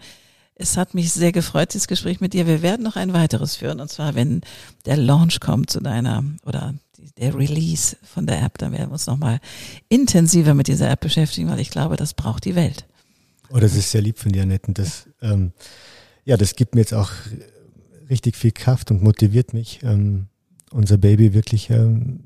es 0.55 0.77
hat 0.77 0.93
mich 0.93 1.11
sehr 1.11 1.31
gefreut, 1.31 1.73
dieses 1.73 1.87
Gespräch 1.87 2.21
mit 2.21 2.33
dir. 2.33 2.45
Wir 2.45 2.61
werden 2.61 2.83
noch 2.83 2.95
ein 2.95 3.13
weiteres 3.13 3.55
führen. 3.55 3.79
Und 3.79 3.89
zwar, 3.89 4.15
wenn 4.15 4.41
der 4.85 4.97
Launch 4.97 5.39
kommt 5.39 5.69
zu 5.69 5.79
deiner 5.79 6.23
oder 6.45 6.75
der 7.17 7.35
Release 7.35 7.97
von 8.03 8.27
der 8.27 8.41
App, 8.41 8.57
dann 8.57 8.71
werden 8.71 8.89
wir 8.89 8.93
uns 8.93 9.07
nochmal 9.07 9.39
intensiver 9.89 10.53
mit 10.53 10.67
dieser 10.67 10.89
App 10.89 11.01
beschäftigen, 11.01 11.49
weil 11.49 11.59
ich 11.59 11.69
glaube, 11.69 11.95
das 11.95 12.13
braucht 12.13 12.45
die 12.45 12.55
Welt. 12.55 12.85
Oh, 13.49 13.57
das 13.57 13.75
ist 13.75 13.91
sehr 13.91 14.01
lieb 14.01 14.19
von 14.19 14.31
dir, 14.31 14.43
Annette. 14.43 14.71
Das, 14.73 15.07
ähm, 15.21 15.53
ja, 16.25 16.37
das 16.37 16.55
gibt 16.55 16.75
mir 16.75 16.81
jetzt 16.81 16.93
auch 16.93 17.11
richtig 18.09 18.35
viel 18.35 18.51
Kraft 18.51 18.91
und 18.91 19.03
motiviert 19.03 19.53
mich, 19.53 19.81
ähm, 19.83 20.27
unser 20.71 20.97
Baby 20.97 21.33
wirklich 21.33 21.69
ähm, 21.69 22.23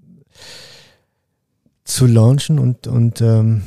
zu 1.83 2.05
launchen 2.05 2.59
und, 2.59 2.87
und 2.87 3.21
ähm, 3.21 3.63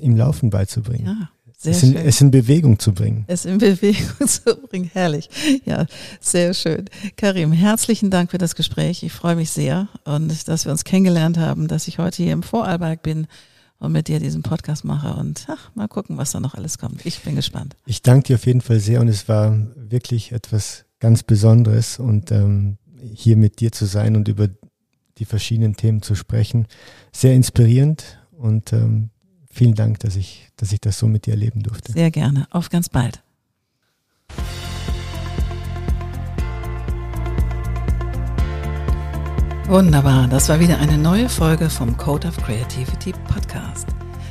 im 0.00 0.16
Laufen 0.16 0.50
beizubringen. 0.50 1.06
Ja. 1.06 1.30
Sehr 1.66 1.74
es 1.74 1.82
in, 1.82 1.92
schön. 1.94 2.06
es 2.06 2.20
in 2.20 2.30
Bewegung 2.30 2.78
zu 2.78 2.92
bringen. 2.92 3.24
Es 3.26 3.44
in 3.44 3.58
Bewegung 3.58 4.26
zu 4.28 4.56
bringen, 4.56 4.88
herrlich. 4.92 5.28
Ja, 5.64 5.86
sehr 6.20 6.54
schön. 6.54 6.84
Karim, 7.16 7.50
herzlichen 7.50 8.10
Dank 8.10 8.30
für 8.30 8.38
das 8.38 8.54
Gespräch. 8.54 9.02
Ich 9.02 9.12
freue 9.12 9.34
mich 9.34 9.50
sehr 9.50 9.88
und 10.04 10.46
dass 10.46 10.64
wir 10.64 10.70
uns 10.70 10.84
kennengelernt 10.84 11.38
haben, 11.38 11.66
dass 11.66 11.88
ich 11.88 11.98
heute 11.98 12.22
hier 12.22 12.32
im 12.32 12.44
Vorarlberg 12.44 13.02
bin 13.02 13.26
und 13.78 13.90
mit 13.90 14.06
dir 14.06 14.20
diesen 14.20 14.42
Podcast 14.42 14.84
mache 14.84 15.18
und 15.18 15.46
ach, 15.48 15.74
mal 15.74 15.88
gucken, 15.88 16.16
was 16.18 16.30
da 16.30 16.38
noch 16.38 16.54
alles 16.54 16.78
kommt. 16.78 17.04
Ich 17.04 17.20
bin 17.22 17.34
gespannt. 17.34 17.74
Ich 17.84 18.00
danke 18.00 18.28
dir 18.28 18.36
auf 18.36 18.46
jeden 18.46 18.60
Fall 18.60 18.78
sehr 18.78 19.00
und 19.00 19.08
es 19.08 19.28
war 19.28 19.58
wirklich 19.74 20.30
etwas 20.30 20.84
ganz 21.00 21.24
Besonderes 21.24 21.98
und 21.98 22.30
ähm, 22.30 22.78
hier 23.12 23.36
mit 23.36 23.58
dir 23.58 23.72
zu 23.72 23.86
sein 23.86 24.14
und 24.14 24.28
über 24.28 24.48
die 25.18 25.24
verschiedenen 25.24 25.76
Themen 25.76 26.00
zu 26.00 26.14
sprechen. 26.14 26.68
Sehr 27.10 27.34
inspirierend 27.34 28.20
und 28.30 28.72
ähm, 28.72 29.10
vielen 29.56 29.74
Dank, 29.74 30.00
dass 30.00 30.16
ich, 30.16 30.48
dass 30.56 30.72
ich 30.72 30.80
das 30.80 30.98
so 30.98 31.06
mit 31.06 31.26
dir 31.26 31.32
erleben 31.32 31.62
durfte. 31.62 31.92
Sehr 31.92 32.10
gerne. 32.10 32.46
Auf 32.50 32.70
ganz 32.70 32.88
bald. 32.88 33.22
Wunderbar, 39.68 40.28
das 40.28 40.48
war 40.48 40.60
wieder 40.60 40.78
eine 40.78 40.96
neue 40.96 41.28
Folge 41.28 41.68
vom 41.68 41.96
Code 41.96 42.28
of 42.28 42.36
Creativity 42.36 43.12
Podcast. 43.26 43.88